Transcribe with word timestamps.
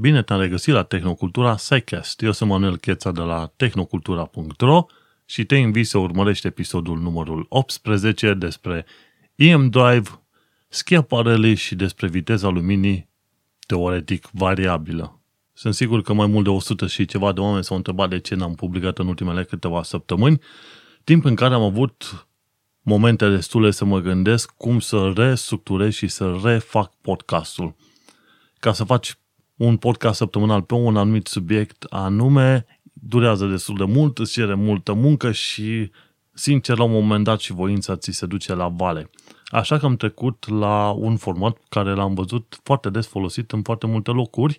Bine 0.00 0.22
te-am 0.22 0.40
regăsit 0.40 0.72
la 0.74 0.82
Tehnocultura 0.82 1.56
SciCast. 1.56 2.22
Eu 2.22 2.32
sunt 2.32 2.50
Manuel 2.50 2.76
Cheța 2.76 3.12
de 3.12 3.20
la 3.20 3.52
tehnocultura.ro 3.56 4.86
și 5.24 5.44
te 5.44 5.56
invit 5.56 5.86
să 5.86 5.98
urmărești 5.98 6.46
episodul 6.46 6.98
numărul 6.98 7.46
18 7.48 8.34
despre 8.34 8.86
EM 9.34 9.68
Drive, 9.68 10.22
schiaparele 10.68 11.54
și 11.54 11.74
despre 11.74 12.08
viteza 12.08 12.48
luminii 12.48 13.08
teoretic 13.66 14.28
variabilă. 14.32 15.20
Sunt 15.52 15.74
sigur 15.74 16.02
că 16.02 16.12
mai 16.12 16.26
mult 16.26 16.44
de 16.44 16.50
100 16.50 16.86
și 16.86 17.04
ceva 17.04 17.32
de 17.32 17.40
oameni 17.40 17.64
s-au 17.64 17.76
întrebat 17.76 18.08
de 18.08 18.18
ce 18.18 18.34
n-am 18.34 18.54
publicat 18.54 18.98
în 18.98 19.06
ultimele 19.06 19.44
câteva 19.44 19.82
săptămâni, 19.82 20.40
timp 21.04 21.24
în 21.24 21.34
care 21.34 21.54
am 21.54 21.62
avut 21.62 22.28
momente 22.80 23.28
destule 23.28 23.70
să 23.70 23.84
mă 23.84 24.00
gândesc 24.00 24.50
cum 24.56 24.80
să 24.80 25.12
restructurez 25.16 25.92
și 25.92 26.08
să 26.08 26.40
refac 26.42 26.94
podcastul. 27.00 27.74
Ca 28.58 28.72
să 28.72 28.84
faci 28.84 29.16
un 29.58 29.76
podcast 29.76 30.16
săptămânal 30.16 30.62
pe 30.62 30.74
un 30.74 30.96
anumit 30.96 31.26
subiect 31.26 31.82
anume, 31.88 32.66
durează 32.92 33.46
destul 33.46 33.76
de 33.76 33.84
mult, 33.84 34.18
îți 34.18 34.32
cere 34.32 34.54
multă 34.54 34.92
muncă 34.92 35.32
și, 35.32 35.90
sincer, 36.32 36.78
la 36.78 36.84
un 36.84 36.92
moment 36.92 37.24
dat 37.24 37.40
și 37.40 37.52
voința 37.52 37.96
ți 37.96 38.10
se 38.10 38.26
duce 38.26 38.54
la 38.54 38.68
vale. 38.68 39.10
Așa 39.46 39.78
că 39.78 39.86
am 39.86 39.96
trecut 39.96 40.48
la 40.48 40.90
un 40.90 41.16
format 41.16 41.58
care 41.68 41.94
l-am 41.94 42.14
văzut 42.14 42.60
foarte 42.62 42.90
des 42.90 43.06
folosit 43.06 43.52
în 43.52 43.62
foarte 43.62 43.86
multe 43.86 44.10
locuri, 44.10 44.58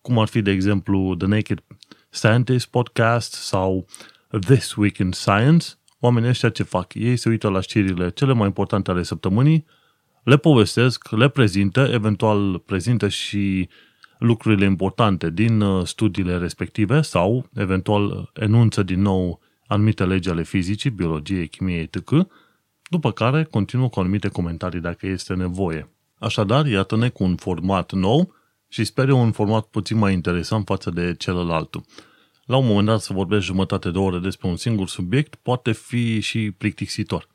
cum 0.00 0.18
ar 0.18 0.28
fi, 0.28 0.42
de 0.42 0.50
exemplu, 0.50 1.14
The 1.18 1.26
Naked 1.26 1.62
Scientist 2.10 2.66
Podcast 2.66 3.32
sau 3.32 3.86
This 4.40 4.74
Week 4.74 4.98
in 4.98 5.10
Science. 5.12 5.66
Oamenii 6.00 6.28
ăștia 6.28 6.50
ce 6.50 6.62
fac? 6.62 6.94
Ei 6.94 7.16
se 7.16 7.28
uită 7.28 7.48
la 7.48 7.60
știrile 7.60 8.10
cele 8.10 8.32
mai 8.32 8.46
importante 8.46 8.90
ale 8.90 9.02
săptămânii, 9.02 9.66
le 10.22 10.36
povestesc, 10.36 11.10
le 11.10 11.28
prezintă, 11.28 11.88
eventual 11.92 12.58
prezintă 12.58 13.08
și 13.08 13.68
lucrurile 14.18 14.64
importante 14.64 15.30
din 15.30 15.60
uh, 15.60 15.86
studiile 15.86 16.36
respective 16.36 17.00
sau 17.00 17.48
eventual 17.54 18.30
enunță 18.34 18.82
din 18.82 19.00
nou 19.00 19.40
anumite 19.66 20.04
legi 20.04 20.28
ale 20.28 20.42
fizicii, 20.42 20.90
biologiei, 20.90 21.48
chimiei, 21.48 21.80
etc., 21.80 22.10
după 22.88 23.12
care 23.12 23.44
continuă 23.44 23.88
cu 23.88 24.00
anumite 24.00 24.28
comentarii 24.28 24.80
dacă 24.80 25.06
este 25.06 25.34
nevoie. 25.34 25.90
Așadar, 26.18 26.66
iată-ne 26.66 27.08
cu 27.08 27.24
un 27.24 27.36
format 27.36 27.92
nou 27.92 28.34
și 28.68 28.84
sper 28.84 29.08
eu 29.08 29.20
un 29.20 29.32
format 29.32 29.64
puțin 29.64 29.98
mai 29.98 30.12
interesant 30.12 30.66
față 30.66 30.90
de 30.90 31.14
celălalt. 31.18 31.76
La 32.44 32.56
un 32.56 32.66
moment 32.66 32.86
dat 32.86 33.00
să 33.00 33.12
vorbesc 33.12 33.44
jumătate 33.44 33.90
de 33.90 33.98
oră 33.98 34.18
despre 34.18 34.48
un 34.48 34.56
singur 34.56 34.88
subiect 34.88 35.34
poate 35.34 35.72
fi 35.72 36.20
și 36.20 36.50
plictisitor. 36.50 37.28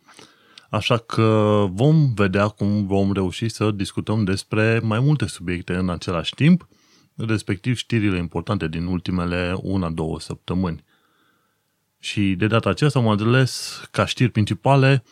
Așa 0.70 0.98
că 0.98 1.66
vom 1.72 2.14
vedea 2.14 2.48
cum 2.48 2.86
vom 2.86 3.14
reuși 3.14 3.50
să 3.50 3.72
discutăm 3.72 4.24
despre 4.24 4.80
mai 4.84 5.00
multe 5.00 5.28
subiecte 5.28 5.74
în 5.74 5.90
același 5.90 6.34
timp, 6.36 6.68
respectiv 7.16 7.76
știrile 7.76 8.18
importante 8.18 8.68
din 8.68 8.86
ultimele 8.86 9.54
una-două 9.62 10.20
săptămâni. 10.20 10.84
Și 12.00 12.36
de 12.36 12.48
data 12.48 12.70
aceasta 12.70 13.00
am 13.00 13.08
ales 13.08 13.82
ca 13.92 14.06
știri 14.06 14.32
principale 14.32 15.04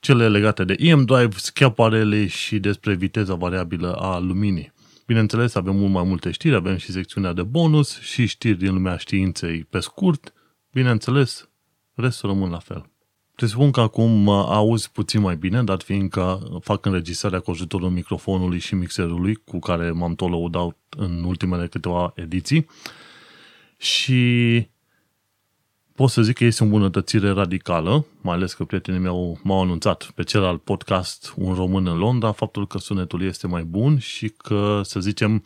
cele 0.00 0.28
legate 0.28 0.64
de 0.64 0.74
EM 0.78 1.04
Drive, 1.04 1.36
schiaparele 1.36 2.26
și 2.26 2.58
despre 2.58 2.94
viteza 2.94 3.34
variabilă 3.34 3.92
a 3.92 4.18
luminii. 4.18 4.72
Bineînțeles, 5.06 5.54
avem 5.54 5.76
mult 5.76 5.92
mai 5.92 6.04
multe 6.04 6.30
știri, 6.30 6.54
avem 6.54 6.76
și 6.76 6.92
secțiunea 6.92 7.32
de 7.32 7.42
bonus 7.42 8.00
și 8.00 8.26
știri 8.26 8.58
din 8.58 8.72
lumea 8.72 8.96
științei 8.96 9.64
pe 9.64 9.80
scurt. 9.80 10.32
Bineînțeles, 10.72 11.48
restul 11.94 12.28
rămân 12.28 12.50
la 12.50 12.58
fel. 12.58 12.91
Presupun 13.42 13.70
că 13.70 13.80
acum 13.80 14.10
mă 14.10 14.46
auzi 14.48 14.90
puțin 14.90 15.20
mai 15.20 15.36
bine, 15.36 15.62
dat 15.62 15.82
fiindcă 15.82 16.40
fac 16.60 16.84
înregistrarea 16.84 17.40
cu 17.40 17.50
ajutorul 17.50 17.90
microfonului 17.90 18.58
și 18.58 18.74
mixerului 18.74 19.34
cu 19.34 19.58
care 19.58 19.90
m-am 19.90 20.14
tot 20.14 20.30
lăudat 20.30 20.76
în 20.96 21.24
ultimele 21.24 21.66
câteva 21.66 22.12
ediții 22.16 22.66
și 23.76 24.22
pot 25.94 26.10
să 26.10 26.22
zic 26.22 26.36
că 26.36 26.44
este 26.44 26.62
o 26.62 26.66
îmbunătățire 26.66 27.30
radicală, 27.30 28.06
mai 28.20 28.34
ales 28.34 28.54
că 28.54 28.64
prietenii 28.64 29.00
mei 29.00 29.38
m-au 29.42 29.62
anunțat 29.62 30.10
pe 30.14 30.22
celălalt 30.22 30.62
podcast 30.62 31.32
Un 31.36 31.54
român 31.54 31.86
în 31.86 31.98
Londra, 31.98 32.32
faptul 32.32 32.66
că 32.66 32.78
sunetul 32.78 33.22
este 33.22 33.46
mai 33.46 33.62
bun 33.62 33.98
și 33.98 34.28
că, 34.28 34.80
să 34.84 35.00
zicem, 35.00 35.44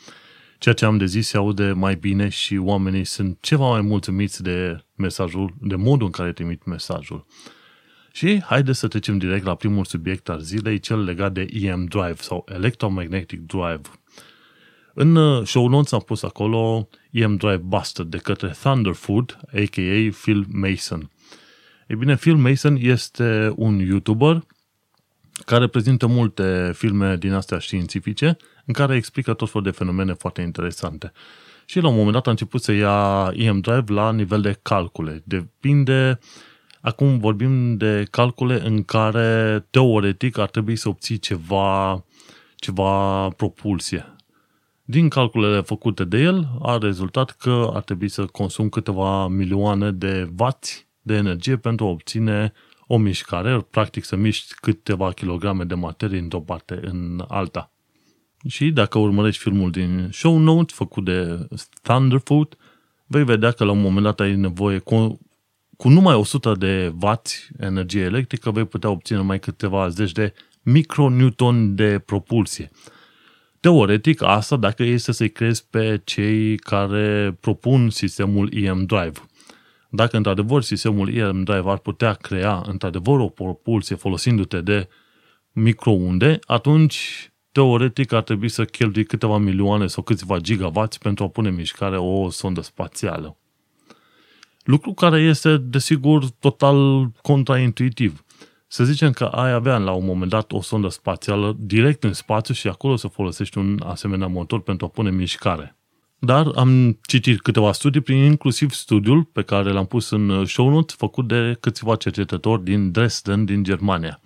ceea 0.59 0.75
ce 0.75 0.84
am 0.84 0.97
de 0.97 1.06
zis 1.06 1.28
se 1.28 1.37
aude 1.37 1.72
mai 1.72 1.94
bine 1.94 2.28
și 2.28 2.56
oamenii 2.56 3.04
sunt 3.04 3.38
ceva 3.41 3.69
mai 3.69 3.81
mulțumiți 3.81 4.43
de 4.43 4.84
mesajul, 4.94 5.54
de 5.60 5.75
modul 5.75 6.06
în 6.06 6.12
care 6.12 6.32
trimit 6.32 6.65
mesajul. 6.65 7.26
Și 8.16 8.43
haideți 8.43 8.78
să 8.78 8.88
trecem 8.88 9.19
direct 9.19 9.44
la 9.44 9.54
primul 9.54 9.84
subiect 9.84 10.28
al 10.28 10.41
zilei, 10.41 10.78
cel 10.78 11.04
legat 11.04 11.32
de 11.32 11.47
EM 11.53 11.84
Drive 11.84 12.16
sau 12.19 12.44
Electromagnetic 12.49 13.41
Drive. 13.41 13.81
În 14.94 15.16
uh, 15.16 15.47
show 15.47 15.69
notes 15.69 15.93
am 15.93 16.00
pus 16.00 16.22
acolo 16.22 16.88
EM 17.10 17.37
Drive 17.37 17.56
Busted 17.56 18.06
de 18.06 18.16
către 18.16 18.49
Thunderfood, 18.49 19.38
a.k.a. 19.53 20.10
Phil 20.22 20.47
Mason. 20.49 21.10
Ei 21.87 21.97
bine, 21.97 22.15
Phil 22.15 22.37
Mason 22.37 22.76
este 22.81 23.53
un 23.56 23.78
YouTuber 23.78 24.43
care 25.44 25.66
prezintă 25.66 26.06
multe 26.06 26.72
filme 26.75 27.16
din 27.16 27.32
astea 27.32 27.59
științifice 27.59 28.37
în 28.65 28.72
care 28.72 28.94
explică 28.94 29.34
tot 29.34 29.50
felul 29.50 29.66
de 29.66 29.76
fenomene 29.76 30.12
foarte 30.12 30.43
interesante. 30.43 31.12
Și 31.65 31.81
la 31.81 31.88
un 31.88 31.97
moment 31.97 32.12
dat 32.12 32.26
a 32.26 32.31
început 32.31 32.62
să 32.62 32.72
ia 32.72 33.31
EM 33.34 33.60
Drive 33.60 33.93
la 33.93 34.12
nivel 34.12 34.41
de 34.41 34.59
calcule. 34.62 35.22
Depinde 35.25 36.19
Acum 36.86 37.19
vorbim 37.19 37.76
de 37.76 38.06
calcule 38.10 38.66
în 38.66 38.82
care 38.82 39.60
teoretic 39.70 40.38
ar 40.38 40.50
trebui 40.50 40.76
să 40.76 40.88
obții 40.88 41.19
ceva, 41.19 42.04
ceva 42.56 43.28
propulsie. 43.28 44.16
Din 44.84 45.08
calculele 45.08 45.60
făcute 45.60 46.04
de 46.04 46.19
el 46.19 46.48
a 46.62 46.78
rezultat 46.78 47.30
că 47.30 47.70
ar 47.75 47.82
trebui 47.82 48.08
să 48.08 48.25
consum 48.25 48.69
câteva 48.69 49.26
milioane 49.26 49.91
de 49.91 50.30
vați 50.34 50.88
de 51.02 51.14
energie 51.14 51.56
pentru 51.56 51.86
a 51.86 51.88
obține 51.88 52.52
o 52.86 52.96
mișcare, 52.96 53.66
practic 53.70 54.04
să 54.04 54.16
miști 54.16 54.54
câteva 54.54 55.12
kilograme 55.12 55.64
de 55.64 55.75
materie 55.75 56.19
într-o 56.19 56.41
parte 56.41 56.80
în 56.82 57.25
alta. 57.28 57.72
Și 58.48 58.70
dacă 58.70 58.98
urmărești 58.98 59.42
filmul 59.42 59.70
din 59.70 60.08
show 60.12 60.38
notes 60.38 60.76
făcut 60.76 61.04
de 61.04 61.48
Thunderfoot, 61.82 62.56
vei 63.06 63.25
vedea 63.25 63.50
că 63.50 63.64
la 63.64 63.70
un 63.70 63.80
moment 63.80 64.04
dat 64.04 64.20
ai 64.20 64.36
nevoie 64.36 64.78
cu 65.76 65.88
numai 65.88 66.14
100 66.14 66.54
de 66.54 66.94
W 67.00 67.12
energie 67.59 68.03
electrică 68.03 68.50
vei 68.50 68.64
putea 68.64 68.91
obține 68.91 69.19
mai 69.19 69.38
câteva 69.38 69.88
zeci 69.88 70.12
de 70.12 70.32
micronewton 70.62 71.75
de 71.75 71.98
propulsie. 71.98 72.70
Teoretic, 73.60 74.22
asta 74.22 74.56
dacă 74.56 74.82
este 74.82 75.12
să-i 75.12 75.31
crezi 75.31 75.66
pe 75.70 76.00
cei 76.04 76.56
care 76.56 77.37
propun 77.41 77.91
sistemul 77.91 78.53
EM 78.53 78.84
Drive. 78.84 79.20
Dacă 79.91 80.16
într-adevăr 80.16 80.62
sistemul 80.62 81.14
EM 81.14 81.42
Drive 81.42 81.70
ar 81.70 81.78
putea 81.78 82.12
crea 82.12 82.62
într-adevăr 82.66 83.19
o 83.19 83.28
propulsie 83.28 83.97
folosindu-te 83.97 84.60
de 84.60 84.88
microunde, 85.53 86.38
atunci 86.47 87.31
teoretic 87.53 88.12
ar 88.12 88.22
trebui 88.22 88.48
să 88.48 88.64
cheltui 88.64 89.04
câteva 89.04 89.38
milioane 89.38 89.87
sau 89.87 90.03
câțiva 90.03 90.38
gigawatts 90.38 90.98
pentru 90.98 91.25
a 91.25 91.28
pune 91.28 91.48
în 91.48 91.54
mișcare 91.54 91.98
o 91.98 92.31
sondă 92.31 92.60
spațială. 92.60 93.37
Lucru 94.66 94.93
care 94.93 95.21
este, 95.21 95.56
desigur, 95.56 96.25
total 96.38 97.10
contraintuitiv. 97.22 98.25
Să 98.66 98.84
zicem 98.84 99.12
că 99.12 99.25
ai 99.25 99.53
avea 99.53 99.77
la 99.77 99.93
un 99.93 100.04
moment 100.04 100.31
dat 100.31 100.53
o 100.53 100.60
sondă 100.60 100.88
spațială 100.88 101.56
direct 101.59 102.04
în 102.04 102.12
spațiu 102.12 102.54
și 102.54 102.69
acolo 102.69 102.97
să 102.97 103.09
folosești 103.09 103.59
un 103.59 103.82
asemenea 103.84 104.26
motor 104.26 104.60
pentru 104.60 104.87
a 104.87 104.88
pune 104.88 105.10
mișcare. 105.10 105.76
Dar 106.19 106.50
am 106.55 106.99
citit 107.03 107.41
câteva 107.41 107.72
studii, 107.72 108.00
prin 108.00 108.16
inclusiv 108.16 108.71
studiul 108.71 109.22
pe 109.25 109.43
care 109.43 109.71
l-am 109.71 109.87
pus 109.87 110.10
în 110.10 110.44
show 110.44 110.69
notes, 110.69 110.97
făcut 110.97 111.28
de 111.28 111.56
câțiva 111.60 111.97
cercetători 111.97 112.65
din 112.65 112.91
Dresden, 112.91 113.44
din 113.44 113.62
Germania. 113.62 114.21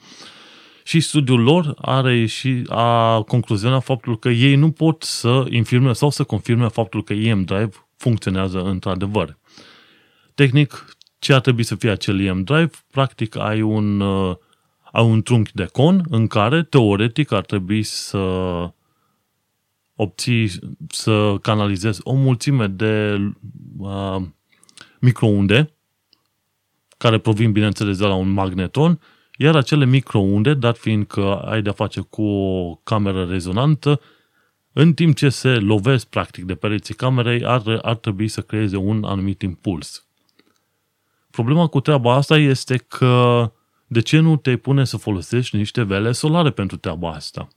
Și 0.84 1.00
studiul 1.00 1.41
lor 1.41 1.75
are 1.76 2.26
și 2.26 2.62
a 2.69 3.23
concluzionat 3.23 3.85
faptul 3.85 4.19
că 4.19 4.29
ei 4.29 4.55
nu 4.55 4.70
pot 4.70 5.03
să 5.03 5.47
infirme 5.49 5.93
sau 5.93 6.11
să 6.11 6.25
confirme 6.25 6.69
faptul 6.69 7.05
că 7.05 7.12
EM 7.12 7.43
Drive 7.43 7.70
funcționează 7.97 8.62
într-adevăr. 8.62 9.38
Tehnic, 10.35 10.97
ce 11.19 11.32
ar 11.32 11.41
trebui 11.41 11.62
să 11.62 11.75
fie 11.75 11.91
acel 11.91 12.21
EM 12.21 12.43
drive? 12.43 12.71
Practic 12.91 13.37
ai 13.37 13.62
un, 13.62 14.00
uh, 14.00 14.37
ai 14.93 15.05
un 15.05 15.23
trunchi 15.23 15.55
de 15.55 15.65
con 15.65 16.05
în 16.09 16.27
care, 16.27 16.62
teoretic, 16.62 17.32
ar 17.32 17.44
trebui 17.44 17.82
să 17.82 18.19
obții, 19.94 20.50
să 20.88 21.37
canalizezi 21.43 22.00
o 22.03 22.15
mulțime 22.15 22.67
de 22.67 23.19
uh, 23.79 24.23
microunde 25.00 25.75
care 26.97 27.19
provin, 27.19 27.53
bineînțeles, 27.53 27.99
de 27.99 28.05
la 28.05 28.15
un 28.15 28.29
magneton, 28.29 29.00
iar 29.37 29.56
acele 29.56 29.85
microunde, 29.85 30.55
dat 30.55 30.79
fiind 30.79 31.06
că 31.06 31.43
ai 31.44 31.62
de-a 31.62 31.73
face 31.73 32.00
cu 32.00 32.23
o 32.23 32.75
cameră 32.75 33.25
rezonantă, 33.25 34.00
în 34.73 34.94
timp 34.94 35.17
ce 35.17 35.29
se 35.29 35.49
lovesc 35.49 36.06
practic 36.06 36.44
de 36.44 36.55
pereții 36.55 36.94
camerei, 36.94 37.44
ar, 37.44 37.79
ar 37.83 37.97
trebui 37.97 38.29
să 38.29 38.41
creeze 38.41 38.76
un 38.76 39.05
anumit 39.05 39.43
impuls. 39.43 40.10
Problema 41.40 41.66
cu 41.66 41.81
treaba 41.81 42.14
asta 42.14 42.38
este 42.38 42.76
că 42.76 43.52
de 43.87 44.00
ce 44.00 44.19
nu 44.19 44.37
te 44.37 44.56
pune 44.56 44.84
să 44.84 44.96
folosești 44.96 45.56
niște 45.56 45.82
vele 45.82 46.12
solare 46.12 46.50
pentru 46.50 46.76
treaba 46.76 47.10
asta? 47.10 47.48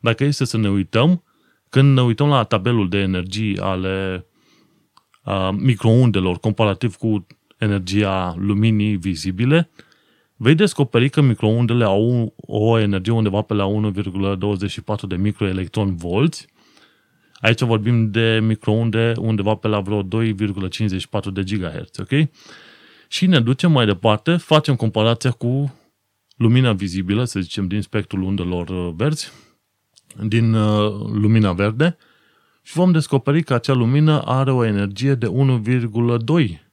Dacă 0.00 0.24
este 0.24 0.44
să 0.44 0.56
ne 0.56 0.68
uităm, 0.68 1.22
Când 1.68 1.94
ne 1.94 2.02
uităm 2.02 2.28
la 2.28 2.42
tabelul 2.42 2.88
de 2.88 2.98
energii 2.98 3.58
ale 3.58 4.26
uh, 5.24 5.48
microundelor 5.52 6.38
comparativ 6.38 6.96
cu 6.96 7.26
energia 7.58 8.34
luminii 8.38 8.96
vizibile, 8.96 9.70
vei 10.36 10.54
descoperi 10.54 11.08
că 11.08 11.20
microundele 11.20 11.84
au 11.84 12.34
o 12.36 12.78
energie 12.78 13.12
undeva 13.12 13.42
pe 13.42 13.54
la 13.54 13.66
1,24 13.66 15.06
de 15.08 15.16
microelectron 15.16 15.96
volți. 15.96 16.46
Aici 17.34 17.60
vorbim 17.60 18.10
de 18.10 18.40
microunde 18.42 19.12
undeva 19.18 19.54
pe 19.54 19.68
la 19.68 19.80
vreo 19.80 20.02
2,54 20.02 20.08
de 21.32 21.42
GHz, 21.42 21.98
ok? 21.98 22.28
Și 23.08 23.26
ne 23.26 23.40
ducem 23.40 23.72
mai 23.72 23.86
departe, 23.86 24.36
facem 24.36 24.76
comparația 24.76 25.30
cu 25.30 25.74
lumina 26.36 26.72
vizibilă, 26.72 27.24
să 27.24 27.40
zicem, 27.40 27.66
din 27.66 27.82
spectrul 27.82 28.22
undelor 28.22 28.68
uh, 28.68 28.92
verzi, 28.96 29.32
din 30.22 30.54
uh, 30.54 30.92
lumina 31.12 31.52
verde, 31.52 31.96
și 32.62 32.72
vom 32.72 32.92
descoperi 32.92 33.42
că 33.42 33.54
acea 33.54 33.72
lumină 33.72 34.22
are 34.22 34.52
o 34.52 34.64
energie 34.64 35.14
de 35.14 35.26
1,2 35.26 36.64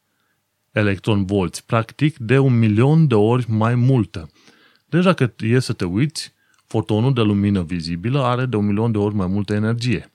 electron 0.71 1.25
volți, 1.25 1.65
practic 1.65 2.18
de 2.18 2.38
un 2.38 2.59
milion 2.59 3.07
de 3.07 3.15
ori 3.15 3.45
mai 3.51 3.75
multă. 3.75 4.29
Deci 4.86 5.03
dacă 5.03 5.33
e 5.39 5.59
să 5.59 5.74
te 5.74 5.86
uiți, 5.86 6.33
fotonul 6.65 7.13
de 7.13 7.21
lumină 7.21 7.62
vizibilă 7.62 8.21
are 8.21 8.45
de 8.45 8.56
un 8.56 8.65
milion 8.65 8.91
de 8.91 8.97
ori 8.97 9.15
mai 9.15 9.27
multă 9.27 9.53
energie. 9.53 10.12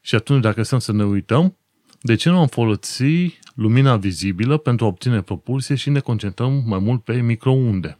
Și 0.00 0.14
atunci, 0.14 0.42
dacă 0.42 0.62
stăm 0.62 0.78
să 0.78 0.92
ne 0.92 1.04
uităm, 1.04 1.56
de 2.00 2.14
ce 2.14 2.28
nu 2.28 2.38
am 2.38 2.46
folosit 2.46 3.38
lumina 3.54 3.96
vizibilă 3.96 4.56
pentru 4.56 4.84
a 4.84 4.88
obține 4.88 5.22
propulsie 5.22 5.74
și 5.74 5.90
ne 5.90 6.00
concentrăm 6.00 6.62
mai 6.66 6.78
mult 6.78 7.04
pe 7.04 7.20
microunde? 7.20 7.98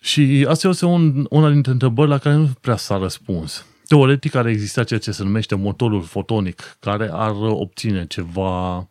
Și 0.00 0.46
asta 0.48 0.68
este 0.68 0.84
un, 0.84 1.26
una 1.30 1.50
dintre 1.50 1.72
întrebări 1.72 2.08
la 2.08 2.18
care 2.18 2.34
nu 2.34 2.50
prea 2.60 2.76
s-a 2.76 2.98
răspuns. 2.98 3.66
Teoretic 3.86 4.34
ar 4.34 4.46
exista 4.46 4.84
ceea 4.84 5.00
ce 5.00 5.10
se 5.10 5.22
numește 5.22 5.54
motorul 5.54 6.02
fotonic, 6.02 6.76
care 6.80 7.08
ar 7.12 7.34
obține 7.36 8.06
ceva, 8.06 8.88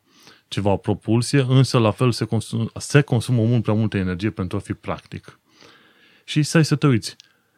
ceva 0.48 0.76
propulsie, 0.76 1.46
însă 1.48 1.78
la 1.78 1.92
fel 1.92 2.12
se, 2.12 2.26
consum, 2.26 2.72
se 2.78 3.02
consumă 3.02 3.44
mult 3.44 3.64
prea 3.64 3.74
multă 3.74 3.98
energie 3.98 4.30
pentru 4.30 4.58
a 4.58 4.60
fi 4.60 4.74
practic. 4.74 5.40
Și 6.24 6.44
stai 6.44 6.66
să 6.66 6.76
te 6.76 6.88
uiți. 6.88 7.16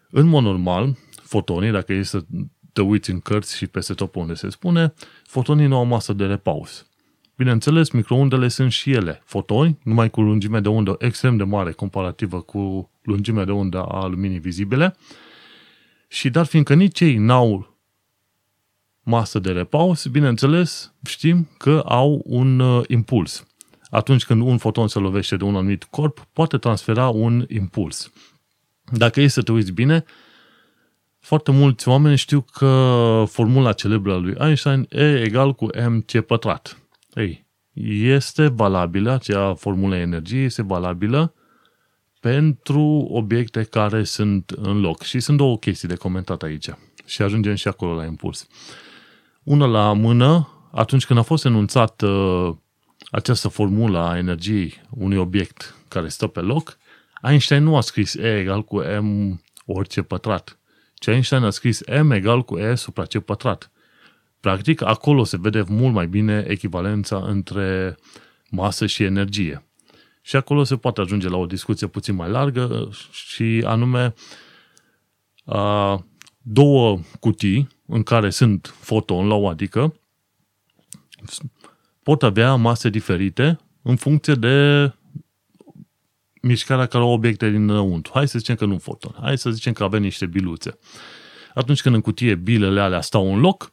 În 0.10 0.28
mod 0.28 0.44
normal, 0.44 0.98
fotonii, 1.24 1.72
dacă 1.72 1.94
e 1.94 2.04
să 2.04 2.26
te 2.78 2.84
uiți 2.84 3.12
în 3.12 3.20
cărți 3.20 3.58
și 3.58 3.68
peste 3.68 3.94
tot 3.94 4.16
unde 4.16 4.34
se 4.34 4.50
spune, 4.50 4.94
fotonii 5.24 5.68
nu 5.68 5.76
au 5.76 5.86
masă 5.86 6.14
de 6.14 6.26
repaus. 6.26 6.88
Bineînțeles, 7.36 7.90
microundele 7.90 8.48
sunt 8.48 8.72
și 8.72 8.92
ele 8.92 9.22
fotoni, 9.26 9.78
numai 9.84 10.10
cu 10.10 10.22
lungime 10.22 10.60
de 10.60 10.70
undă 10.70 10.96
extrem 11.00 11.38
de 11.38 11.44
mare 11.44 11.72
comparativă 11.72 12.42
cu 12.42 12.90
lungimea 13.02 13.46
de 13.46 13.52
undă 13.52 13.84
a 13.84 14.06
luminii 14.06 14.40
vizibile, 14.40 14.96
și 16.08 16.30
dar 16.30 16.46
fiindcă 16.46 16.74
nici 16.74 17.00
ei 17.00 17.16
n-au 17.16 17.78
masă 19.04 19.40
de 19.40 19.52
repaus, 19.52 20.06
bineînțeles, 20.06 20.94
știm 21.06 21.50
că 21.58 21.84
au 21.86 22.22
un 22.26 22.60
uh, 22.60 22.84
impuls. 22.88 23.48
Atunci 23.90 24.26
când 24.26 24.42
un 24.42 24.58
foton 24.58 24.88
se 24.88 25.00
lovește 25.00 25.38
de 25.38 25.44
un 25.44 25.56
anumit 25.56 25.84
corp, 25.84 26.28
poate 26.34 26.58
transfera 26.58 27.10
un 27.10 27.46
impuls. 27.50 28.12
Dacă 28.92 29.22
e 29.22 29.28
să 29.28 29.42
te 29.42 29.52
uiți 29.52 29.72
bine, 29.72 30.06
foarte 31.28 31.52
mulți 31.52 31.88
oameni 31.88 32.18
știu 32.18 32.42
că 32.42 33.24
formula 33.28 33.74
celebră 33.74 34.14
a 34.14 34.18
lui 34.18 34.36
Einstein 34.40 34.88
E 34.90 35.22
egal 35.22 35.54
cu 35.54 35.68
mc 35.90 36.20
pătrat. 36.20 36.78
Ei, 37.14 37.46
este 38.04 38.48
valabilă, 38.48 39.12
acea 39.12 39.54
formulă 39.54 39.96
energiei 39.96 40.46
este 40.46 40.62
valabilă 40.62 41.34
pentru 42.20 43.08
obiecte 43.12 43.64
care 43.64 44.04
sunt 44.04 44.50
în 44.50 44.80
loc. 44.80 45.02
Și 45.02 45.20
sunt 45.20 45.38
două 45.38 45.58
chestii 45.58 45.88
de 45.88 45.96
comentat 45.96 46.44
aici. 46.44 46.70
Și 47.06 47.22
ajungem 47.22 47.56
și 47.56 47.68
acolo 47.68 47.96
la 47.96 48.06
impuls. 48.06 48.48
Una 49.44 49.66
la 49.66 49.94
mână, 49.94 50.50
atunci 50.72 51.06
când 51.06 51.20
a 51.20 51.22
fost 51.22 51.46
enunțat 51.46 52.02
uh, 52.02 52.56
această 53.12 53.48
formulă 53.48 54.00
a 54.00 54.18
energiei 54.18 54.82
unui 54.90 55.18
obiect 55.18 55.76
care 55.88 56.08
stă 56.08 56.28
pe 56.28 56.40
loc, 56.40 56.78
Einstein 57.24 57.64
nu 57.64 57.76
a 57.76 57.82
scris 57.82 58.14
E 58.14 58.40
egal 58.40 58.64
cu 58.64 58.82
M 59.02 59.42
orice 59.66 60.02
pătrat, 60.02 60.57
ci 61.00 61.08
Einstein 61.08 61.44
a 61.44 61.50
scris 61.50 61.82
M 62.04 62.12
egal 62.12 62.44
cu 62.44 62.58
E 62.58 62.76
supra 62.76 63.04
C 63.04 63.20
pătrat. 63.20 63.72
Practic, 64.40 64.82
acolo 64.82 65.24
se 65.24 65.38
vede 65.40 65.64
mult 65.68 65.94
mai 65.94 66.08
bine 66.08 66.46
echivalența 66.48 67.18
între 67.18 67.96
masă 68.50 68.86
și 68.86 69.04
energie. 69.04 69.68
Și 70.22 70.36
acolo 70.36 70.64
se 70.64 70.78
poate 70.78 71.02
ajunge 71.02 71.30
la 71.30 71.38
o 71.38 71.46
discuție 71.46 71.88
puțin 71.88 72.16
mai 72.16 72.30
largă 72.30 72.90
și 73.12 73.64
anume 73.66 74.14
a, 75.46 76.06
două 76.42 77.00
cutii 77.20 77.68
în 77.86 78.04
care 78.04 78.30
sunt 78.30 78.76
foton 78.80 79.28
la 79.28 79.36
o 79.36 79.48
adică 79.48 80.00
pot 82.04 82.24
avea 82.24 82.56
mase 82.56 82.90
diferite 82.90 83.60
în 83.82 83.96
funcție 83.96 84.34
de 84.34 84.92
mișcarea 86.42 86.86
care 86.86 87.04
au 87.04 87.10
obiecte 87.10 87.50
dinăuntru. 87.50 88.12
Hai 88.16 88.28
să 88.28 88.38
zicem 88.38 88.56
că 88.56 88.66
nu 88.66 88.78
foton. 88.78 89.16
Hai 89.22 89.38
să 89.38 89.50
zicem 89.50 89.74
că 89.74 89.84
avem 89.84 90.02
niște 90.02 90.26
biluțe. 90.26 90.78
Atunci 91.54 91.82
când 91.82 91.96
în 91.96 92.02
cutie 92.02 92.36
bilele 92.36 92.82
alea 92.82 93.02
stau 93.02 93.34
în 93.34 93.40
loc, 93.40 93.72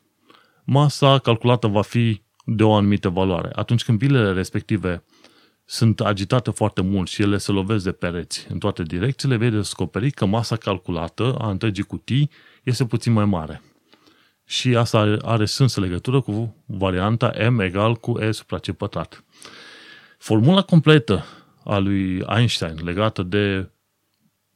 masa 0.65 1.19
calculată 1.19 1.67
va 1.67 1.83
fi 1.83 2.23
de 2.45 2.63
o 2.63 2.75
anumită 2.75 3.09
valoare. 3.09 3.51
Atunci 3.55 3.85
când 3.85 3.99
bilele 3.99 4.33
respective 4.33 5.05
sunt 5.65 6.01
agitate 6.01 6.51
foarte 6.51 6.83
mult 6.83 7.09
și 7.09 7.23
ele 7.23 7.39
se 7.39 7.53
lovesc 7.53 7.85
de 7.85 7.93
pereți 7.93 8.47
în 8.49 8.59
toate 8.59 8.83
direcțiile, 8.83 9.37
vei 9.37 9.51
descoperi 9.51 10.11
că 10.11 10.25
masa 10.27 10.57
calculată 10.57 11.37
a 11.39 11.51
întregii 11.51 11.85
cutii 11.85 12.31
este 12.63 12.85
puțin 12.85 13.13
mai 13.13 13.25
mare. 13.25 13.63
Și 14.45 14.77
asta 14.77 14.99
are, 14.99 15.19
are 15.23 15.45
sens 15.45 15.77
legătură 15.77 16.21
cu 16.21 16.57
varianta 16.67 17.33
M 17.51 17.61
egal 17.61 17.95
cu 17.95 18.19
E 18.19 18.31
supra 18.31 18.59
C 18.59 18.71
pătrat. 18.71 19.25
Formula 20.19 20.63
completă 20.63 21.25
a 21.65 21.79
lui 21.79 22.25
Einstein 22.37 22.75
legată 22.83 23.23
de 23.23 23.69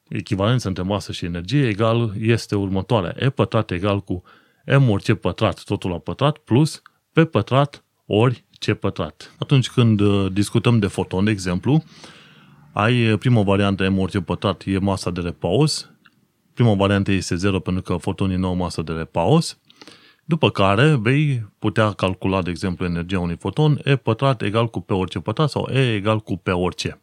echivalența 0.08 0.68
între 0.68 0.82
masă 0.82 1.12
și 1.12 1.24
energie 1.24 1.68
egal 1.68 2.14
este 2.18 2.56
următoarea. 2.56 3.14
E 3.18 3.30
pătrat 3.30 3.70
egal 3.70 4.00
cu 4.00 4.22
M 4.78 4.90
ori 4.90 5.02
C 5.02 5.14
pătrat, 5.14 5.62
totul 5.62 5.90
la 5.90 5.98
pătrat, 5.98 6.36
plus 6.36 6.82
P 7.12 7.24
pătrat 7.24 7.84
ori 8.06 8.44
C 8.58 8.72
pătrat. 8.72 9.34
Atunci 9.38 9.70
când 9.70 10.00
uh, 10.00 10.32
discutăm 10.32 10.78
de 10.78 10.86
foton, 10.86 11.24
de 11.24 11.30
exemplu, 11.30 11.84
ai 12.72 13.12
uh, 13.12 13.18
prima 13.18 13.42
variantă 13.42 13.90
M 13.90 13.98
ori 13.98 14.12
C 14.12 14.24
pătrat, 14.24 14.62
e 14.66 14.78
masa 14.78 15.10
de 15.10 15.20
repaus. 15.20 15.90
Prima 16.54 16.74
variantă 16.74 17.12
este 17.12 17.34
0 17.34 17.60
pentru 17.60 17.82
că 17.82 17.96
fotonii 17.96 18.36
nu 18.36 18.46
au 18.46 18.54
masă 18.54 18.82
de 18.82 18.92
repaus. 18.92 19.58
După 20.28 20.50
care 20.50 20.94
vei 20.94 21.48
putea 21.58 21.92
calcula, 21.92 22.42
de 22.42 22.50
exemplu, 22.50 22.84
energia 22.84 23.20
unui 23.20 23.36
foton 23.36 23.80
E 23.84 23.96
pătrat 23.96 24.42
egal 24.42 24.68
cu 24.68 24.80
P 24.80 24.90
orice 24.90 25.18
pătrat 25.18 25.50
sau 25.50 25.68
E 25.72 25.94
egal 25.94 26.20
cu 26.20 26.36
P 26.36 26.48
orice. 26.48 27.00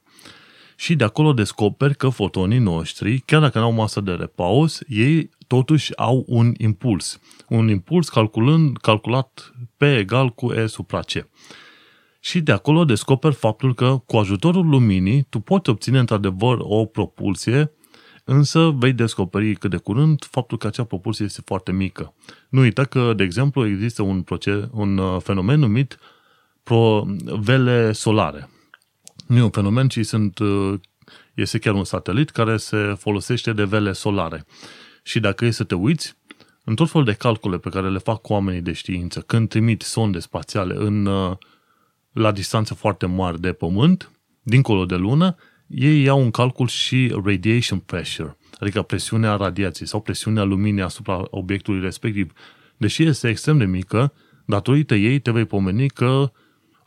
Și 0.75 0.95
de 0.95 1.03
acolo 1.03 1.33
descoperi 1.33 1.95
că 1.95 2.09
fotonii 2.09 2.59
noștri, 2.59 3.19
chiar 3.19 3.41
dacă 3.41 3.59
nu 3.59 3.65
au 3.65 3.71
masă 3.71 4.01
de 4.01 4.11
repaus, 4.11 4.79
ei 4.87 5.29
totuși 5.47 5.97
au 5.97 6.23
un 6.27 6.53
impuls. 6.57 7.19
Un 7.49 7.69
impuls 7.69 8.09
calculând, 8.09 8.77
calculat 8.77 9.53
P 9.77 9.81
egal 9.81 10.29
cu 10.29 10.53
E 10.53 10.65
supra 10.65 10.99
C. 10.99 11.27
Și 12.19 12.41
de 12.41 12.51
acolo 12.51 12.85
descoperi 12.85 13.35
faptul 13.35 13.73
că 13.73 14.01
cu 14.05 14.17
ajutorul 14.17 14.67
luminii 14.69 15.25
tu 15.29 15.39
poți 15.39 15.69
obține 15.69 15.99
într-adevăr 15.99 16.57
o 16.59 16.85
propulsie, 16.85 17.71
însă 18.25 18.69
vei 18.69 18.93
descoperi 18.93 19.55
cât 19.55 19.69
de 19.69 19.77
curând 19.77 20.23
faptul 20.23 20.57
că 20.57 20.67
acea 20.67 20.83
propulsie 20.83 21.25
este 21.25 21.41
foarte 21.45 21.71
mică. 21.71 22.13
Nu 22.49 22.59
uita 22.61 22.83
că, 22.83 23.13
de 23.13 23.23
exemplu, 23.23 23.67
există 23.67 24.01
un, 24.01 24.21
proces, 24.21 24.63
un 24.71 24.97
uh, 24.97 25.21
fenomen 25.21 25.59
numit 25.59 25.97
pro, 26.63 27.05
vele 27.39 27.91
solare. 27.91 28.49
Nu 29.27 29.37
e 29.37 29.41
un 29.41 29.49
fenomen, 29.49 29.87
ci 29.87 30.05
sunt, 30.05 30.39
uh, 30.39 30.79
este 31.33 31.59
chiar 31.59 31.73
un 31.73 31.83
satelit 31.83 32.29
care 32.29 32.57
se 32.57 32.95
folosește 32.97 33.53
de 33.53 33.63
vele 33.63 33.91
solare. 33.91 34.45
Și 35.03 35.19
dacă 35.19 35.45
e 35.45 35.51
să 35.51 35.63
te 35.63 35.75
uiți, 35.75 36.17
în 36.63 36.75
tot 36.75 36.89
felul 36.89 37.05
de 37.05 37.13
calcule 37.13 37.57
pe 37.57 37.69
care 37.69 37.89
le 37.89 37.97
fac 37.97 38.29
oamenii 38.29 38.61
de 38.61 38.71
știință, 38.71 39.19
când 39.19 39.49
trimit 39.49 39.81
sonde 39.81 40.19
spațiale 40.19 40.75
în, 40.77 41.05
uh, 41.05 41.37
la 42.11 42.31
distanțe 42.31 42.73
foarte 42.73 43.05
mari 43.05 43.41
de 43.41 43.53
Pământ, 43.53 44.11
dincolo 44.41 44.85
de 44.85 44.95
lună, 44.95 45.35
ei 45.67 46.03
iau 46.03 46.21
în 46.21 46.31
calcul 46.31 46.67
și 46.67 47.15
radiation 47.23 47.79
pressure, 47.79 48.37
adică 48.59 48.81
presiunea 48.81 49.35
radiației 49.35 49.87
sau 49.87 50.01
presiunea 50.01 50.43
luminii 50.43 50.81
asupra 50.81 51.27
obiectului 51.29 51.81
respectiv. 51.81 52.33
Deși 52.77 53.03
este 53.03 53.29
extrem 53.29 53.57
de 53.57 53.65
mică, 53.65 54.13
datorită 54.45 54.95
ei 54.95 55.19
te 55.19 55.31
vei 55.31 55.45
pomeni 55.45 55.87
că 55.87 56.31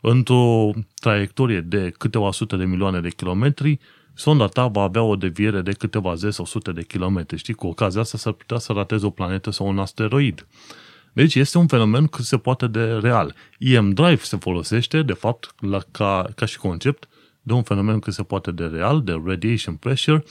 într-o 0.01 0.69
traiectorie 0.95 1.61
de 1.61 1.93
câteva 1.97 2.31
sute 2.31 2.55
de 2.55 2.65
milioane 2.65 3.01
de 3.01 3.09
kilometri, 3.09 3.79
sonda 4.13 4.47
ta 4.47 4.67
va 4.67 4.81
avea 4.81 5.03
o 5.03 5.15
deviere 5.15 5.61
de 5.61 5.71
câteva 5.71 6.15
zeci 6.15 6.33
sau 6.33 6.45
sute 6.45 6.71
de 6.71 6.83
kilometri. 6.83 7.37
Știi, 7.37 7.53
cu 7.53 7.67
ocazia 7.67 8.01
asta 8.01 8.17
s-ar 8.17 8.33
putea 8.33 8.57
să 8.57 8.73
rateze 8.73 9.05
o 9.05 9.09
planetă 9.09 9.51
sau 9.51 9.67
un 9.67 9.79
asteroid. 9.79 10.47
Deci 11.13 11.35
este 11.35 11.57
un 11.57 11.67
fenomen 11.67 12.07
cât 12.07 12.25
se 12.25 12.37
poate 12.37 12.67
de 12.67 12.83
real. 12.83 13.35
EM 13.57 13.89
Drive 13.89 14.21
se 14.21 14.37
folosește, 14.37 15.01
de 15.01 15.13
fapt, 15.13 15.55
la, 15.59 15.79
ca, 15.91 16.29
ca 16.35 16.45
și 16.45 16.57
concept, 16.57 17.07
de 17.49 17.55
un 17.55 17.63
fenomen 17.63 17.99
cât 17.99 18.13
se 18.13 18.23
poate 18.23 18.51
de 18.51 18.65
real, 18.65 19.03
de 19.03 19.21
radiation 19.25 19.75
pressure 19.75 20.23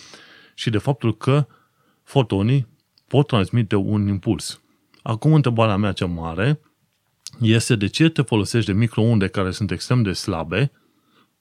și 0.55 0.71
de 0.71 0.79
faptul 0.79 1.17
că 1.17 1.47
fotonii 2.03 2.67
pot 3.07 3.27
transmite 3.27 3.77
un 3.77 4.07
impuls. 4.07 4.61
Acum 5.03 5.33
întrebarea 5.33 5.77
mea 5.77 5.93
cea 5.93 6.07
mare 6.07 6.61
este 7.41 7.77
de 7.77 7.87
ce 7.87 8.09
te 8.09 8.23
folosești 8.23 8.73
de 8.73 8.79
microunde 8.79 9.29
care 9.29 9.51
sunt 9.51 9.71
extrem 9.71 10.03
de 10.03 10.13
slabe 10.13 10.73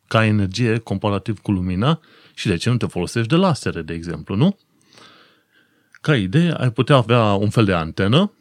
ca 0.08 0.26
energie 0.26 0.78
comparativ 0.78 1.40
cu 1.40 1.52
lumina 1.52 2.00
și 2.34 2.48
de 2.48 2.56
ce 2.56 2.70
nu 2.70 2.78
te 2.78 2.86
folosești 2.86 3.30
de 3.30 3.36
lasere, 3.36 3.82
de 3.82 3.94
exemplu, 3.94 4.36
nu? 4.36 4.58
Ca 5.92 6.16
idee, 6.16 6.54
ai 6.54 6.72
putea 6.72 6.96
avea 6.96 7.34
un 7.34 7.50
fel 7.50 7.66
de 7.66 7.74
antenă 7.74 8.32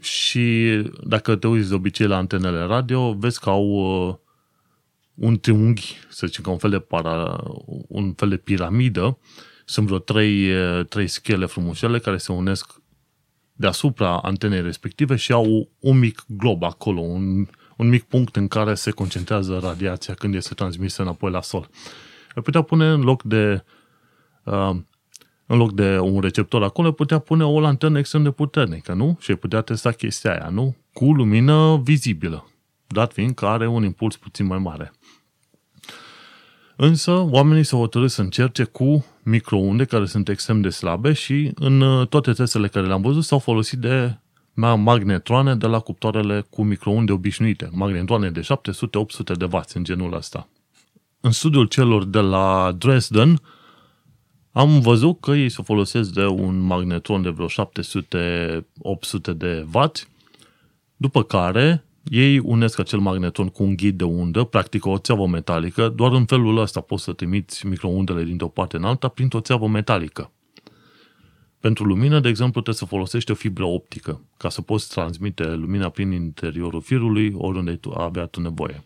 și 0.00 0.76
dacă 1.04 1.36
te 1.36 1.46
uiți 1.46 1.68
de 1.68 1.74
obicei 1.74 2.06
la 2.06 2.16
antenele 2.16 2.60
radio, 2.60 3.12
vezi 3.12 3.40
că 3.40 3.50
au 3.50 3.64
uh, 3.64 4.14
un 5.20 5.38
triunghi, 5.38 5.98
să 6.08 6.26
zicem 6.26 6.44
ca 6.44 6.50
un 6.50 6.58
fel 6.58 6.70
de, 6.70 6.78
para, 6.78 7.44
un 7.88 8.12
fel 8.12 8.28
de 8.28 8.36
piramidă, 8.36 9.18
sunt 9.64 9.86
vreo 9.86 9.98
trei, 9.98 10.52
uh, 10.52 10.86
trei 10.86 11.06
schele 11.06 11.46
frumușele 11.46 11.98
care 11.98 12.16
se 12.16 12.32
unesc 12.32 12.80
deasupra 13.52 14.18
antenei 14.18 14.62
respective 14.62 15.16
și 15.16 15.32
au 15.32 15.68
un 15.78 15.98
mic 15.98 16.24
glob 16.26 16.62
acolo, 16.62 17.00
un, 17.00 17.46
un 17.76 17.88
mic 17.88 18.02
punct 18.02 18.36
în 18.36 18.48
care 18.48 18.74
se 18.74 18.90
concentrează 18.90 19.58
radiația 19.62 20.14
când 20.14 20.34
este 20.34 20.54
transmisă 20.54 21.02
înapoi 21.02 21.30
la 21.30 21.42
sol. 21.42 21.68
Ar 22.34 22.42
putea 22.42 22.62
pune 22.62 22.90
în 22.90 23.00
loc 23.00 23.22
de 23.22 23.64
uh, 24.44 24.76
în 25.46 25.56
loc 25.56 25.72
de 25.72 25.98
un 25.98 26.20
receptor 26.20 26.62
acolo, 26.62 26.92
putea 26.92 27.18
pune 27.18 27.44
o 27.44 27.60
lanternă 27.60 27.98
extrem 27.98 28.22
de 28.22 28.30
puternică, 28.30 28.92
nu? 28.92 29.16
Și 29.20 29.34
putea 29.34 29.60
testa 29.60 29.92
chestia 29.92 30.30
aia, 30.32 30.48
nu? 30.48 30.76
Cu 30.92 31.12
lumină 31.12 31.80
vizibilă, 31.84 32.50
dat 32.86 33.12
fiind 33.12 33.34
că 33.34 33.46
are 33.46 33.66
un 33.66 33.84
impuls 33.84 34.16
puțin 34.16 34.46
mai 34.46 34.58
mare. 34.58 34.92
Însă, 36.82 37.10
oamenii 37.10 37.64
s-au 37.64 37.78
hotărât 37.78 38.10
să 38.10 38.20
încerce 38.20 38.64
cu 38.64 39.06
microunde 39.22 39.84
care 39.84 40.06
sunt 40.06 40.28
extrem 40.28 40.60
de 40.60 40.68
slabe 40.68 41.12
și 41.12 41.50
în 41.54 41.80
uh, 41.80 42.06
toate 42.06 42.32
testele 42.32 42.68
care 42.68 42.86
le-am 42.86 43.00
văzut 43.02 43.24
s-au 43.24 43.38
folosit 43.38 43.78
de 43.78 44.16
magnetroane 44.76 45.54
de 45.54 45.66
la 45.66 45.78
cuptoarele 45.78 46.46
cu 46.50 46.62
microunde 46.62 47.12
obișnuite, 47.12 47.68
magnetroane 47.72 48.30
de 48.30 48.40
700-800 48.40 49.36
de 49.38 49.44
W 49.44 49.60
în 49.74 49.84
genul 49.84 50.14
ăsta. 50.14 50.48
În 51.20 51.30
studiul 51.30 51.66
celor 51.66 52.04
de 52.04 52.20
la 52.20 52.74
Dresden, 52.78 53.40
am 54.52 54.80
văzut 54.80 55.20
că 55.20 55.30
ei 55.30 55.48
se 55.48 55.62
folosesc 55.62 56.12
de 56.12 56.26
un 56.26 56.58
magnetron 56.58 57.22
de 57.22 57.28
vreo 57.28 57.46
700-800 57.46 57.50
de 59.36 59.66
W, 59.72 59.90
după 60.96 61.22
care 61.22 61.84
ei 62.10 62.38
unesc 62.38 62.78
acel 62.78 62.98
magnetron 62.98 63.48
cu 63.48 63.62
un 63.62 63.76
ghid 63.76 63.98
de 63.98 64.04
undă, 64.04 64.44
practic 64.44 64.86
o 64.86 64.98
țeavă 64.98 65.26
metalică, 65.26 65.88
doar 65.88 66.12
în 66.12 66.24
felul 66.24 66.58
ăsta 66.58 66.80
poți 66.80 67.04
să 67.04 67.12
trimiți 67.12 67.66
microundele 67.66 68.24
dintr-o 68.24 68.48
parte 68.48 68.76
în 68.76 68.84
alta 68.84 69.08
printr-o 69.08 69.40
țeavă 69.40 69.68
metalică. 69.68 70.32
Pentru 71.60 71.84
lumină, 71.84 72.20
de 72.20 72.28
exemplu, 72.28 72.60
trebuie 72.60 72.74
să 72.74 72.84
folosești 72.84 73.30
o 73.30 73.34
fibră 73.34 73.64
optică 73.64 74.20
ca 74.36 74.48
să 74.48 74.60
poți 74.60 74.88
transmite 74.88 75.54
lumina 75.54 75.88
prin 75.88 76.10
interiorul 76.10 76.80
firului 76.80 77.32
oriunde 77.36 77.76
tu 77.76 77.90
avea 77.90 78.26
tu 78.26 78.40
nevoie. 78.40 78.84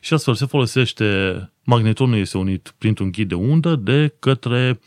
Și 0.00 0.14
astfel 0.14 0.34
se 0.34 0.46
folosește, 0.46 1.50
magnetronul 1.64 2.18
este 2.18 2.38
unit 2.38 2.74
printr-un 2.78 3.10
ghid 3.10 3.28
de 3.28 3.34
undă 3.34 3.76
de 3.76 4.14
către 4.18 4.80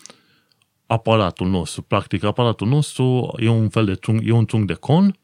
aparatul 0.86 1.48
nostru. 1.48 1.82
Practic, 1.82 2.24
aparatul 2.24 2.68
nostru 2.68 3.34
e 3.38 3.50
un 3.50 3.70
fel 3.70 3.86
de 3.86 3.94
trunchi, 3.94 4.28
e 4.28 4.32
un 4.32 4.46
trunchi 4.46 4.68
de 4.68 4.74
con 4.74 5.16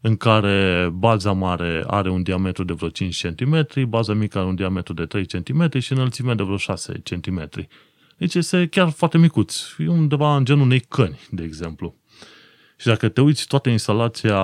în 0.00 0.16
care 0.16 0.88
baza 0.92 1.32
mare 1.32 1.84
are 1.86 2.10
un 2.10 2.22
diametru 2.22 2.64
de 2.64 2.72
vreo 2.72 2.88
5 2.88 3.26
cm, 3.26 3.66
baza 3.88 4.12
mică 4.12 4.38
are 4.38 4.46
un 4.46 4.54
diametru 4.54 4.94
de 4.94 5.04
3 5.04 5.26
cm 5.26 5.78
și 5.78 5.92
înălțimea 5.92 6.34
de 6.34 6.42
vreo 6.42 6.56
6 6.56 7.02
cm. 7.04 7.50
Deci 8.16 8.34
este 8.34 8.66
chiar 8.66 8.88
foarte 8.88 9.18
micuț. 9.18 9.56
E 9.78 9.88
undeva 9.88 10.36
în 10.36 10.44
genul 10.44 10.64
unei 10.64 10.80
căni, 10.80 11.20
de 11.30 11.42
exemplu. 11.42 11.94
Și 12.76 12.86
dacă 12.86 13.08
te 13.08 13.20
uiți 13.20 13.46
toată 13.46 13.68
instalația 13.68 14.42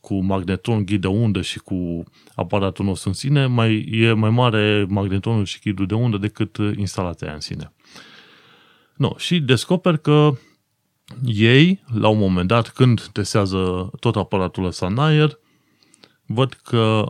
cu 0.00 0.24
magnetron, 0.24 0.84
ghid 0.84 1.00
de 1.00 1.06
undă 1.06 1.40
și 1.40 1.58
cu 1.58 2.04
aparatul 2.34 2.84
nostru 2.84 3.08
în 3.08 3.14
sine, 3.14 3.46
mai, 3.46 3.88
e 3.90 4.12
mai 4.12 4.30
mare 4.30 4.86
magnetronul 4.88 5.44
și 5.44 5.60
ghidul 5.60 5.86
de 5.86 5.94
undă 5.94 6.16
decât 6.16 6.56
instalația 6.76 7.32
în 7.32 7.40
sine. 7.40 7.72
No, 8.96 9.16
și 9.16 9.40
descoper 9.40 9.96
că 9.96 10.32
ei, 11.24 11.84
la 11.94 12.08
un 12.08 12.18
moment 12.18 12.48
dat, 12.48 12.68
când 12.68 13.06
testează 13.06 13.90
tot 14.00 14.16
aparatul 14.16 14.64
ăsta 14.64 14.86
în 14.86 14.98
aer, 14.98 15.38
văd 16.26 16.52
că 16.52 17.04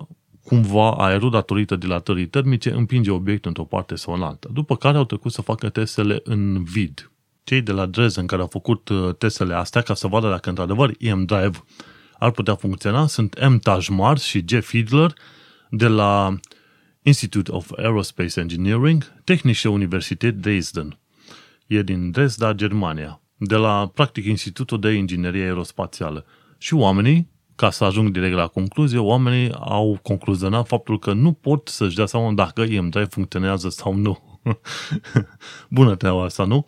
cumva 0.45 0.91
aerul, 0.91 1.31
datorită 1.31 1.77
dilatării 1.77 2.27
termice, 2.27 2.71
împinge 2.71 3.11
obiectul 3.11 3.49
într-o 3.49 3.65
parte 3.65 3.95
sau 3.95 4.15
în 4.15 4.23
alta. 4.23 4.49
După 4.53 4.77
care 4.77 4.97
au 4.97 5.05
trecut 5.05 5.33
să 5.33 5.43
facă 5.43 5.69
testele 5.69 6.21
în 6.25 6.63
vid. 6.63 7.11
Cei 7.45 7.61
de 7.61 7.73
la 7.73 7.87
Dresden 7.87 8.27
care 8.27 8.41
au 8.41 8.47
făcut 8.47 8.89
uh, 8.89 9.15
testele 9.19 9.55
astea 9.55 9.81
ca 9.81 9.95
să 9.95 10.07
vadă 10.07 10.29
dacă 10.29 10.49
într-adevăr 10.49 10.95
EM 10.99 11.25
Drive 11.25 11.65
ar 12.19 12.31
putea 12.31 12.55
funcționa 12.55 13.07
sunt 13.07 13.49
M. 13.49 13.59
Tajmar 13.59 14.19
și 14.19 14.45
Jeff 14.49 14.69
Fiedler 14.69 15.13
de 15.71 15.89
la 15.89 16.35
Institute 17.03 17.53
of 17.53 17.71
Aerospace 17.77 18.41
Engineering, 18.41 19.13
Technische 19.25 19.69
Universität 19.69 20.35
Dresden. 20.35 20.99
E 21.67 21.83
din 21.83 22.11
Dresda, 22.11 22.53
Germania 22.53 23.22
de 23.45 23.57
la, 23.57 23.91
practic, 23.95 24.25
Institutul 24.25 24.81
de 24.81 24.91
Inginerie 24.93 25.43
Aerospațială. 25.43 26.25
Și 26.59 26.75
oamenii, 26.75 27.29
ca 27.55 27.71
să 27.71 27.85
ajung 27.85 28.11
direct 28.11 28.35
la 28.35 28.47
concluzie, 28.47 28.99
oamenii 28.99 29.53
au 29.53 29.99
concluzionat 30.03 30.67
faptul 30.67 30.99
că 30.99 31.13
nu 31.13 31.33
pot 31.33 31.69
să-și 31.69 31.97
dea 31.97 32.07
seama 32.07 32.33
dacă 32.33 32.65
EM3 32.67 33.09
funcționează 33.09 33.69
sau 33.69 33.95
nu. 33.95 34.41
Bună 35.69 35.97
treaba 35.97 36.25
asta, 36.25 36.45
nu? 36.45 36.67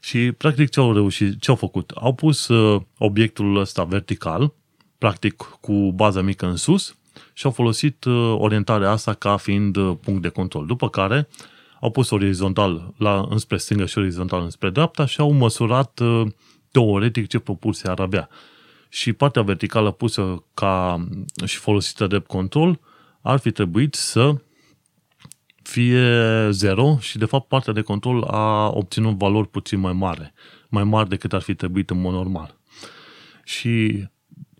Și, 0.00 0.32
practic, 0.32 0.70
ce 0.70 0.80
au 0.80 0.92
reușit, 0.92 1.40
ce 1.40 1.50
au 1.50 1.56
făcut? 1.56 1.90
Au 1.90 2.14
pus 2.14 2.48
uh, 2.48 2.82
obiectul 2.98 3.56
ăsta 3.56 3.84
vertical, 3.84 4.54
practic 4.98 5.36
cu 5.36 5.92
baza 5.92 6.20
mică 6.22 6.46
în 6.46 6.56
sus, 6.56 6.96
și 7.32 7.46
au 7.46 7.52
folosit 7.52 8.04
uh, 8.04 8.34
orientarea 8.38 8.90
asta 8.90 9.12
ca 9.12 9.36
fiind 9.36 9.76
uh, 9.76 9.96
punct 10.00 10.22
de 10.22 10.28
control. 10.28 10.66
După 10.66 10.88
care, 10.88 11.28
au 11.86 11.92
pus 11.92 12.10
orizontal 12.10 12.94
la, 12.96 13.26
înspre 13.28 13.56
stânga 13.56 13.86
și 13.86 13.98
orizontal 13.98 14.42
înspre 14.42 14.70
dreapta 14.70 15.06
și 15.06 15.20
au 15.20 15.32
măsurat 15.32 15.98
uh, 15.98 16.26
teoretic 16.70 17.26
ce 17.26 17.38
propulsie 17.38 17.90
ar 17.90 17.98
avea. 18.00 18.28
Și 18.88 19.12
partea 19.12 19.42
verticală 19.42 19.90
pusă 19.90 20.44
ca 20.54 21.06
și 21.44 21.56
folosită 21.56 22.06
de 22.06 22.18
control 22.18 22.80
ar 23.20 23.38
fi 23.38 23.50
trebuit 23.50 23.94
să 23.94 24.34
fie 25.62 26.50
0 26.50 26.98
și 27.00 27.18
de 27.18 27.24
fapt 27.24 27.48
partea 27.48 27.72
de 27.72 27.80
control 27.80 28.22
a 28.22 28.68
obținut 28.68 29.18
valori 29.18 29.48
puțin 29.48 29.78
mai 29.78 29.92
mare, 29.92 30.32
mai 30.68 30.84
mari 30.84 31.08
decât 31.08 31.32
ar 31.32 31.40
fi 31.40 31.54
trebuit 31.54 31.90
în 31.90 32.00
mod 32.00 32.12
normal. 32.12 32.56
Și 33.44 34.04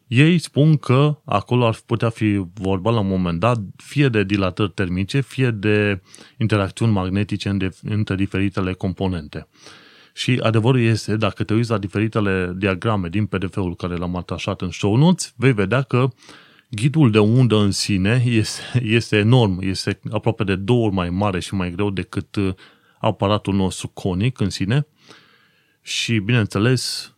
ei 0.07 0.39
spun 0.39 0.77
că 0.77 1.19
acolo 1.25 1.67
ar 1.67 1.79
putea 1.87 2.09
fi 2.09 2.45
vorba 2.55 2.91
la 2.91 3.01
un 3.01 3.07
moment 3.07 3.41
dat 3.41 3.59
fie 3.77 4.09
de 4.09 4.25
dilatări 4.25 4.71
termice, 4.71 5.21
fie 5.21 5.51
de 5.51 6.01
interacțiuni 6.39 6.93
magnetice 6.93 7.57
între 7.83 8.15
diferitele 8.15 8.73
componente. 8.73 9.49
Și 10.13 10.41
adevărul 10.43 10.81
este, 10.81 11.17
dacă 11.17 11.45
te 11.45 11.55
uiți 11.55 11.71
la 11.71 11.79
diferitele 11.79 12.53
diagrame 12.57 13.09
din 13.09 13.27
PDF-ul 13.27 13.77
care 13.77 13.97
l-am 13.97 14.17
atașat 14.17 14.61
în 14.61 14.71
show 14.71 14.97
notes, 14.97 15.35
vei 15.37 15.53
vedea 15.53 15.83
că 15.83 16.09
ghidul 16.71 17.11
de 17.11 17.19
undă 17.19 17.57
în 17.57 17.71
sine 17.71 18.23
este, 18.27 18.63
este 18.83 19.17
enorm, 19.17 19.59
este 19.61 20.01
aproape 20.11 20.45
de 20.45 20.57
două 20.57 20.85
ori 20.85 20.95
mai 20.95 21.11
mare 21.11 21.41
și 21.41 21.55
mai 21.55 21.71
greu 21.71 21.91
decât 21.91 22.37
aparatul 22.99 23.55
nostru 23.55 23.89
conic 23.89 24.41
în 24.41 24.51
sine 24.51 24.87
și, 25.83 26.19
bineînțeles, 26.19 27.15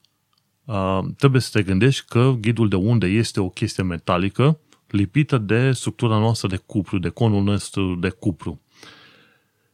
uh, 0.69 1.01
trebuie 1.17 1.41
să 1.41 1.49
te 1.53 1.63
gândești 1.63 2.05
că 2.09 2.35
ghidul 2.41 2.69
de 2.69 2.77
unde 2.77 3.07
este 3.07 3.41
o 3.41 3.49
chestie 3.49 3.83
metalică 3.83 4.59
lipită 4.87 5.39
de 5.39 5.73
structura 5.73 6.19
noastră 6.19 6.49
de 6.49 6.57
cupru, 6.57 6.99
de 6.99 7.09
conul 7.09 7.43
nostru 7.43 7.95
de 7.95 8.09
cupru. 8.09 8.61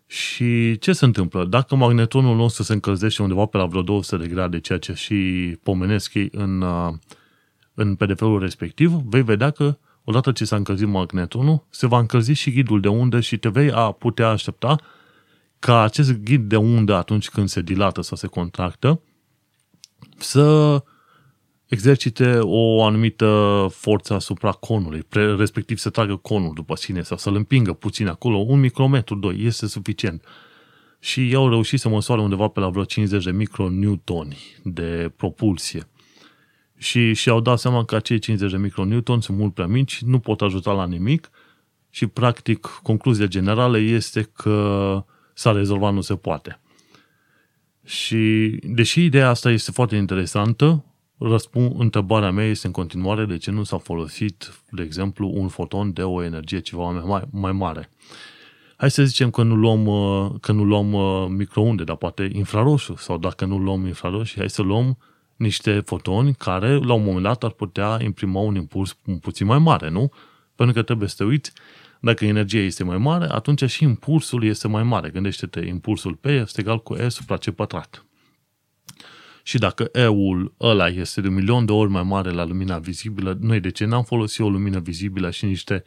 Și 0.06 0.78
ce 0.78 0.92
se 0.92 1.04
întâmplă? 1.04 1.44
Dacă 1.44 1.76
magnetronul 1.76 2.36
nostru 2.36 2.62
se 2.62 2.72
încălzește 2.72 3.22
undeva 3.22 3.46
pe 3.46 3.56
la 3.56 3.66
vreo 3.66 3.82
200 3.82 4.22
de 4.22 4.28
grade, 4.28 4.60
ceea 4.60 4.78
ce 4.78 4.92
și 4.92 5.14
pomenesc 5.62 6.14
ei 6.14 6.28
în, 6.32 6.60
uh, 6.60 6.92
în 7.74 7.94
PDF-ul 7.94 8.40
respectiv, 8.40 8.90
vei 8.90 9.22
vedea 9.22 9.50
că 9.50 9.78
odată 10.04 10.32
ce 10.32 10.44
s-a 10.44 10.56
încălzit 10.56 10.86
magnetronul, 10.86 11.66
se 11.70 11.86
va 11.86 11.98
încălzi 11.98 12.32
și 12.32 12.50
ghidul 12.50 12.80
de 12.80 12.88
undă 12.88 13.20
și 13.20 13.36
te 13.36 13.48
vei 13.48 13.70
a 13.70 13.92
putea 13.92 14.28
aștepta 14.28 14.76
ca 15.58 15.82
acest 15.82 16.12
ghid 16.12 16.48
de 16.48 16.56
undă 16.56 16.94
atunci 16.94 17.28
când 17.28 17.48
se 17.48 17.60
dilată 17.60 18.02
sau 18.02 18.16
se 18.16 18.26
contractă, 18.26 19.00
să 20.18 20.82
exercite 21.66 22.38
o 22.40 22.84
anumită 22.84 23.66
forță 23.70 24.14
asupra 24.14 24.50
conului, 24.50 25.06
respectiv 25.36 25.78
să 25.78 25.90
tragă 25.90 26.16
conul 26.16 26.52
după 26.54 26.76
sine 26.76 27.02
sau 27.02 27.16
să-l 27.16 27.34
împingă 27.34 27.72
puțin 27.72 28.06
acolo, 28.06 28.36
un 28.36 28.60
micrometru, 28.60 29.14
doi, 29.14 29.44
este 29.44 29.66
suficient. 29.66 30.24
Și 30.98 31.20
ei 31.20 31.34
au 31.34 31.48
reușit 31.48 31.80
să 31.80 31.88
măsoare 31.88 32.20
undeva 32.20 32.48
pe 32.48 32.60
la 32.60 32.68
vreo 32.68 32.84
50 32.84 33.24
de 33.24 33.30
micronewtoni 33.30 34.38
de 34.62 35.12
propulsie. 35.16 35.88
Și 36.76 37.14
și-au 37.14 37.40
dat 37.40 37.58
seama 37.58 37.84
că 37.84 37.96
acei 37.96 38.18
50 38.18 38.50
de 38.50 38.56
micronewtoni 38.56 39.22
sunt 39.22 39.38
mult 39.38 39.54
prea 39.54 39.66
mici, 39.66 40.02
nu 40.02 40.18
pot 40.18 40.40
ajuta 40.40 40.72
la 40.72 40.86
nimic 40.86 41.30
și, 41.90 42.06
practic, 42.06 42.80
concluzia 42.82 43.26
generală 43.26 43.78
este 43.78 44.22
că 44.22 45.04
s-a 45.34 45.52
rezolvat, 45.52 45.92
nu 45.92 46.00
se 46.00 46.16
poate. 46.16 46.60
Și 47.84 48.58
deși 48.62 49.04
ideea 49.04 49.28
asta 49.28 49.50
este 49.50 49.70
foarte 49.70 49.96
interesantă, 49.96 50.84
răspund, 51.18 51.80
întrebarea 51.80 52.30
mea 52.30 52.44
este 52.44 52.66
în 52.66 52.72
continuare 52.72 53.24
de 53.24 53.36
ce 53.36 53.50
nu 53.50 53.62
s-a 53.62 53.78
folosit, 53.78 54.62
de 54.70 54.82
exemplu, 54.82 55.30
un 55.34 55.48
foton 55.48 55.92
de 55.92 56.02
o 56.02 56.22
energie 56.22 56.60
ceva 56.60 56.90
mai, 56.90 57.22
mai 57.30 57.52
mare. 57.52 57.90
Hai 58.76 58.90
să 58.90 59.04
zicem 59.04 59.30
că 59.30 59.42
nu 59.42 59.54
luăm, 59.54 59.86
uh, 59.86 60.30
că 60.40 60.52
nu 60.52 60.64
luăm 60.64 60.92
uh, 60.92 61.26
microunde, 61.28 61.84
dar 61.84 61.96
poate 61.96 62.30
infraroșu, 62.32 62.94
sau 62.96 63.18
dacă 63.18 63.44
nu 63.44 63.58
luăm 63.58 63.86
infraroșu, 63.86 64.38
hai 64.38 64.50
să 64.50 64.62
luăm 64.62 64.98
niște 65.36 65.80
fotoni 65.80 66.34
care, 66.34 66.74
la 66.74 66.92
un 66.92 67.04
moment 67.04 67.22
dat, 67.22 67.44
ar 67.44 67.50
putea 67.50 67.98
imprima 68.02 68.40
un 68.40 68.54
impuls 68.54 68.96
puțin 69.20 69.46
mai 69.46 69.58
mare, 69.58 69.90
nu? 69.90 70.10
Pentru 70.54 70.74
că 70.74 70.82
trebuie 70.82 71.08
să 71.08 71.14
te 71.18 71.24
uiți, 71.24 71.52
dacă 72.04 72.24
energia 72.24 72.58
este 72.58 72.84
mai 72.84 72.98
mare, 72.98 73.26
atunci 73.30 73.70
și 73.70 73.82
impulsul 73.82 74.44
este 74.44 74.68
mai 74.68 74.82
mare. 74.82 75.10
Gândește-te, 75.10 75.60
impulsul 75.60 76.14
P 76.14 76.24
este 76.24 76.60
egal 76.60 76.82
cu 76.82 76.94
E 76.94 77.08
supra 77.08 77.36
C 77.36 77.50
pătrat. 77.50 78.06
Și 79.42 79.58
dacă 79.58 79.88
E-ul 79.92 80.54
ăla 80.60 80.88
este 80.88 81.20
de 81.20 81.28
un 81.28 81.34
milion 81.34 81.64
de 81.64 81.72
ori 81.72 81.90
mai 81.90 82.02
mare 82.02 82.30
la 82.30 82.44
lumina 82.44 82.78
vizibilă, 82.78 83.36
noi 83.40 83.60
de 83.60 83.70
ce 83.70 83.84
n-am 83.84 84.04
folosit 84.04 84.40
o 84.40 84.48
lumină 84.48 84.78
vizibilă 84.78 85.30
și 85.30 85.44
niște 85.44 85.82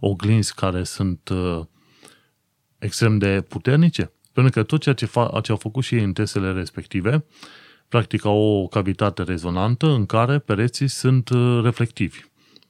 oglinzi 0.00 0.54
care 0.54 0.82
sunt 0.82 1.28
uh, 1.28 1.60
extrem 2.78 3.18
de 3.18 3.44
puternice? 3.48 4.12
Pentru 4.32 4.52
că 4.52 4.62
tot 4.62 4.80
ceea 4.80 4.94
ce, 4.94 5.06
fa- 5.06 5.42
ce 5.42 5.50
au 5.50 5.56
făcut 5.56 5.84
și 5.84 5.94
ei 5.94 6.02
în 6.02 6.12
testele 6.12 6.52
respective, 6.52 7.24
practic 7.88 8.24
au 8.24 8.38
o 8.38 8.66
cavitate 8.66 9.22
rezonantă 9.22 9.86
în 9.86 10.06
care 10.06 10.38
pereții 10.38 10.88
sunt 10.88 11.28
uh, 11.28 11.60
reflectivi. 11.62 12.20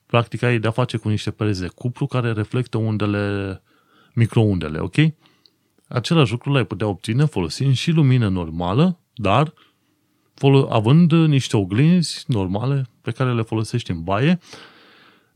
Practic 0.08 0.42
ai 0.42 0.58
de-a 0.58 0.70
face 0.70 0.96
cu 0.96 1.08
niște 1.08 1.30
pereți 1.30 1.60
de 1.60 1.68
cupru 1.74 2.06
care 2.06 2.32
reflectă 2.32 2.78
undele, 2.78 3.62
microundele, 4.14 4.78
ok? 4.78 4.94
Același 5.88 6.30
lucru 6.30 6.52
l-ai 6.52 6.64
putea 6.64 6.86
obține 6.86 7.24
folosind 7.24 7.74
și 7.74 7.90
lumină 7.90 8.28
normală, 8.28 8.98
dar 9.14 9.52
având 10.68 11.12
niște 11.12 11.56
oglinzi 11.56 12.24
normale 12.26 12.86
pe 13.00 13.10
care 13.10 13.34
le 13.34 13.42
folosești 13.42 13.90
în 13.90 14.02
baie 14.02 14.38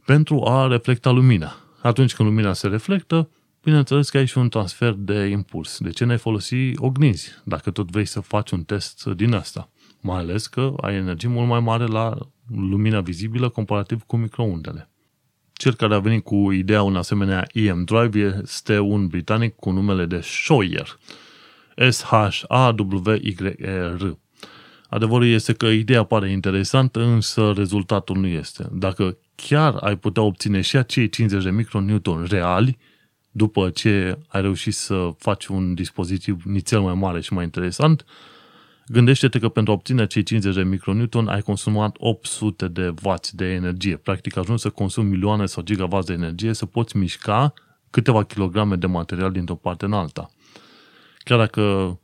pentru 0.05 0.45
a 0.45 0.67
reflecta 0.67 1.11
lumina. 1.11 1.57
Atunci 1.83 2.15
când 2.15 2.29
lumina 2.29 2.53
se 2.53 2.69
reflectă, 2.69 3.29
bineînțeles 3.63 4.11
că 4.11 4.17
ai 4.19 4.27
și 4.27 4.39
un 4.39 4.49
transfer 4.49 4.93
de 4.93 5.25
impuls. 5.25 5.79
De 5.79 5.91
ce 5.91 6.05
n-ai 6.05 6.19
folosi 6.19 6.57
oglinzi 6.77 7.31
dacă 7.45 7.71
tot 7.71 7.91
vrei 7.91 8.05
să 8.05 8.21
faci 8.21 8.51
un 8.51 8.63
test 8.63 9.05
din 9.05 9.35
asta? 9.35 9.69
Mai 10.01 10.19
ales 10.19 10.47
că 10.47 10.75
ai 10.81 10.95
energie 10.95 11.29
mult 11.29 11.49
mai 11.49 11.61
mare 11.61 11.87
la 11.87 12.19
lumina 12.47 13.01
vizibilă 13.01 13.49
comparativ 13.49 14.03
cu 14.03 14.17
microundele. 14.17 14.91
Cel 15.53 15.75
care 15.75 15.95
a 15.95 15.99
venit 15.99 16.25
cu 16.25 16.51
ideea 16.53 16.83
un 16.83 16.97
asemenea 16.97 17.47
EM 17.53 17.85
Drive 17.85 18.41
este 18.43 18.79
un 18.79 19.07
britanic 19.07 19.55
cu 19.55 19.71
numele 19.71 20.07
de 20.07 20.21
Scheuer. 20.21 20.99
S-H-A-W-Y-R. 21.91 22.97
Adevărul 24.89 25.27
este 25.27 25.53
că 25.53 25.67
ideea 25.67 26.03
pare 26.05 26.31
interesantă, 26.31 27.03
însă 27.03 27.53
rezultatul 27.57 28.17
nu 28.17 28.27
este. 28.27 28.67
Dacă 28.73 29.19
chiar 29.35 29.75
ai 29.75 29.97
putea 29.97 30.23
obține 30.23 30.61
și 30.61 30.77
acei 30.77 31.09
50 31.09 31.43
de 31.43 31.51
micronewton 31.51 32.27
reali, 32.31 32.79
după 33.31 33.71
ce 33.71 34.19
ai 34.29 34.41
reușit 34.41 34.75
să 34.75 35.11
faci 35.19 35.47
un 35.47 35.75
dispozitiv 35.75 36.43
nițel 36.45 36.81
mai 36.81 36.95
mare 36.95 37.21
și 37.21 37.33
mai 37.33 37.45
interesant, 37.45 38.05
gândește-te 38.87 39.39
că 39.39 39.49
pentru 39.49 39.73
a 39.73 39.75
obține 39.77 40.03
acei 40.03 40.23
50 40.23 40.55
de 40.55 40.63
micronewton 40.63 41.29
ai 41.29 41.41
consumat 41.41 41.97
800 41.99 42.69
de 42.69 42.95
W 43.03 43.15
de 43.33 43.45
energie. 43.45 43.97
Practic 43.97 44.37
ajungi 44.37 44.63
să 44.63 44.71
consumi 44.71 45.11
milioane 45.11 45.47
sau 45.47 45.63
gigawatts 45.63 46.07
de 46.07 46.13
energie 46.13 46.53
să 46.53 46.67
poți 46.67 46.97
mișca 46.97 47.53
câteva 47.91 48.25
kilograme 48.25 48.77
de 48.77 48.87
material 48.87 49.33
dintr-o 49.33 49.55
parte 49.55 49.85
în 49.85 49.93
alta. 49.93 50.31
Chiar 51.19 51.39
dacă 51.39 51.99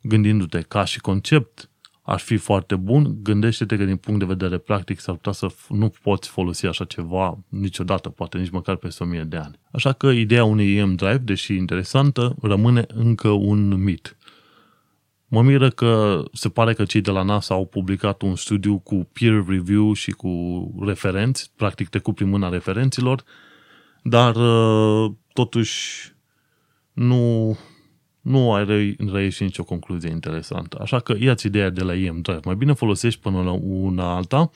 gândindu-te 0.00 0.60
ca 0.60 0.84
și 0.84 1.00
concept, 1.00 1.70
ar 2.02 2.18
fi 2.18 2.36
foarte 2.36 2.76
bun, 2.76 3.16
gândește-te 3.22 3.76
că 3.76 3.84
din 3.84 3.96
punct 3.96 4.20
de 4.20 4.26
vedere 4.26 4.58
practic 4.58 5.00
s-ar 5.00 5.14
putea 5.14 5.32
să 5.32 5.48
nu 5.68 5.92
poți 6.02 6.28
folosi 6.28 6.66
așa 6.66 6.84
ceva 6.84 7.38
niciodată, 7.48 8.08
poate 8.08 8.38
nici 8.38 8.50
măcar 8.50 8.76
peste 8.76 9.02
1000 9.02 9.22
de 9.22 9.36
ani. 9.36 9.58
Așa 9.70 9.92
că 9.92 10.06
ideea 10.06 10.44
unui 10.44 10.76
EM 10.76 10.94
Drive, 10.94 11.16
deși 11.16 11.54
interesantă, 11.54 12.36
rămâne 12.42 12.84
încă 12.94 13.28
un 13.28 13.82
mit. 13.82 14.15
Mă 15.28 15.42
miră 15.42 15.70
că 15.70 16.22
se 16.32 16.48
pare 16.48 16.72
că 16.72 16.84
cei 16.84 17.00
de 17.00 17.10
la 17.10 17.22
NASA 17.22 17.54
au 17.54 17.66
publicat 17.66 18.22
un 18.22 18.36
studiu 18.36 18.78
cu 18.78 19.08
peer 19.12 19.44
review 19.48 19.92
și 19.92 20.10
cu 20.10 20.30
referenți, 20.86 21.50
practic 21.56 21.88
te 21.88 21.98
prin 21.98 22.28
mâna 22.28 22.48
referenților, 22.48 23.24
dar 24.02 24.36
uh, 24.36 25.12
totuși 25.32 26.12
nu, 26.92 27.56
nu 28.20 28.52
ai 28.52 28.64
reieșit 29.12 29.40
nicio 29.40 29.64
concluzie 29.64 30.10
interesantă. 30.10 30.78
Așa 30.80 31.00
că 31.00 31.14
ia-ți 31.18 31.46
ideea 31.46 31.70
de 31.70 31.82
la 31.82 31.94
EM 31.94 32.20
Drive. 32.20 32.40
Mai 32.44 32.54
bine 32.54 32.72
folosești 32.72 33.20
până 33.20 33.42
la 33.42 33.52
una 33.62 34.14
alta 34.14 34.50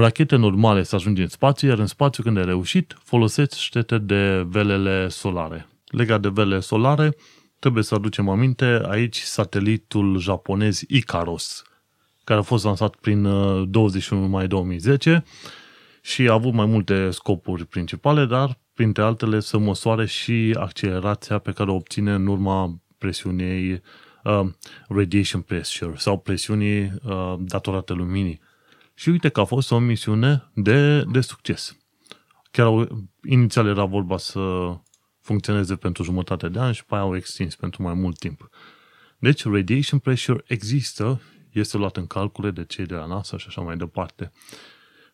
rachete 0.00 0.36
normale 0.36 0.82
să 0.82 0.94
ajungi 0.94 1.22
în 1.22 1.28
spațiu, 1.28 1.68
iar 1.68 1.78
în 1.78 1.86
spațiu 1.86 2.22
când 2.22 2.36
ai 2.36 2.44
reușit, 2.44 2.96
folosește-te 3.02 3.98
de 3.98 4.44
velele 4.48 5.08
solare. 5.08 5.68
Legat 5.86 6.20
de 6.20 6.28
velele 6.28 6.60
solare, 6.60 7.16
trebuie 7.64 7.84
să 7.84 7.94
aducem 7.94 8.28
aminte 8.28 8.80
aici 8.86 9.20
satelitul 9.20 10.18
japonez 10.18 10.80
Icaros, 10.88 11.62
care 12.24 12.40
a 12.40 12.42
fost 12.42 12.64
lansat 12.64 12.94
prin 12.96 13.22
21 13.70 14.22
uh, 14.22 14.28
mai 14.28 14.46
2010 14.46 15.24
și 16.02 16.28
a 16.28 16.32
avut 16.32 16.52
mai 16.52 16.66
multe 16.66 17.10
scopuri 17.10 17.66
principale, 17.66 18.24
dar 18.24 18.58
printre 18.74 19.02
altele, 19.02 19.40
să 19.40 19.58
măsoare 19.58 20.06
și 20.06 20.56
accelerația 20.58 21.38
pe 21.38 21.52
care 21.52 21.70
o 21.70 21.74
obține 21.74 22.12
în 22.12 22.26
urma 22.26 22.80
presiunii 22.98 23.82
uh, 24.24 24.46
radiation 24.88 25.40
pressure 25.40 25.94
sau 25.96 26.18
presiunii 26.18 26.92
uh, 27.04 27.34
datorate 27.38 27.92
luminii. 27.92 28.40
Și 28.94 29.08
uite 29.08 29.28
că 29.28 29.40
a 29.40 29.44
fost 29.44 29.70
o 29.70 29.78
misiune 29.78 30.50
de, 30.54 31.04
de 31.12 31.20
succes. 31.20 31.76
Chiar 32.50 32.88
inițial 33.22 33.66
era 33.66 33.84
vorba 33.84 34.16
să 34.16 34.40
funcționeze 35.24 35.76
pentru 35.76 36.02
jumătate 36.02 36.48
de 36.48 36.58
an 36.58 36.72
și 36.72 36.84
pe 36.84 36.94
aia 36.94 37.02
au 37.02 37.16
extins 37.16 37.56
pentru 37.56 37.82
mai 37.82 37.94
mult 37.94 38.18
timp. 38.18 38.48
Deci, 39.18 39.44
radiation 39.44 39.98
pressure 39.98 40.42
există, 40.46 41.20
este 41.52 41.76
luat 41.76 41.96
în 41.96 42.06
calcule 42.06 42.50
de 42.50 42.64
cei 42.64 42.86
de 42.86 42.94
la 42.94 43.06
NASA 43.06 43.38
și 43.38 43.46
așa 43.48 43.60
mai 43.60 43.76
departe. 43.76 44.32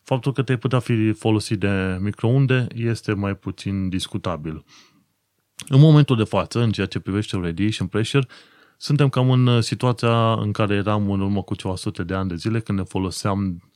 Faptul 0.03 0.33
că 0.33 0.42
te-ai 0.42 0.59
putea 0.59 0.79
fi 0.79 1.12
folosit 1.12 1.59
de 1.59 1.99
microunde 2.01 2.66
este 2.75 3.12
mai 3.12 3.35
puțin 3.35 3.88
discutabil. 3.88 4.64
În 5.68 5.81
momentul 5.81 6.16
de 6.16 6.25
față, 6.25 6.61
în 6.61 6.73
ceea 6.73 6.87
ce 6.87 6.99
privește 6.99 7.37
radiation 7.37 7.87
pressure, 7.87 8.27
suntem 8.77 9.09
cam 9.09 9.31
în 9.31 9.61
situația 9.61 10.33
în 10.33 10.53
care 10.53 10.75
eram 10.75 11.11
în 11.11 11.20
urmă 11.20 11.42
cu 11.42 11.55
ceva 11.55 11.77
sute 11.77 12.03
de 12.03 12.14
ani 12.14 12.29
de 12.29 12.35
zile 12.35 12.61
când 12.61 12.79
ne 12.79 12.85
foloseam 12.85 13.70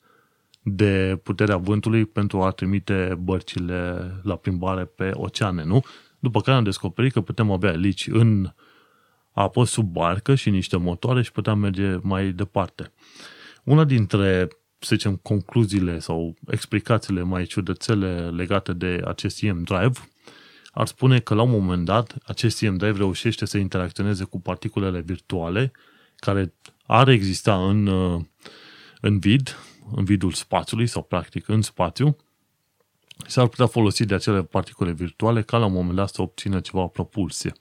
de 0.62 1.20
puterea 1.22 1.56
vântului 1.56 2.04
pentru 2.04 2.42
a 2.42 2.50
trimite 2.50 3.18
bărcile 3.20 4.10
la 4.22 4.36
plimbare 4.36 4.84
pe 4.84 5.10
oceane, 5.14 5.64
nu? 5.64 5.84
După 6.24 6.40
care 6.40 6.56
am 6.56 6.64
descoperit 6.64 7.12
că 7.12 7.20
putem 7.20 7.50
avea 7.50 7.70
lici 7.70 8.06
în 8.06 8.52
apă 9.32 9.64
sub 9.64 9.92
barcă 9.92 10.34
și 10.34 10.50
niște 10.50 10.76
motoare 10.76 11.22
și 11.22 11.32
puteam 11.32 11.58
merge 11.58 11.96
mai 12.02 12.32
departe. 12.32 12.92
Una 13.64 13.84
dintre 13.84 14.48
să 14.78 14.94
zicem, 14.94 15.16
concluziile 15.16 15.98
sau 15.98 16.34
explicațiile 16.46 17.22
mai 17.22 17.44
ciudățele 17.44 18.30
legate 18.30 18.72
de 18.72 19.02
acest 19.04 19.42
EM 19.42 19.62
Drive, 19.62 20.08
ar 20.70 20.86
spune 20.86 21.20
că 21.20 21.34
la 21.34 21.42
un 21.42 21.50
moment 21.50 21.84
dat 21.84 22.16
acest 22.26 22.62
EM 22.62 22.76
Drive 22.76 22.96
reușește 22.96 23.44
să 23.44 23.58
interacționeze 23.58 24.24
cu 24.24 24.40
particulele 24.40 25.00
virtuale 25.00 25.72
care 26.16 26.54
ar 26.86 27.08
exista 27.08 27.68
în, 27.68 27.86
uh, 27.86 28.20
în 29.00 29.18
vid, 29.18 29.56
în 29.94 30.04
vidul 30.04 30.32
spațiului 30.32 30.86
sau 30.86 31.02
practic 31.02 31.48
în 31.48 31.62
spațiu, 31.62 32.16
s-ar 33.26 33.46
putea 33.46 33.66
folosi 33.66 34.04
de 34.04 34.14
acele 34.14 34.42
particule 34.42 34.92
virtuale 34.92 35.42
ca 35.42 35.56
la 35.56 35.66
un 35.66 35.72
moment 35.72 35.96
dat 35.96 36.08
să 36.08 36.22
obțină 36.22 36.60
ceva 36.60 36.86
propulsie. 36.86 37.52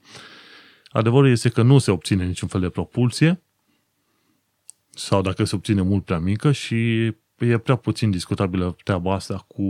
Adevărul 0.88 1.30
este 1.30 1.50
că 1.50 1.62
nu 1.62 1.78
se 1.78 1.92
obține 1.92 2.26
niciun 2.26 2.48
fel 2.48 2.62
de 2.62 2.70
propulsie, 2.70 3.44
sau 4.89 5.22
dacă 5.22 5.44
se 5.44 5.56
obține 5.56 5.82
mult 5.82 6.06
prea 6.06 6.20
mică 6.20 6.52
și 6.52 7.06
e 7.38 7.58
prea 7.58 7.76
puțin 7.76 8.12
discutabilă 8.12 8.76
treaba 8.84 9.13
asta 9.13 9.46
cu 9.48 9.63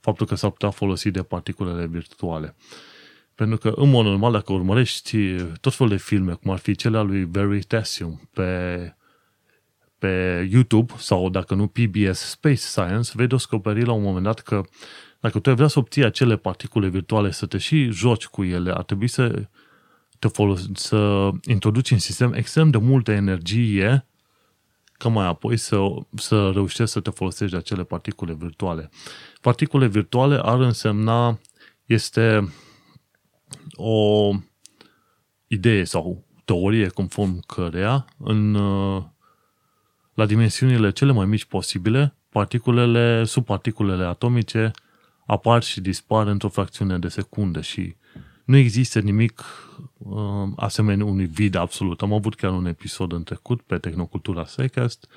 faptul 0.00 0.26
că 0.26 0.34
s-ar 0.34 0.50
putea 0.50 0.70
folosi 0.70 1.10
de 1.10 1.22
particulele 1.22 1.86
virtuale. 1.86 2.56
Pentru 3.34 3.56
că, 3.56 3.72
în 3.76 3.90
mod 3.90 4.04
normal, 4.04 4.32
dacă 4.32 4.52
urmărești 4.52 5.36
tot 5.60 5.74
felul 5.74 5.92
de 5.92 5.98
filme, 5.98 6.32
cum 6.32 6.50
ar 6.50 6.58
fi 6.58 6.74
cele 6.74 6.96
al 6.98 7.06
lui 7.06 7.24
Veritasium 7.24 8.28
pe, 8.32 8.96
pe 9.98 10.48
YouTube 10.52 10.92
sau, 10.96 11.30
dacă 11.30 11.54
nu, 11.54 11.66
PBS 11.66 12.18
Space 12.18 12.54
Science, 12.54 13.10
vei 13.14 13.26
descoperi 13.26 13.84
la 13.84 13.92
un 13.92 14.02
moment 14.02 14.24
dat 14.24 14.40
că 14.40 14.62
dacă 15.20 15.38
tu 15.38 15.48
ai 15.48 15.56
vrea 15.56 15.68
să 15.68 15.78
obții 15.78 16.04
acele 16.04 16.36
particule 16.36 16.88
virtuale, 16.88 17.30
să 17.30 17.46
te 17.46 17.58
și 17.58 17.90
joci 17.90 18.26
cu 18.26 18.44
ele, 18.44 18.72
ar 18.72 18.82
trebui 18.82 19.08
să 19.08 19.48
te 20.18 20.28
folos- 20.28 20.68
să 20.72 21.30
introduci 21.46 21.90
în 21.90 21.98
sistem 21.98 22.32
extrem 22.32 22.70
de 22.70 22.78
multă 22.78 23.10
energie 23.10 24.06
ca 24.92 25.08
mai 25.08 25.26
apoi 25.26 25.56
să, 25.56 25.78
să 26.14 26.50
reușești 26.50 26.92
să 26.92 27.00
te 27.00 27.10
folosești 27.10 27.52
de 27.52 27.58
acele 27.58 27.84
particule 27.84 28.34
virtuale. 28.34 28.90
Particule 29.40 29.86
virtuale 29.86 30.38
ar 30.42 30.60
însemna, 30.60 31.38
este 31.84 32.52
o 33.72 34.30
idee 35.46 35.84
sau 35.84 36.24
teorie 36.44 36.88
conform 36.88 37.40
cărea 37.46 38.04
în, 38.18 38.54
la 40.18 40.26
dimensiunile 40.26 40.90
cele 40.90 41.12
mai 41.12 41.26
mici 41.26 41.44
posibile, 41.44 42.14
particulele, 42.28 43.24
subparticulele 43.24 44.04
atomice 44.04 44.70
apar 45.26 45.62
și 45.62 45.80
dispar 45.80 46.26
într-o 46.26 46.48
fracțiune 46.48 46.98
de 46.98 47.08
secunde 47.08 47.60
și 47.60 47.96
nu 48.44 48.56
există 48.56 49.00
nimic 49.00 49.44
uh, 49.98 50.18
asemenea 50.56 51.04
unui 51.04 51.26
vid 51.26 51.54
absolut. 51.54 52.02
Am 52.02 52.12
avut 52.12 52.34
chiar 52.34 52.52
un 52.52 52.66
episod 52.66 53.12
în 53.12 53.22
trecut 53.22 53.62
pe 53.62 53.78
Tehnocultura 53.78 54.44
Secast 54.44 55.08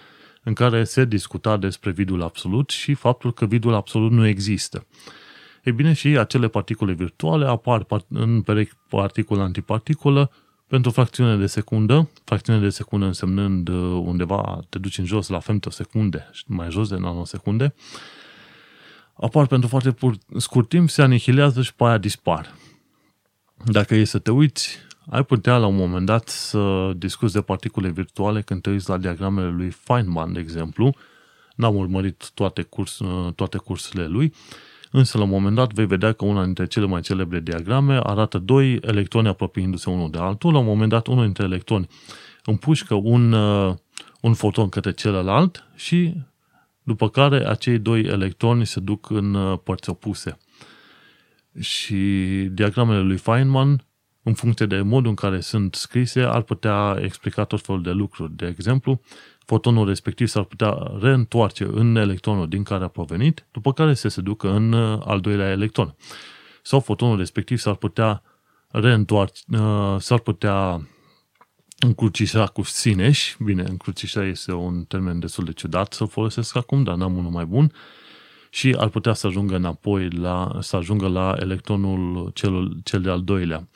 în 0.43 0.53
care 0.53 0.83
se 0.83 1.05
discuta 1.05 1.57
despre 1.57 1.91
vidul 1.91 2.21
absolut 2.21 2.69
și 2.69 2.93
faptul 2.93 3.33
că 3.33 3.45
vidul 3.45 3.73
absolut 3.73 4.11
nu 4.11 4.27
există. 4.27 4.87
Ei 5.63 5.73
bine, 5.73 5.93
și 5.93 6.07
acele 6.07 6.47
particule 6.47 6.93
virtuale 6.93 7.45
apar 7.45 7.85
în 8.09 8.41
perechi 8.41 8.73
particulă-antiparticulă 8.89 10.31
pentru 10.71 10.89
o 10.89 10.93
fracțiune 10.93 11.37
de 11.37 11.45
secundă, 11.45 12.09
fracțiune 12.23 12.59
de 12.59 12.69
secundă 12.69 13.05
însemnând 13.05 13.67
uh, 13.67 13.75
undeva 14.05 14.59
te 14.69 14.79
duci 14.79 14.97
în 14.97 15.05
jos 15.05 15.27
la 15.27 15.39
femtosecunde, 15.39 16.29
mai 16.45 16.69
jos 16.69 16.89
de 16.89 16.95
nanosecunde, 16.95 17.73
apar 19.13 19.47
pentru 19.47 19.69
foarte 19.69 19.95
scurt 20.37 20.69
timp, 20.69 20.89
se 20.89 21.01
anihilează 21.01 21.61
și 21.61 21.75
pe 21.75 21.83
aia 21.83 21.97
dispar. 21.97 22.55
Dacă 23.65 23.95
e 23.95 24.03
să 24.03 24.19
te 24.19 24.31
uiți, 24.31 24.77
ai 25.09 25.23
putea 25.23 25.57
la 25.57 25.65
un 25.65 25.75
moment 25.75 26.05
dat 26.05 26.27
să 26.27 26.91
discuți 26.97 27.33
de 27.33 27.41
particule 27.41 27.89
virtuale 27.89 28.41
când 28.41 28.61
te 28.61 28.69
uiți 28.69 28.89
la 28.89 28.97
diagramele 28.97 29.49
lui 29.49 29.69
Feynman, 29.69 30.33
de 30.33 30.39
exemplu. 30.39 30.95
N-am 31.55 31.75
urmărit 31.75 32.31
toate, 32.33 32.61
curs, 32.61 32.99
uh, 32.99 33.33
toate 33.33 33.57
cursurile 33.57 34.07
lui, 34.07 34.33
însă 34.91 35.17
la 35.17 35.23
un 35.23 35.29
moment 35.29 35.55
dat 35.55 35.73
vei 35.73 35.85
vedea 35.85 36.13
că 36.13 36.25
una 36.25 36.43
dintre 36.43 36.65
cele 36.65 36.85
mai 36.85 37.01
celebre 37.01 37.39
diagrame 37.39 37.99
arată 38.03 38.37
doi 38.37 38.79
electroni 38.81 39.27
apropiindu-se 39.27 39.89
unul 39.89 40.11
de 40.11 40.17
altul. 40.17 40.53
La 40.53 40.59
un 40.59 40.65
moment 40.65 40.89
dat, 40.89 41.07
unul 41.07 41.23
dintre 41.23 41.43
electroni 41.43 41.87
împușcă 42.45 42.93
un, 42.93 43.31
uh, 43.31 43.75
un 44.21 44.33
foton 44.33 44.69
către 44.69 44.91
celălalt 44.91 45.67
și 45.75 46.13
după 46.83 47.09
care 47.09 47.47
acei 47.47 47.79
doi 47.79 48.01
electroni 48.01 48.65
se 48.65 48.79
duc 48.79 49.09
în 49.09 49.33
uh, 49.33 49.59
părți 49.63 49.89
opuse. 49.89 50.37
Și 51.59 51.95
diagramele 52.51 53.01
lui 53.01 53.17
Feynman, 53.17 53.85
în 54.23 54.33
funcție 54.33 54.65
de 54.65 54.81
modul 54.81 55.09
în 55.09 55.15
care 55.15 55.39
sunt 55.39 55.75
scrise, 55.75 56.21
ar 56.21 56.41
putea 56.41 56.97
explica 57.01 57.43
tot 57.43 57.61
felul 57.61 57.81
de 57.81 57.91
lucruri. 57.91 58.35
De 58.35 58.47
exemplu, 58.47 59.01
fotonul 59.51 59.87
respectiv 59.87 60.27
s-ar 60.27 60.43
putea 60.43 60.91
reîntoarce 61.01 61.63
în 61.63 61.95
electronul 61.95 62.47
din 62.47 62.63
care 62.63 62.83
a 62.83 62.87
provenit, 62.87 63.45
după 63.51 63.73
care 63.73 63.93
să 63.93 64.07
se 64.07 64.21
ducă 64.21 64.49
în 64.49 64.73
uh, 64.73 65.01
al 65.05 65.19
doilea 65.19 65.49
electron. 65.49 65.95
Sau 66.61 66.79
fotonul 66.79 67.17
respectiv 67.17 67.57
s-ar 67.57 67.75
putea 67.75 68.21
reîntoarce, 68.67 69.41
uh, 69.51 69.95
s-ar 69.97 70.19
putea 70.19 70.87
încrucișa 71.79 72.45
cu 72.45 72.61
sineși, 72.61 73.35
bine, 73.43 73.63
încrucișa 73.63 74.25
este 74.25 74.53
un 74.53 74.83
termen 74.83 75.19
destul 75.19 75.43
de 75.43 75.51
ciudat 75.51 75.93
să-l 75.93 76.07
folosesc 76.07 76.55
acum, 76.55 76.83
dar 76.83 76.95
n-am 76.95 77.17
unul 77.17 77.31
mai 77.31 77.45
bun, 77.45 77.71
și 78.49 78.75
ar 78.79 78.87
putea 78.87 79.13
să 79.13 79.27
ajungă 79.27 79.55
înapoi 79.55 80.09
la, 80.09 80.57
să 80.59 80.75
ajungă 80.75 81.07
la 81.07 81.35
electronul 81.39 82.31
cel, 82.33 82.77
cel 82.83 83.01
de-al 83.01 83.23
doilea. 83.23 83.67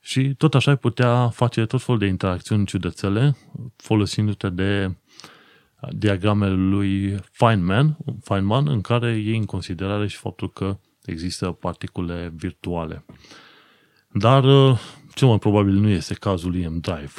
Și 0.00 0.34
tot 0.34 0.54
așa 0.54 0.70
ai 0.70 0.76
putea 0.76 1.28
face 1.28 1.66
tot 1.66 1.82
felul 1.82 2.00
de 2.00 2.06
interacțiuni 2.06 2.66
ciudățele 2.66 3.36
folosindu-te 3.76 4.48
de 4.48 4.94
diagramele 5.90 6.54
lui 6.54 7.16
Feynman, 7.30 7.96
Feynman, 8.20 8.68
în 8.68 8.80
care 8.80 9.16
iei 9.16 9.36
în 9.36 9.44
considerare 9.44 10.06
și 10.06 10.16
faptul 10.16 10.50
că 10.52 10.78
există 11.04 11.46
particule 11.46 12.32
virtuale. 12.34 13.04
Dar 14.12 14.42
cel 15.14 15.28
mai 15.28 15.38
probabil 15.38 15.74
nu 15.74 15.88
este 15.88 16.14
cazul 16.14 16.56
EM 16.56 16.78
Drive. 16.78 17.12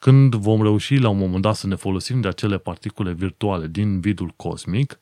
Când 0.00 0.34
vom 0.34 0.62
reuși 0.62 0.96
la 0.96 1.08
un 1.08 1.18
moment 1.18 1.42
dat 1.42 1.54
să 1.54 1.66
ne 1.66 1.74
folosim 1.74 2.20
de 2.20 2.28
acele 2.28 2.58
particule 2.58 3.12
virtuale 3.12 3.66
din 3.66 4.00
vidul 4.00 4.32
cosmic, 4.36 4.98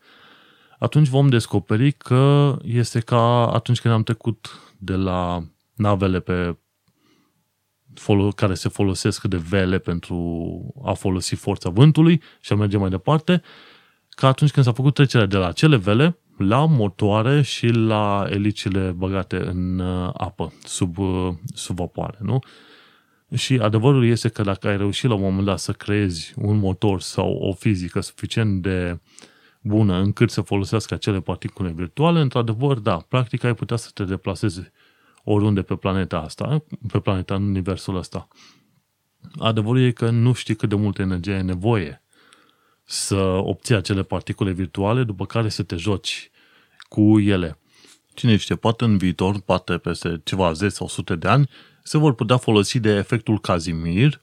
atunci 0.78 1.08
vom 1.08 1.28
descoperi 1.28 1.92
că 1.92 2.56
este 2.62 3.00
ca 3.00 3.46
atunci 3.46 3.80
când 3.80 3.94
am 3.94 4.02
trecut 4.02 4.60
de 4.78 4.94
la 4.94 5.44
navele 5.74 6.20
pe 6.20 6.56
care 8.34 8.54
se 8.54 8.68
folosesc 8.68 9.24
de 9.24 9.36
vele 9.36 9.78
pentru 9.78 10.16
a 10.84 10.92
folosi 10.92 11.34
forța 11.34 11.70
vântului 11.70 12.22
și 12.40 12.52
a 12.52 12.56
merge 12.56 12.76
mai 12.76 12.90
departe, 12.90 13.42
ca 14.08 14.28
atunci 14.28 14.50
când 14.50 14.66
s-a 14.66 14.72
făcut 14.72 14.94
trecerea 14.94 15.26
de 15.26 15.36
la 15.36 15.52
cele 15.52 15.76
vele 15.76 16.18
la 16.38 16.66
motoare 16.66 17.42
și 17.42 17.66
la 17.66 18.26
elicile 18.28 18.90
băgate 18.90 19.36
în 19.36 19.78
uh, 19.78 20.10
apă, 20.12 20.52
sub, 20.62 20.98
uh, 20.98 21.34
sub 21.54 21.76
vapoare, 21.76 22.18
nu? 22.20 22.38
Și 23.34 23.58
adevărul 23.58 24.06
este 24.06 24.28
că 24.28 24.42
dacă 24.42 24.68
ai 24.68 24.76
reușit 24.76 25.08
la 25.08 25.14
un 25.14 25.20
moment 25.20 25.46
dat 25.46 25.58
să 25.58 25.72
creezi 25.72 26.32
un 26.36 26.58
motor 26.58 27.00
sau 27.00 27.32
o 27.32 27.52
fizică 27.52 28.00
suficient 28.00 28.62
de 28.62 28.98
bună 29.62 29.96
încât 29.96 30.30
să 30.30 30.40
folosească 30.40 30.94
acele 30.94 31.20
particule 31.20 31.72
virtuale, 31.76 32.20
într-adevăr, 32.20 32.78
da, 32.78 32.96
practic 32.96 33.44
ai 33.44 33.54
putea 33.54 33.76
să 33.76 33.90
te 33.94 34.04
deplasezi 34.04 34.60
oriunde 35.28 35.62
pe 35.62 35.74
planeta 35.74 36.18
asta, 36.18 36.64
pe 36.92 36.98
planeta 36.98 37.34
în 37.34 37.42
universul 37.42 37.96
ăsta. 37.96 38.28
Adevărul 39.38 39.80
e 39.80 39.90
că 39.90 40.10
nu 40.10 40.32
știi 40.32 40.54
cât 40.54 40.68
de 40.68 40.74
multă 40.74 41.02
energie 41.02 41.32
ai 41.32 41.42
nevoie 41.42 42.02
să 42.84 43.16
obții 43.24 43.74
acele 43.74 44.02
particule 44.02 44.52
virtuale, 44.52 45.02
după 45.02 45.26
care 45.26 45.48
să 45.48 45.62
te 45.62 45.76
joci 45.76 46.30
cu 46.88 47.20
ele. 47.20 47.58
Cine 48.14 48.36
știe, 48.36 48.56
poate 48.56 48.84
în 48.84 48.96
viitor, 48.96 49.40
poate 49.40 49.78
peste 49.78 50.20
ceva 50.24 50.52
zeci 50.52 50.72
sau 50.72 50.88
sute 50.88 51.16
de 51.16 51.28
ani, 51.28 51.48
se 51.82 51.98
vor 51.98 52.14
putea 52.14 52.36
folosi 52.36 52.80
de 52.80 52.90
efectul 52.90 53.40
Casimir, 53.40 54.20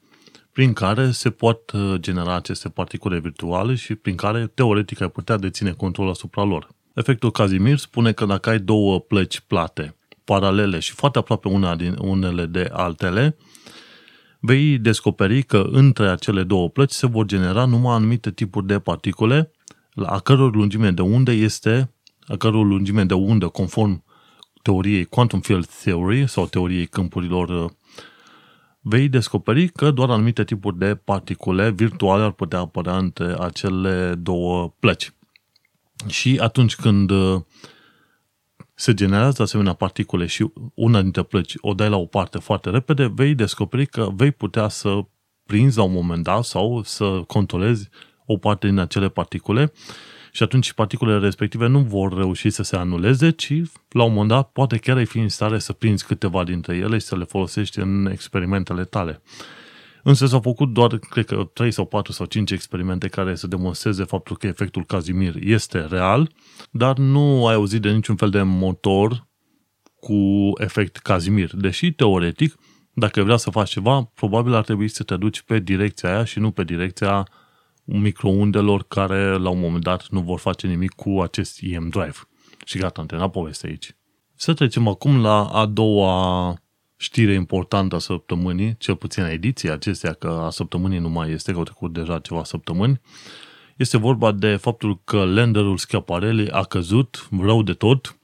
prin 0.52 0.74
care 0.74 1.12
se 1.12 1.30
pot 1.30 1.72
uh, 1.72 1.94
genera 1.96 2.36
aceste 2.36 2.70
particule 2.70 3.20
virtuale 3.20 3.76
și 3.76 3.96
prin 3.96 4.16
care, 4.16 4.48
teoretic, 4.48 5.02
ai 5.02 5.10
putea 5.10 5.38
deține 5.38 5.72
control 5.72 6.10
asupra 6.10 6.44
lor. 6.44 6.70
Efectul 6.94 7.32
Casimir 7.32 7.78
spune 7.78 8.12
că 8.12 8.26
dacă 8.26 8.50
ai 8.50 8.60
două 8.60 9.00
plăci 9.00 9.40
plate 9.40 9.96
paralele 10.26 10.80
și 10.80 10.92
foarte 10.92 11.18
aproape 11.18 11.48
una 11.48 11.76
din 11.76 11.96
unele 12.02 12.46
de 12.46 12.70
altele, 12.72 13.38
vei 14.40 14.78
descoperi 14.78 15.44
că 15.44 15.68
între 15.72 16.10
acele 16.10 16.44
două 16.44 16.70
plăci 16.70 16.92
se 16.92 17.08
vor 17.08 17.26
genera 17.26 17.66
numai 17.66 17.96
anumite 17.96 18.32
tipuri 18.32 18.66
de 18.66 18.80
particule, 18.80 19.52
a 19.96 20.20
căror 20.20 20.56
lungime 20.56 20.92
de 20.92 21.02
undă 21.02 21.32
este, 21.32 21.94
a 22.28 22.36
căror 22.36 22.66
lungime 22.66 23.04
de 23.04 23.14
undă 23.14 23.48
conform 23.48 24.04
teoriei 24.62 25.06
Quantum 25.06 25.40
Field 25.40 25.66
Theory 25.66 26.28
sau 26.28 26.46
teoriei 26.46 26.86
câmpurilor 26.88 27.76
vei 28.86 29.10
descoperi 29.10 29.68
că 29.68 29.92
doar 29.92 30.10
anumite 30.10 30.44
tipuri 30.44 30.78
de 30.78 30.96
particule 30.96 31.70
virtuale 31.70 32.24
ar 32.24 32.32
putea 32.32 32.60
apărea 32.60 32.98
între 32.98 33.36
acele 33.40 34.16
două 34.16 34.74
plăci. 34.80 35.14
Și 36.08 36.38
atunci 36.42 36.76
când 36.76 37.10
uh, 37.10 37.42
se 38.84 38.94
generează 38.94 39.42
asemenea 39.42 39.74
particule 39.74 40.26
și 40.26 40.52
una 40.74 41.02
dintre 41.02 41.24
plăci 41.24 41.56
o 41.60 41.74
dai 41.74 41.90
la 41.90 41.96
o 41.96 42.06
parte 42.06 42.38
foarte 42.38 42.70
repede, 42.70 43.12
vei 43.16 43.36
descoperi 43.36 43.86
că 43.86 44.10
vei 44.16 44.32
putea 44.32 44.68
să 44.68 45.00
prinzi 45.46 45.78
la 45.78 45.84
un 45.84 45.92
moment 45.92 46.24
dat 46.24 46.44
sau 46.44 46.82
să 46.84 47.24
controlezi 47.28 47.90
o 48.26 48.38
parte 48.38 48.68
din 48.68 48.78
acele 48.78 49.10
particule 49.10 49.72
și 50.32 50.44
atunci 50.44 50.74
particulele 50.74 51.20
respective 51.20 51.68
nu 51.68 51.80
vor 51.80 52.14
reuși 52.14 52.50
să 52.50 52.64
se 52.64 52.76
anuleze, 52.76 53.30
ci 53.30 53.62
la 53.90 54.04
un 54.04 54.12
moment 54.12 54.30
dat 54.30 54.52
poate 54.52 54.78
chiar 54.78 54.98
ai 54.98 55.06
fi 55.06 55.20
în 55.20 55.30
stare 55.30 55.60
să 55.60 55.74
prinzi 55.74 56.06
câteva 56.06 56.44
dintre 56.44 56.76
ele 56.76 56.98
și 56.98 57.06
să 57.06 57.18
le 57.18 57.24
folosești 57.24 57.80
în 57.80 58.10
experimentele 58.12 58.84
tale. 58.84 59.22
Însă 60.04 60.26
s-au 60.26 60.40
făcut 60.40 60.74
doar, 60.74 60.98
cred 60.98 61.26
că, 61.26 61.50
3 61.54 61.72
sau 61.72 61.86
4 61.86 62.12
sau 62.12 62.26
5 62.26 62.52
experimente 62.52 63.08
care 63.08 63.36
să 63.36 63.48
demonstreze 63.48 64.04
faptul 64.04 64.38
că 64.38 64.48
efectul 64.48 64.86
Casimir 64.86 65.36
este 65.40 65.86
real, 65.86 66.32
dar 66.72 66.98
nu 66.98 67.48
ai 67.48 67.54
auzit 67.54 67.82
de 67.82 67.92
niciun 67.92 68.16
fel 68.16 68.30
de 68.30 68.42
motor 68.42 69.28
cu 70.00 70.52
efect 70.58 70.98
Casimir. 70.98 71.56
Deși, 71.56 71.92
teoretic, 71.92 72.56
dacă 72.94 73.24
vrea 73.24 73.38
să 73.38 73.50
faci 73.50 73.70
ceva, 73.70 74.12
probabil 74.14 74.54
ar 74.54 74.64
trebui 74.64 74.88
să 74.88 75.04
te 75.04 75.18
duci 75.18 75.42
pe 75.42 75.60
direcția 75.60 76.10
aia 76.10 76.24
și 76.24 76.40
nu 76.40 76.52
pe 76.52 76.64
direcția 76.64 77.28
microundelor 77.84 78.84
care 78.88 79.38
la 79.38 79.50
un 79.50 79.60
moment 79.60 79.84
dat 79.84 80.08
nu 80.10 80.22
vor 80.22 80.40
face 80.40 80.68
nimic 80.68 80.92
cu 80.92 81.22
acest 81.22 81.60
EM 81.62 81.90
drive. 81.90 82.16
Și 82.66 82.78
gata, 82.78 83.02
antena 83.02 83.30
poveste 83.30 83.68
aici. 83.68 83.96
Să 84.36 84.54
trecem 84.54 84.88
acum 84.88 85.22
la 85.22 85.46
a 85.46 85.66
doua 85.66 86.56
știre 87.04 87.34
importantă 87.34 87.96
a 87.96 88.00
săptămânii, 88.00 88.76
cel 88.78 88.96
puțin 88.96 89.24
ediția 89.24 89.74
acestea, 89.74 90.14
că 90.14 90.28
a 90.28 90.50
săptămânii 90.50 91.00
nu 91.00 91.10
mai 91.10 91.32
este, 91.32 91.52
că 91.52 91.58
au 91.58 91.64
trecut 91.64 91.94
deja 91.94 92.20
ceva 92.20 92.44
săptămâni, 92.44 93.02
este 93.78 93.98
vorba 93.98 94.32
de 94.32 94.56
faptul 94.56 95.02
că 95.04 95.24
landerul 95.24 95.78
Schiaparelli 95.78 96.50
a 96.50 96.64
căzut 96.64 97.28
rău 97.42 97.64
de 97.64 97.74
tot 97.74 98.18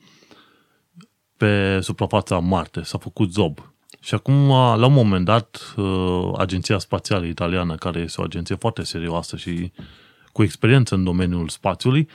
pe 1.37 1.79
suprafața 1.81 2.39
Marte, 2.39 2.81
s-a 2.83 2.97
făcut 2.97 3.31
zob. 3.31 3.73
Și 3.99 4.13
acum, 4.13 4.47
la 4.49 4.85
un 4.85 4.93
moment 4.93 5.25
dat, 5.25 5.73
uh, 5.77 6.31
Agenția 6.37 6.77
Spațială 6.77 7.25
Italiană, 7.25 7.75
care 7.75 7.99
este 7.99 8.21
o 8.21 8.23
agenție 8.23 8.55
foarte 8.55 8.83
serioasă 8.83 9.37
și 9.37 9.71
cu 10.31 10.43
experiență 10.43 10.95
în 10.95 11.03
domeniul 11.03 11.49
spațiului, 11.49 12.09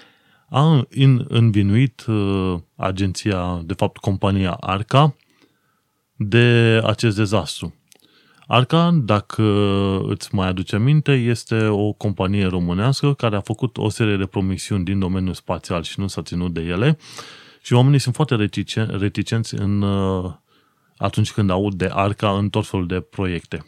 a 0.51 0.87
învinuit 1.29 2.05
uh, 2.07 2.55
agenția, 2.77 3.63
de 3.65 3.75
fapt 3.75 3.97
compania 3.97 4.57
Arca, 4.61 5.15
de 6.17 6.81
acest 6.85 7.17
dezastru. 7.17 7.75
Arca, 8.47 8.91
dacă 9.03 9.43
îți 10.09 10.35
mai 10.35 10.49
aduce 10.49 10.77
aminte, 10.77 11.13
este 11.13 11.65
o 11.65 11.93
companie 11.93 12.47
românească 12.47 13.15
care 13.15 13.37
a 13.37 13.41
făcut 13.41 13.79
o 13.79 13.89
serie 13.89 14.17
de 14.17 14.27
promisiuni 14.27 14.85
din 14.85 14.99
domeniul 14.99 15.35
spațial 15.35 15.83
și 15.83 16.01
nu 16.01 16.07
s-a 16.07 16.23
ținut 16.23 16.53
de 16.53 16.61
ele 16.61 16.99
și 17.63 17.73
oamenii 17.73 17.99
sunt 17.99 18.15
foarte 18.15 18.51
reticenți 18.99 19.55
în, 19.55 19.83
uh, 19.83 20.33
atunci 20.97 21.33
când 21.33 21.51
aud 21.51 21.75
de 21.75 21.91
Arca 21.93 22.31
în 22.31 22.49
tot 22.49 22.67
felul 22.67 22.87
de 22.87 23.01
proiecte. 23.01 23.67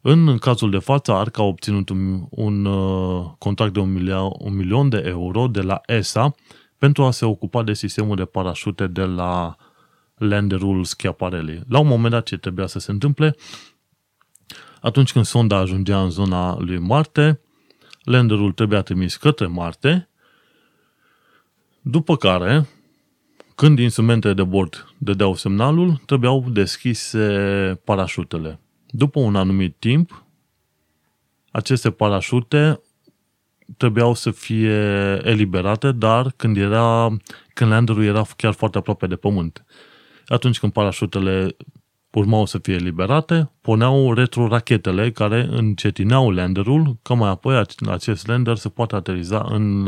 În 0.00 0.38
cazul 0.38 0.70
de 0.70 0.78
față, 0.78 1.12
Arca 1.12 1.42
a 1.42 1.46
obținut 1.46 1.88
un, 1.88 2.26
un 2.30 2.64
uh, 2.64 3.24
contract 3.38 3.72
de 3.72 3.80
un 3.80 3.92
milion, 3.92 4.30
un 4.38 4.56
milion 4.56 4.88
de 4.88 5.02
euro 5.06 5.46
de 5.46 5.60
la 5.60 5.80
ESA 5.86 6.34
pentru 6.78 7.04
a 7.04 7.10
se 7.10 7.24
ocupa 7.24 7.62
de 7.62 7.72
sistemul 7.72 8.16
de 8.16 8.24
parașute 8.24 8.86
de 8.86 9.02
la 9.02 9.56
landerul 10.18 10.84
Schiaparelli. 10.84 11.62
La 11.68 11.78
un 11.78 11.86
moment 11.86 12.12
dat 12.12 12.26
ce 12.26 12.36
trebuia 12.36 12.66
să 12.66 12.78
se 12.78 12.90
întâmple, 12.90 13.36
atunci 14.80 15.12
când 15.12 15.24
sonda 15.24 15.56
ajungea 15.56 16.02
în 16.02 16.10
zona 16.10 16.58
lui 16.58 16.78
Marte, 16.78 17.40
landerul 18.02 18.52
trebuia 18.52 18.82
trimis 18.82 19.16
către 19.16 19.46
Marte, 19.46 20.08
după 21.80 22.16
care, 22.16 22.68
când 23.54 23.78
instrumentele 23.78 24.34
de 24.34 24.44
bord 24.44 24.94
dădeau 24.98 25.34
semnalul, 25.34 26.00
trebuiau 26.06 26.44
deschise 26.50 27.80
parașutele. 27.84 28.60
După 28.86 29.20
un 29.20 29.36
anumit 29.36 29.76
timp, 29.78 30.24
aceste 31.50 31.90
parașute 31.90 32.80
trebuiau 33.76 34.14
să 34.14 34.30
fie 34.30 34.70
eliberate, 35.24 35.92
dar 35.92 36.32
când, 36.36 36.56
era, 36.56 37.16
când 37.54 37.70
landerul 37.70 38.04
era 38.04 38.26
chiar 38.36 38.52
foarte 38.52 38.78
aproape 38.78 39.06
de 39.06 39.16
pământ. 39.16 39.64
Atunci 40.28 40.58
când 40.58 40.72
parașutele 40.72 41.56
urmau 42.12 42.46
să 42.46 42.58
fie 42.58 42.74
eliberate, 42.74 43.50
puneau 43.60 44.12
retrorachetele 44.12 45.10
care 45.10 45.48
încetineau 45.50 46.30
landerul, 46.30 46.98
ca 47.02 47.14
mai 47.14 47.30
apoi 47.30 47.64
acest 47.86 48.26
lander 48.26 48.56
să 48.56 48.68
poată 48.68 48.96
ateriza 48.96 49.46
în, 49.48 49.86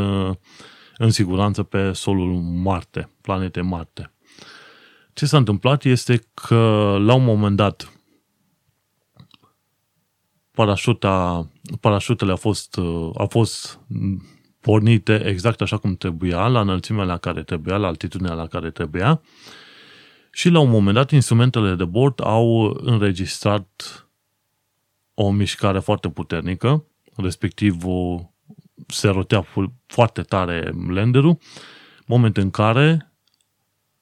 în 0.97 1.11
siguranță 1.11 1.63
pe 1.63 1.93
solul 1.93 2.33
Marte, 2.41 3.11
planete 3.21 3.61
Marte. 3.61 4.13
Ce 5.13 5.27
s-a 5.27 5.37
întâmplat 5.37 5.85
este 5.85 6.25
că 6.35 6.97
la 7.01 7.15
un 7.15 7.25
moment 7.25 7.57
dat 7.57 7.93
parașuta, 10.51 11.49
parașutele 11.81 12.31
au 12.31 12.37
fost, 12.37 12.77
au 13.15 13.27
fost 13.31 13.81
pornite 14.61 15.25
exact 15.27 15.61
așa 15.61 15.77
cum 15.77 15.97
trebuia, 15.97 16.47
la 16.47 16.61
înălțimea 16.61 17.05
la 17.05 17.17
care 17.17 17.43
trebuia, 17.43 17.77
la 17.77 17.87
altitudinea 17.87 18.35
la 18.35 18.47
care 18.47 18.71
trebuia 18.71 19.21
și 20.31 20.49
la 20.49 20.59
un 20.59 20.71
moment 20.71 20.95
dat 20.95 21.11
instrumentele 21.11 21.75
de 21.75 21.85
bord 21.85 22.21
au 22.25 22.79
înregistrat 22.83 24.05
o 25.15 25.31
mișcare 25.31 25.79
foarte 25.79 26.09
puternică, 26.09 26.85
respectiv 27.17 27.85
o, 27.85 28.21
se 28.87 29.09
rotea 29.09 29.47
foarte 29.87 30.23
tare 30.23 30.73
landerul, 30.89 31.39
moment 32.07 32.37
în 32.37 32.51
care 32.51 33.13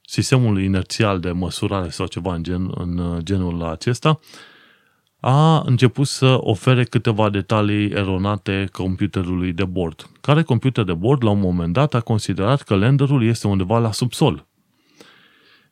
sistemul 0.01 0.61
inerțial 0.61 1.21
de 1.21 1.31
măsurare 1.31 1.89
sau 1.89 2.07
ceva 2.07 2.35
în, 2.35 2.43
gen, 2.43 2.71
în 2.75 3.21
genul 3.23 3.63
acesta 3.63 4.19
a 5.21 5.63
început 5.67 6.07
să 6.07 6.37
ofere 6.41 6.85
câteva 6.85 7.31
detalii 7.31 7.91
eronate 7.91 8.69
computerului 8.73 9.53
de 9.53 9.65
bord, 9.65 10.11
care 10.21 10.43
computer 10.43 10.85
de 10.85 10.95
bord 10.95 11.25
la 11.25 11.31
un 11.31 11.41
moment 11.41 11.73
dat 11.73 11.95
a 11.95 12.01
considerat 12.01 12.63
că 12.63 12.75
landerul 12.75 13.25
este 13.25 13.47
undeva 13.47 13.79
la 13.79 13.93
subsol. 13.93 14.48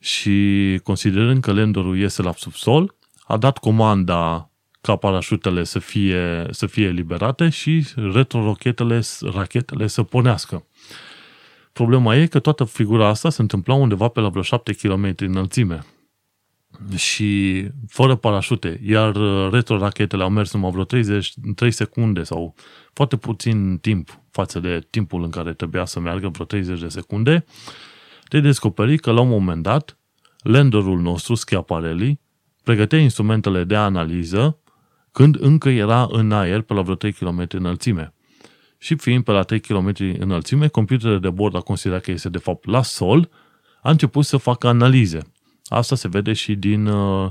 Și 0.06 0.80
considerând 0.82 1.40
că 1.40 1.52
landerul 1.52 2.00
este 2.00 2.22
la 2.22 2.32
subsol, 2.32 2.94
a 3.24 3.36
dat 3.36 3.58
comanda 3.58 4.50
ca 4.80 4.96
parașutele 4.96 5.64
să 5.64 5.78
fie, 5.78 6.46
să 6.50 6.66
fie 6.66 6.86
eliberate 6.86 7.48
și 7.48 7.86
retrorochetele, 7.94 9.00
rachetele 9.20 9.86
să 9.86 10.02
pornească. 10.02 10.66
Problema 11.72 12.16
e 12.16 12.26
că 12.26 12.38
toată 12.38 12.64
figura 12.64 13.08
asta 13.08 13.30
se 13.30 13.40
întâmpla 13.40 13.74
undeva 13.74 14.08
pe 14.08 14.20
la 14.20 14.28
vreo 14.28 14.42
7 14.42 14.72
km 14.72 15.14
înălțime 15.16 15.86
și 16.96 17.62
fără 17.88 18.14
parașute, 18.14 18.80
iar 18.84 19.16
uh, 19.16 19.52
retrorachetele 19.52 20.22
au 20.22 20.30
mers 20.30 20.52
numai 20.52 20.70
vreo 20.70 20.84
30, 20.84 21.34
3 21.54 21.70
secunde 21.70 22.22
sau 22.22 22.54
foarte 22.92 23.16
puțin 23.16 23.78
timp 23.78 24.20
față 24.30 24.60
de 24.60 24.86
timpul 24.90 25.22
în 25.22 25.30
care 25.30 25.52
trebuia 25.52 25.84
să 25.84 26.00
meargă, 26.00 26.28
vreo 26.28 26.44
30 26.44 26.80
de 26.80 26.88
secunde, 26.88 27.44
te 28.28 28.40
descoperi 28.40 28.98
că 28.98 29.10
la 29.10 29.20
un 29.20 29.28
moment 29.28 29.62
dat 29.62 29.95
landerul 30.46 31.00
nostru, 31.00 31.34
Schiaparelli, 31.34 32.20
pregătea 32.62 32.98
instrumentele 32.98 33.64
de 33.64 33.76
analiză 33.76 34.58
când 35.12 35.40
încă 35.40 35.68
era 35.68 36.08
în 36.10 36.32
aer 36.32 36.60
pe 36.60 36.74
la 36.74 36.82
vreo 36.82 36.94
3 36.94 37.12
km 37.12 37.46
înălțime. 37.48 38.14
Și 38.78 38.96
fiind 38.96 39.24
pe 39.24 39.32
la 39.32 39.42
3 39.42 39.60
km 39.60 39.92
înălțime, 40.18 40.68
computerul 40.68 41.20
de 41.20 41.30
bord 41.30 41.56
a 41.56 41.60
considerat 41.60 42.02
că 42.02 42.10
este 42.10 42.28
de 42.28 42.38
fapt 42.38 42.66
la 42.66 42.82
sol, 42.82 43.30
a 43.82 43.90
început 43.90 44.24
să 44.24 44.36
facă 44.36 44.68
analize– 44.68 45.20
Asta 45.68 45.94
se 45.94 46.08
vede 46.08 46.32
și 46.32 46.54
din 46.54 46.86
uh, 46.86 47.30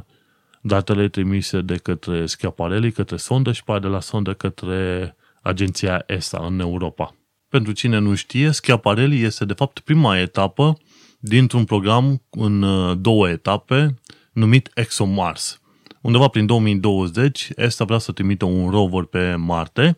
datele 0.61 1.07
trimise 1.07 1.61
de 1.61 1.75
către 1.75 2.25
Schiaparelli, 2.25 2.91
către 2.91 3.17
sondă 3.17 3.51
și 3.51 3.63
pe 3.63 3.79
de 3.79 3.87
la 3.87 3.99
sondă 3.99 4.33
către 4.33 5.15
agenția 5.41 6.03
ESA 6.07 6.45
în 6.45 6.59
Europa. 6.59 7.15
Pentru 7.49 7.71
cine 7.71 7.97
nu 7.97 8.15
știe, 8.15 8.51
Schiaparelli 8.51 9.21
este 9.21 9.45
de 9.45 9.53
fapt 9.53 9.79
prima 9.79 10.19
etapă 10.19 10.77
dintr-un 11.27 11.63
program 11.63 12.21
în 12.29 12.61
uh, 12.61 12.97
două 12.99 13.29
etape 13.29 13.95
numit 14.33 14.71
ExoMars. 14.73 15.61
Undeva 16.01 16.27
prin 16.27 16.45
2020, 16.45 17.49
ESA 17.55 17.83
vrea 17.83 17.97
să 17.97 18.11
trimită 18.11 18.45
un 18.45 18.69
rover 18.69 19.03
pe 19.03 19.35
Marte, 19.35 19.97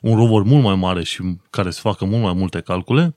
un 0.00 0.16
rover 0.16 0.42
mult 0.42 0.62
mai 0.62 0.74
mare 0.74 1.02
și 1.02 1.22
care 1.50 1.70
să 1.70 1.80
facă 1.80 2.04
mult 2.04 2.22
mai 2.22 2.32
multe 2.32 2.60
calcule 2.60 3.16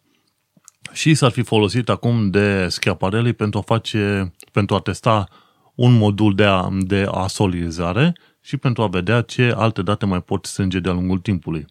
și 0.92 1.14
s-ar 1.14 1.32
fi 1.32 1.42
folosit 1.42 1.90
acum 1.90 2.30
de 2.30 2.68
Schiaparelli 2.68 3.34
pentru 3.34 3.60
a 3.60 3.62
face, 3.62 4.34
pentru 4.52 4.76
a 4.76 4.80
testa 4.80 5.28
un 5.76 5.98
modul 5.98 6.36
de, 6.36 6.44
a, 6.44 6.70
de 6.80 7.08
asolizare 7.12 8.16
și 8.42 8.58
pentru 8.58 8.84
a 8.84 8.88
vedea 8.88 9.22
ce 9.22 9.54
alte 9.56 9.82
date 9.82 10.06
mai 10.06 10.22
pot 10.22 10.46
strânge 10.46 10.80
de-a 10.80 10.92
lungul 10.92 11.20
timpului. 11.20 11.66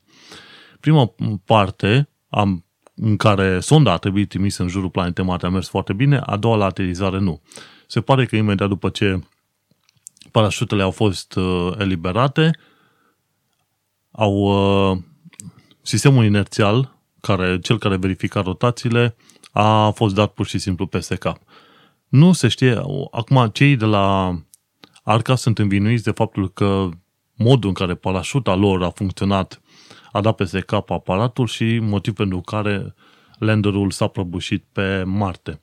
Prima 0.80 1.14
parte 1.44 2.08
am, 2.28 2.64
în 2.96 3.16
care 3.16 3.60
sonda 3.60 3.92
a 3.92 3.96
trebuit 3.96 4.28
trimisă 4.28 4.62
în 4.62 4.68
jurul 4.68 4.90
planetei 4.90 5.24
Marte 5.24 5.46
a 5.46 5.48
mers 5.48 5.68
foarte 5.68 5.92
bine, 5.92 6.20
a 6.26 6.36
doua 6.36 6.56
la 6.56 6.64
aterizare 6.64 7.18
nu. 7.18 7.42
Se 7.86 8.00
pare 8.00 8.26
că 8.26 8.36
imediat 8.36 8.68
după 8.68 8.88
ce 8.88 9.20
parașutele 10.30 10.82
au 10.82 10.90
fost 10.90 11.34
uh, 11.34 11.72
eliberate, 11.78 12.58
au 14.10 14.32
uh, 14.34 14.98
sistemul 15.82 16.24
inerțial 16.24 16.98
care, 17.20 17.58
cel 17.58 17.78
care 17.78 17.96
verifica 17.96 18.40
rotațiile 18.40 19.16
a 19.52 19.90
fost 19.90 20.14
dat 20.14 20.32
pur 20.32 20.46
și 20.46 20.58
simplu 20.58 20.86
peste 20.86 21.14
cap. 21.14 21.38
Nu 22.08 22.32
se 22.32 22.48
știe, 22.48 22.82
acum 23.10 23.48
cei 23.52 23.76
de 23.76 23.84
la 23.84 24.36
Arca 25.02 25.34
sunt 25.34 25.58
învinuiți 25.58 26.04
de 26.04 26.10
faptul 26.10 26.52
că 26.52 26.88
modul 27.34 27.68
în 27.68 27.74
care 27.74 27.94
parașuta 27.94 28.54
lor 28.54 28.82
a 28.82 28.90
funcționat 28.90 29.60
a 30.16 30.20
dat 30.20 30.34
peste 30.34 30.60
cap 30.60 30.90
aparatul 30.90 31.46
și 31.46 31.78
motiv 31.78 32.14
pentru 32.14 32.40
care 32.40 32.94
landerul 33.38 33.90
s-a 33.90 34.06
prăbușit 34.06 34.64
pe 34.72 35.02
Marte. 35.02 35.60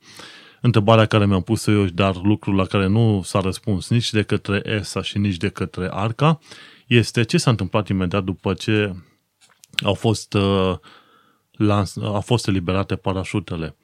Întrebarea 0.60 1.06
care 1.06 1.26
mi-am 1.26 1.42
pus 1.42 1.66
eu, 1.66 1.84
dar 1.84 2.16
lucrul 2.22 2.54
la 2.54 2.64
care 2.64 2.86
nu 2.86 3.22
s-a 3.24 3.40
răspuns 3.40 3.88
nici 3.88 4.10
de 4.10 4.22
către 4.22 4.62
ESA 4.64 5.02
și 5.02 5.18
nici 5.18 5.36
de 5.36 5.48
către 5.48 5.88
ARCA, 5.90 6.38
este 6.86 7.22
ce 7.22 7.38
s-a 7.38 7.50
întâmplat 7.50 7.88
imediat 7.88 8.24
după 8.24 8.54
ce 8.54 8.94
au 9.82 9.94
fost 9.94 10.34
uh, 10.34 10.76
a 12.02 12.18
fost 12.18 12.48
eliberate 12.48 12.96
parașutele. 12.96 13.76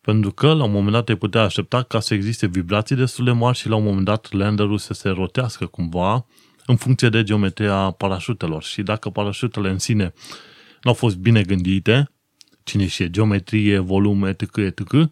Pentru 0.00 0.30
că 0.32 0.52
la 0.52 0.64
un 0.64 0.70
moment 0.70 0.92
dat 0.92 1.04
te 1.04 1.16
putea 1.16 1.42
aștepta 1.42 1.82
ca 1.82 2.00
să 2.00 2.14
existe 2.14 2.46
vibrații 2.46 2.96
destul 2.96 3.24
de 3.24 3.30
mari 3.30 3.56
și 3.56 3.68
la 3.68 3.76
un 3.76 3.84
moment 3.84 4.04
dat 4.04 4.32
landerul 4.32 4.78
să 4.78 4.92
se 4.92 5.08
rotească 5.08 5.66
cumva 5.66 6.26
în 6.66 6.76
funcție 6.76 7.08
de 7.08 7.22
geometria 7.22 7.90
parașutelor. 7.90 8.62
Și 8.62 8.82
dacă 8.82 9.10
parașutele 9.10 9.70
în 9.70 9.78
sine 9.78 10.12
nu 10.82 10.90
au 10.90 10.94
fost 10.94 11.16
bine 11.16 11.42
gândite, 11.42 12.10
cine 12.62 12.86
știe, 12.86 13.10
geometrie, 13.10 13.78
volume, 13.78 14.28
etc., 14.28 14.56
etc., 14.56 15.10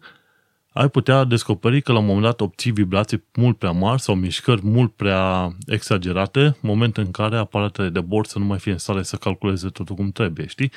ai 0.73 0.89
putea 0.89 1.23
descoperi 1.23 1.81
că 1.81 1.91
la 1.91 1.99
un 1.99 2.05
moment 2.05 2.23
dat 2.23 2.41
obții 2.41 2.71
vibrații 2.71 3.23
mult 3.33 3.57
prea 3.57 3.71
mari 3.71 4.01
sau 4.01 4.15
mișcări 4.15 4.65
mult 4.65 4.93
prea 4.93 5.55
exagerate, 5.65 6.57
moment 6.61 6.97
în 6.97 7.11
care 7.11 7.37
aparatele 7.37 7.89
de 7.89 7.99
bord 7.99 8.27
să 8.27 8.39
nu 8.39 8.45
mai 8.45 8.59
fie 8.59 8.71
în 8.71 8.77
stare 8.77 9.03
să 9.03 9.15
calculeze 9.15 9.69
totul 9.69 9.95
cum 9.95 10.11
trebuie, 10.11 10.47
știi? 10.47 10.71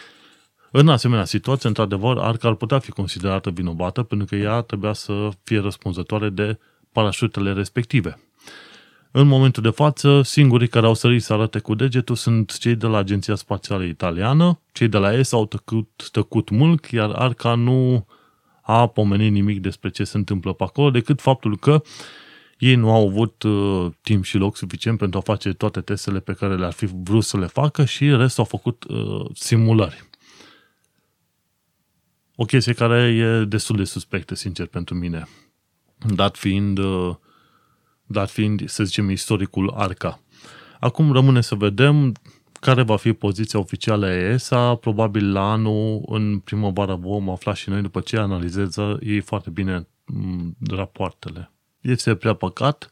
În 0.71 0.89
asemenea 0.89 1.25
situație, 1.25 1.69
într-adevăr, 1.69 2.19
Arca 2.19 2.49
ar 2.49 2.55
putea 2.55 2.79
fi 2.79 2.91
considerată 2.91 3.51
vinovată 3.51 4.03
pentru 4.03 4.27
că 4.27 4.37
ea 4.37 4.61
trebuia 4.61 4.93
să 4.93 5.29
fie 5.43 5.59
răspunzătoare 5.59 6.29
de 6.29 6.59
parașutele 6.93 7.53
respective. 7.53 8.19
În 9.16 9.27
momentul 9.27 9.62
de 9.62 9.70
față, 9.70 10.22
singurii 10.22 10.68
care 10.68 10.87
au 10.87 10.94
sărit 10.94 11.22
să 11.22 11.33
arate 11.33 11.59
cu 11.59 11.74
degetul 11.74 12.14
sunt 12.14 12.59
cei 12.59 12.74
de 12.74 12.87
la 12.87 12.98
Agenția 12.98 13.35
Spațială 13.35 13.85
Italiană, 13.85 14.61
cei 14.72 14.88
de 14.88 14.96
la 14.98 15.12
ESA 15.12 15.37
au 15.37 15.46
tăcut, 15.46 16.09
tăcut 16.12 16.50
mult, 16.50 16.87
iar 16.87 17.11
Arca 17.11 17.55
nu 17.55 18.07
a 18.62 18.87
pomenit 18.87 19.33
nimic 19.33 19.61
despre 19.61 19.90
ce 19.90 20.05
se 20.05 20.16
întâmplă 20.16 20.53
pe 20.53 20.62
acolo, 20.62 20.90
decât 20.90 21.20
faptul 21.20 21.59
că 21.59 21.83
ei 22.59 22.74
nu 22.74 22.90
au 22.90 23.07
avut 23.09 23.42
uh, 23.42 23.92
timp 24.03 24.24
și 24.24 24.37
loc 24.37 24.57
suficient 24.57 24.98
pentru 24.98 25.18
a 25.18 25.22
face 25.22 25.53
toate 25.53 25.81
testele 25.81 26.20
pe 26.20 26.33
care 26.33 26.57
le-ar 26.57 26.72
fi 26.72 26.87
vrut 26.87 27.24
să 27.24 27.38
le 27.38 27.46
facă 27.46 27.85
și 27.85 28.16
restul 28.16 28.42
au 28.42 28.59
făcut 28.59 28.85
uh, 28.88 29.31
simulări. 29.35 30.05
O 32.37 32.44
chestie 32.44 32.72
care 32.72 33.03
e 33.03 33.44
destul 33.44 33.77
de 33.77 33.85
suspectă, 33.85 34.35
sincer, 34.35 34.66
pentru 34.66 34.94
mine. 34.94 35.29
Dat 36.14 36.37
fiind, 36.37 36.79
uh, 36.79 37.14
dat 38.14 38.31
fiind, 38.31 38.68
să 38.68 38.85
zicem, 38.85 39.11
istoricul 39.11 39.72
ARCA. 39.77 40.20
Acum 40.81 41.12
rămâne 41.12 41.40
să 41.40 41.55
vedem 41.55 42.12
care 42.61 42.83
va 42.83 42.96
fi 42.96 43.12
poziția 43.12 43.59
oficială 43.59 44.07
a 44.07 44.12
ESA. 44.12 44.74
Probabil 44.74 45.33
la 45.33 45.53
anul, 45.53 46.03
în 46.07 46.38
primăvară, 46.38 46.94
vom 46.94 47.31
afla 47.31 47.55
și 47.55 47.68
noi 47.68 47.83
după 47.83 48.00
ce 48.00 48.16
analizează 48.16 48.98
ei 49.03 49.20
foarte 49.20 49.50
bine 49.50 49.87
mm, 50.05 50.57
rapoartele. 50.70 51.50
Este 51.81 52.14
prea 52.14 52.35
păcat, 52.35 52.90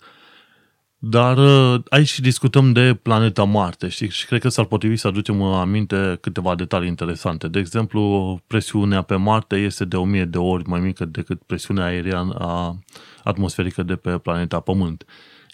dar 1.04 1.38
uh, 1.38 1.80
aici 1.88 2.20
discutăm 2.20 2.72
de 2.72 2.94
planeta 2.94 3.44
Marte 3.44 3.88
știi? 3.88 4.10
și 4.10 4.26
cred 4.26 4.40
că 4.40 4.48
s-ar 4.48 4.64
potrivi 4.64 4.96
să 4.96 5.06
aducem 5.06 5.42
aminte 5.42 6.18
câteva 6.20 6.54
detalii 6.54 6.88
interesante. 6.88 7.48
De 7.48 7.58
exemplu, 7.58 8.40
presiunea 8.46 9.02
pe 9.02 9.14
Marte 9.14 9.56
este 9.56 9.84
de 9.84 9.96
1000 9.96 10.24
de 10.24 10.38
ori 10.38 10.68
mai 10.68 10.80
mică 10.80 11.04
decât 11.04 11.42
presiunea 11.42 11.84
aeriană 11.84 12.34
a 12.34 12.78
atmosferică 13.24 13.82
de 13.82 13.96
pe 13.96 14.18
planeta 14.18 14.60
Pământ. 14.60 15.04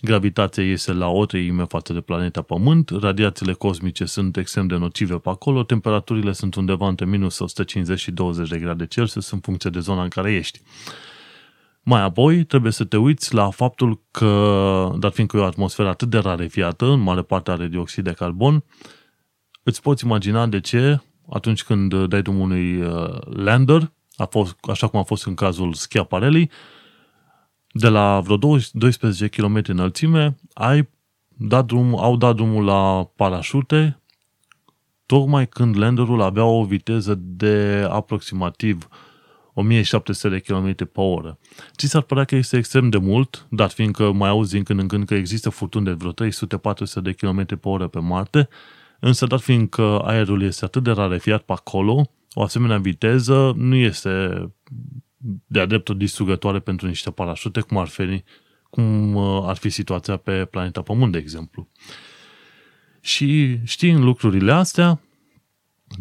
Gravitația 0.00 0.64
este 0.64 0.92
la 0.92 1.08
o 1.08 1.26
treime 1.26 1.64
față 1.64 1.92
de 1.92 2.00
planeta 2.00 2.42
Pământ, 2.42 2.90
radiațiile 3.00 3.52
cosmice 3.52 4.04
sunt 4.04 4.36
extrem 4.36 4.66
de 4.66 4.76
nocive 4.76 5.14
pe 5.14 5.28
acolo, 5.28 5.62
temperaturile 5.62 6.32
sunt 6.32 6.54
undeva 6.54 6.88
între 6.88 7.06
minus 7.06 7.38
150 7.38 7.98
și 7.98 8.10
20 8.10 8.48
de 8.48 8.58
grade 8.58 8.86
Celsius 8.86 9.30
în 9.30 9.38
funcție 9.38 9.70
de 9.70 9.80
zona 9.80 10.02
în 10.02 10.08
care 10.08 10.34
ești. 10.34 10.60
Mai 11.90 12.02
apoi, 12.02 12.44
trebuie 12.44 12.72
să 12.72 12.84
te 12.84 12.96
uiți 12.96 13.34
la 13.34 13.50
faptul 13.50 14.02
că, 14.10 14.94
dar 14.98 15.10
fiindcă 15.10 15.36
e 15.36 15.40
o 15.40 15.44
atmosferă 15.44 15.88
atât 15.88 16.10
de 16.10 16.18
rarefiată, 16.18 16.86
în 16.86 17.00
mare 17.00 17.22
parte 17.22 17.50
are 17.50 17.66
dioxid 17.66 18.04
de 18.04 18.12
carbon, 18.12 18.64
îți 19.62 19.82
poți 19.82 20.04
imagina 20.04 20.46
de 20.46 20.60
ce, 20.60 21.00
atunci 21.30 21.64
când 21.64 22.04
dai 22.04 22.22
drumul 22.22 22.40
unui 22.40 22.82
uh, 22.82 23.18
lander, 23.20 23.92
a 24.16 24.24
fost, 24.24 24.56
așa 24.68 24.86
cum 24.86 25.00
a 25.00 25.02
fost 25.02 25.26
în 25.26 25.34
cazul 25.34 25.72
Schiaparelli, 25.72 26.50
de 27.72 27.88
la 27.88 28.20
vreo 28.20 28.36
12 28.72 29.28
km 29.28 29.60
înălțime, 29.66 30.38
ai 30.52 30.88
dat 31.28 31.64
drum, 31.64 31.98
au 31.98 32.16
dat 32.16 32.34
drumul 32.34 32.64
la 32.64 33.10
parașute, 33.16 34.02
tocmai 35.06 35.48
când 35.48 35.78
landerul 35.78 36.20
avea 36.20 36.44
o 36.44 36.64
viteză 36.64 37.14
de 37.20 37.86
aproximativ 37.90 38.88
1700 39.58 40.28
de 40.28 40.38
km 40.38 40.74
pe 40.74 41.00
oră. 41.00 41.38
Ți 41.76 41.86
s-ar 41.86 42.02
părea 42.02 42.24
că 42.24 42.36
este 42.36 42.56
extrem 42.56 42.88
de 42.88 42.98
mult, 42.98 43.46
dat 43.50 43.72
fiindcă 43.72 44.12
mai 44.12 44.28
auzi 44.28 44.52
din 44.52 44.62
când 44.62 44.80
în 44.80 44.88
când 44.88 45.06
că 45.06 45.14
există 45.14 45.50
furtuni 45.50 45.84
de 45.84 45.92
vreo 45.92 46.12
300-400 46.12 47.02
de 47.02 47.12
km 47.12 47.46
pe 47.46 47.68
oră 47.68 47.88
pe 47.88 47.98
Marte, 47.98 48.48
însă 49.00 49.26
dat 49.26 49.40
fiindcă 49.40 50.00
aerul 50.04 50.42
este 50.42 50.64
atât 50.64 50.82
de 50.82 50.90
rarefiat 50.90 51.42
pe 51.42 51.52
acolo, 51.52 52.10
o 52.32 52.42
asemenea 52.42 52.78
viteză 52.78 53.52
nu 53.56 53.74
este 53.74 54.44
de-a 55.46 55.66
dreptul 55.66 55.96
distrugătoare 55.96 56.58
pentru 56.58 56.86
niște 56.86 57.10
parașute, 57.10 57.60
cum 57.60 57.76
ar 57.76 57.86
fi, 57.86 58.22
cum 58.70 59.14
uh, 59.14 59.42
ar 59.46 59.56
fi 59.56 59.68
situația 59.68 60.16
pe 60.16 60.44
planeta 60.44 60.82
Pământ, 60.82 61.12
de 61.12 61.18
exemplu. 61.18 61.68
Și 63.00 63.58
știind 63.64 64.02
lucrurile 64.02 64.52
astea, 64.52 65.00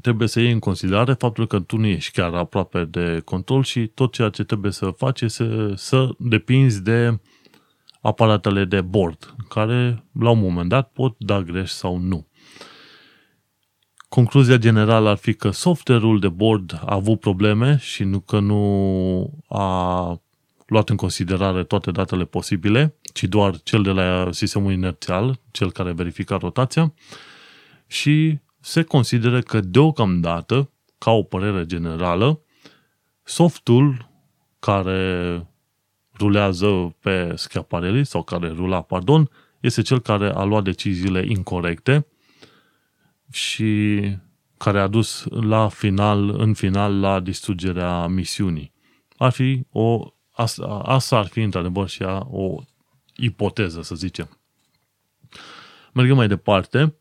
trebuie 0.02 0.28
să 0.28 0.40
iei 0.40 0.52
în 0.52 0.60
considerare 0.60 1.14
faptul 1.14 1.48
că 1.48 1.60
tu 1.60 1.78
nu 1.78 1.86
ești 1.86 2.12
chiar 2.12 2.34
aproape 2.34 2.86
de 2.86 3.22
control 3.26 3.64
și 3.64 3.88
tot 3.88 4.14
ceea 4.14 4.30
ce 4.30 4.44
trebuie 4.44 4.72
să 4.72 4.90
faci 4.90 5.22
este 5.22 5.74
să 5.76 6.10
depinzi 6.18 6.84
de 6.84 7.20
aparatele 8.02 8.66
de 8.66 8.82
bord, 8.82 9.36
care 9.50 10.04
la 10.20 10.30
un 10.30 10.40
moment 10.40 10.70
dat 10.70 10.92
pot 10.92 11.16
da 11.18 11.42
greș 11.42 11.70
sau 11.70 11.98
nu. 11.98 12.28
Concluzia 14.10 14.58
generală 14.58 15.10
ar 15.10 15.18
fi 15.18 15.34
că 15.34 15.50
software-ul 15.50 16.20
de 16.20 16.30
bord 16.30 16.80
a 16.86 16.94
avut 16.94 17.20
probleme 17.20 17.78
și 17.82 18.04
nu 18.04 18.20
că 18.20 18.40
nu 18.40 19.44
a 19.48 20.22
luat 20.66 20.90
în 20.90 20.96
considerare 20.96 21.64
toate 21.64 21.92
datele 21.92 22.26
posibile, 22.26 22.96
ci 23.14 23.24
doar 23.24 23.62
cel 23.62 23.84
de 23.84 23.90
la 23.90 24.28
sistemul 24.32 24.72
inerțial, 24.72 25.40
cel 25.52 25.72
care 25.72 25.92
verifica 25.92 26.38
rotația 26.38 26.94
și 27.88 28.40
se 28.60 28.84
consideră 28.84 29.42
că 29.42 29.60
deocamdată, 29.60 30.72
ca 30.98 31.12
o 31.12 31.24
părere 31.24 31.66
generală, 31.66 32.42
softul 33.24 34.10
care 34.60 35.48
rulează 36.20 36.96
pe 37.00 37.34
schiaparelii 37.36 38.06
sau 38.06 38.24
care 38.24 38.48
rula, 38.48 38.82
pardon, 38.82 39.30
este 39.60 39.82
cel 39.82 40.00
care 40.00 40.30
a 40.30 40.44
luat 40.44 40.64
deciziile 40.64 41.26
incorrecte 41.28 42.08
și 43.32 44.00
care 44.58 44.80
a 44.80 44.88
dus 44.88 45.26
la 45.30 45.68
final, 45.68 46.30
în 46.30 46.54
final 46.54 47.00
la 47.00 47.20
distrugerea 47.20 48.08
misiunii. 48.08 48.74
Ar 49.18 49.32
fi 49.32 49.64
o, 49.72 50.14
asta, 50.32 50.66
asta 50.86 51.18
ar 51.18 51.28
fi 51.28 51.42
într-adevăr 51.42 51.88
și 51.88 52.04
o 52.30 52.56
ipoteză, 53.16 53.82
să 53.82 53.96
zicem. 53.96 54.40
Mergem 55.94 56.16
mai 56.16 56.28
departe. 56.28 56.96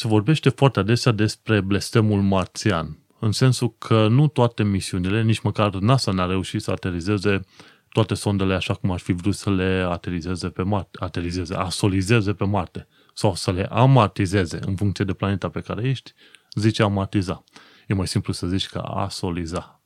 Se 0.00 0.08
vorbește 0.08 0.48
foarte 0.48 0.78
adesea 0.78 1.12
despre 1.12 1.60
blestemul 1.60 2.22
marțian, 2.22 2.98
în 3.18 3.32
sensul 3.32 3.74
că 3.78 4.08
nu 4.08 4.28
toate 4.28 4.62
misiunile, 4.62 5.22
nici 5.22 5.40
măcar 5.40 5.74
NASA 5.74 6.12
n-a 6.12 6.26
reușit 6.26 6.62
să 6.62 6.70
aterizeze 6.70 7.40
toate 7.88 8.14
sondele 8.14 8.54
așa 8.54 8.74
cum 8.74 8.90
aș 8.90 9.02
fi 9.02 9.12
vrut 9.12 9.34
să 9.34 9.50
le 9.50 9.86
aterizeze 9.88 10.48
pe 10.48 10.62
Marte, 10.62 10.98
aterizeze, 11.00 11.54
asolizeze 11.54 12.32
pe 12.32 12.44
Marte 12.44 12.88
sau 13.14 13.34
să 13.34 13.52
le 13.52 13.64
amatizeze 13.64 14.58
în 14.66 14.76
funcție 14.76 15.04
de 15.04 15.12
planeta 15.12 15.48
pe 15.48 15.60
care 15.60 15.88
ești, 15.88 16.12
zice 16.54 16.82
amatiza. 16.82 17.44
E 17.86 17.94
mai 17.94 18.06
simplu 18.06 18.32
să 18.32 18.46
zici 18.46 18.66
că 18.66 18.78
a 18.78 19.08
soliza. 19.08 19.82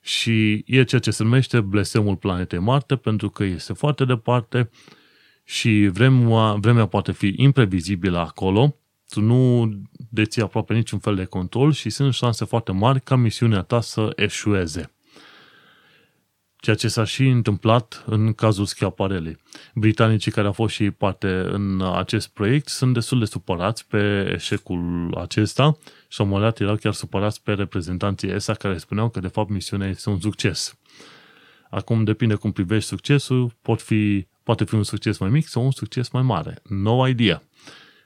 Și 0.00 0.64
e 0.66 0.82
ceea 0.82 1.00
ce 1.00 1.10
se 1.10 1.22
numește 1.22 1.60
blestemul 1.60 2.16
planetei 2.16 2.58
Marte, 2.58 2.96
pentru 2.96 3.30
că 3.30 3.44
este 3.44 3.72
foarte 3.72 4.04
departe 4.04 4.70
și 5.44 5.88
vremea, 5.92 6.52
vremea 6.52 6.86
poate 6.86 7.12
fi 7.12 7.32
imprevizibilă 7.36 8.18
acolo, 8.18 8.76
tu 9.08 9.20
nu 9.20 9.72
deții 10.10 10.42
aproape 10.42 10.74
niciun 10.74 10.98
fel 10.98 11.14
de 11.14 11.24
control 11.24 11.72
și 11.72 11.90
sunt 11.90 12.14
șanse 12.14 12.44
foarte 12.44 12.72
mari 12.72 13.00
ca 13.00 13.16
misiunea 13.16 13.62
ta 13.62 13.80
să 13.80 14.12
eșueze 14.16 14.92
ceea 16.60 16.76
ce 16.76 16.88
s-a 16.88 17.04
și 17.04 17.26
întâmplat 17.26 18.04
în 18.06 18.32
cazul 18.32 18.64
Schiaparelli. 18.64 19.36
Britanicii 19.74 20.30
care 20.30 20.46
au 20.46 20.52
fost 20.52 20.74
și 20.74 20.90
parte 20.90 21.28
în 21.28 21.82
acest 21.94 22.28
proiect 22.28 22.68
sunt 22.68 22.94
destul 22.94 23.18
de 23.18 23.24
supărați 23.24 23.86
pe 23.86 24.30
eșecul 24.34 25.14
acesta 25.20 25.78
și 26.08 26.20
au 26.20 26.26
mărat, 26.26 26.60
erau 26.60 26.76
chiar 26.76 26.92
supărați 26.92 27.42
pe 27.42 27.52
reprezentanții 27.52 28.30
ESA 28.30 28.54
care 28.54 28.78
spuneau 28.78 29.08
că 29.08 29.20
de 29.20 29.28
fapt 29.28 29.50
misiunea 29.50 29.88
este 29.88 30.10
un 30.10 30.20
succes. 30.20 30.78
Acum 31.70 32.04
depinde 32.04 32.34
cum 32.34 32.52
privești 32.52 32.88
succesul, 32.88 33.56
pot 33.62 33.82
fi, 33.82 34.26
poate 34.42 34.64
fi 34.64 34.74
un 34.74 34.82
succes 34.82 35.18
mai 35.18 35.30
mic 35.30 35.46
sau 35.46 35.64
un 35.64 35.70
succes 35.70 36.10
mai 36.10 36.22
mare. 36.22 36.62
No 36.68 37.08
idea. 37.08 37.42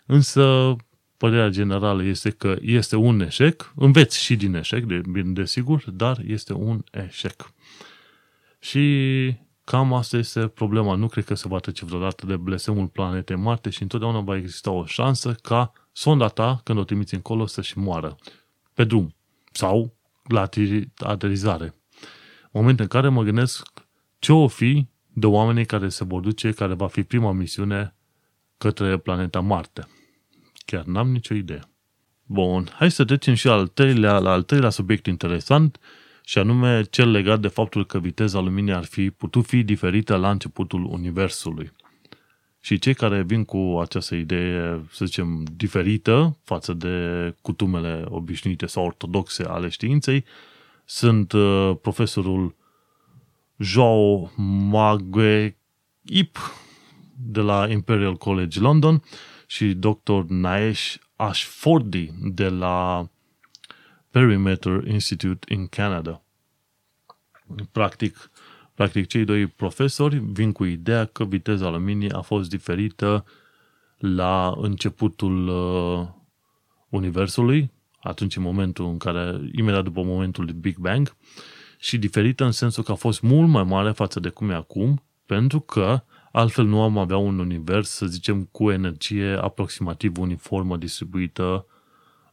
Însă 0.07 0.77
părerea 1.23 1.49
generală 1.49 2.05
este 2.05 2.31
că 2.31 2.57
este 2.61 2.97
un 2.97 3.21
eșec, 3.21 3.73
înveți 3.77 4.23
și 4.23 4.37
din 4.37 4.55
eșec, 4.55 4.85
de, 4.85 5.01
desigur, 5.25 5.91
dar 5.91 6.23
este 6.27 6.53
un 6.53 6.85
eșec. 6.91 7.53
Și 8.59 8.85
cam 9.65 9.93
asta 9.93 10.17
este 10.17 10.47
problema. 10.47 10.95
Nu 10.95 11.09
cred 11.09 11.25
că 11.25 11.35
se 11.35 11.49
va 11.49 11.59
trece 11.59 11.85
vreodată 11.85 12.27
de 12.27 12.37
blestemul 12.37 12.87
planetei 12.87 13.37
Marte 13.37 13.71
și 13.71 13.83
întotdeauna 13.83 14.21
va 14.21 14.37
exista 14.37 14.71
o 14.71 14.85
șansă 14.85 15.33
ca 15.33 15.73
sonda 15.93 16.29
ta, 16.29 16.61
când 16.65 16.79
o 16.79 16.85
trimiți 16.85 17.15
încolo, 17.15 17.47
să-și 17.47 17.79
moară 17.79 18.17
pe 18.75 18.85
drum 18.85 19.15
sau 19.53 19.95
la 20.29 20.49
aterizare. 20.97 21.75
Moment 22.51 22.81
în 22.81 22.87
care 22.87 23.09
mă 23.09 23.23
gândesc 23.23 23.69
ce 24.19 24.33
o 24.33 24.49
fi 24.49 24.87
de 25.13 25.27
oamenii 25.27 25.67
care 25.67 25.89
se 25.89 26.05
vor 26.05 26.21
duce, 26.21 26.53
care 26.53 26.75
va 26.75 26.87
fi 26.87 27.03
prima 27.03 27.33
misiune 27.33 27.95
către 28.59 28.99
planeta 28.99 29.41
Marte. 29.41 29.87
Chiar 30.65 30.85
n-am 30.85 31.11
nicio 31.11 31.35
idee. 31.35 31.61
Bun, 32.27 32.69
hai 32.73 32.91
să 32.91 33.05
trecem 33.05 33.35
și 33.35 33.49
al 33.49 33.67
treilea, 33.67 34.19
la 34.19 34.31
al 34.31 34.43
treilea 34.43 34.71
subiect 34.71 35.07
interesant, 35.07 35.81
și 36.25 36.39
anume 36.39 36.83
cel 36.83 37.11
legat 37.11 37.41
de 37.41 37.49
faptul 37.49 37.87
că 37.87 37.99
viteza 37.99 38.41
luminii 38.41 38.73
ar 38.73 38.85
fi 38.85 39.11
putut 39.11 39.47
fi 39.47 39.63
diferită 39.63 40.17
la 40.17 40.31
începutul 40.31 40.85
Universului. 40.85 41.71
Și 42.61 42.79
cei 42.79 42.95
care 42.95 43.23
vin 43.23 43.45
cu 43.45 43.79
această 43.81 44.15
idee, 44.15 44.85
să 44.91 45.05
zicem, 45.05 45.45
diferită 45.57 46.39
față 46.43 46.73
de 46.73 46.97
cutumele 47.41 48.05
obișnuite 48.09 48.67
sau 48.67 48.85
ortodoxe 48.85 49.45
ale 49.45 49.69
științei, 49.69 50.25
sunt 50.85 51.33
uh, 51.33 51.73
profesorul 51.83 52.55
Joao 53.57 54.31
Magueip 54.71 55.57
de 57.17 57.41
la 57.41 57.69
Imperial 57.71 58.15
College 58.17 58.61
London 58.61 59.03
și 59.53 59.75
dr. 59.75 60.21
Naesh 60.29 60.95
Ashfordi 61.17 62.11
de 62.21 62.49
la 62.49 63.09
Perimeter 64.11 64.87
Institute 64.87 65.55
in 65.55 65.67
Canada. 65.67 66.23
Practic, 67.73 68.31
Practic, 68.75 69.07
cei 69.07 69.25
doi 69.25 69.47
profesori 69.47 70.19
vin 70.19 70.53
cu 70.53 70.65
ideea 70.65 71.05
că 71.05 71.25
viteza 71.25 71.69
luminii 71.69 72.11
a 72.13 72.21
fost 72.21 72.49
diferită 72.49 73.25
la 73.99 74.55
începutul 74.57 75.49
uh, 75.49 76.09
Universului, 76.89 77.71
atunci 78.01 78.37
în 78.37 78.43
momentul 78.43 78.87
în 78.87 78.99
care, 78.99 79.41
imediat 79.53 79.85
după 79.85 80.03
momentul 80.03 80.47
de 80.47 80.53
Big 80.53 80.77
Bang, 80.77 81.17
și 81.79 81.99
diferită 81.99 82.45
în 82.45 82.53
sensul 82.53 82.83
că 82.83 82.93
a 82.93 82.95
fost 82.95 83.21
mult 83.21 83.49
mai 83.49 83.65
mare 83.65 83.91
față 83.91 84.21
de 84.21 84.29
cum 84.29 84.51
e 84.51 84.55
acum, 84.55 85.03
pentru 85.27 85.61
că 85.61 86.03
altfel 86.33 86.65
nu 86.65 86.83
am 86.83 86.99
avea 86.99 87.17
un 87.17 87.39
univers, 87.39 87.91
să 87.91 88.07
zicem, 88.07 88.45
cu 88.45 88.71
energie 88.71 89.39
aproximativ 89.41 90.19
uniformă 90.19 90.77
distribuită 90.77 91.67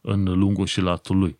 în 0.00 0.22
lungul 0.22 0.66
și 0.66 0.80
latul 0.80 1.18
lui. 1.18 1.38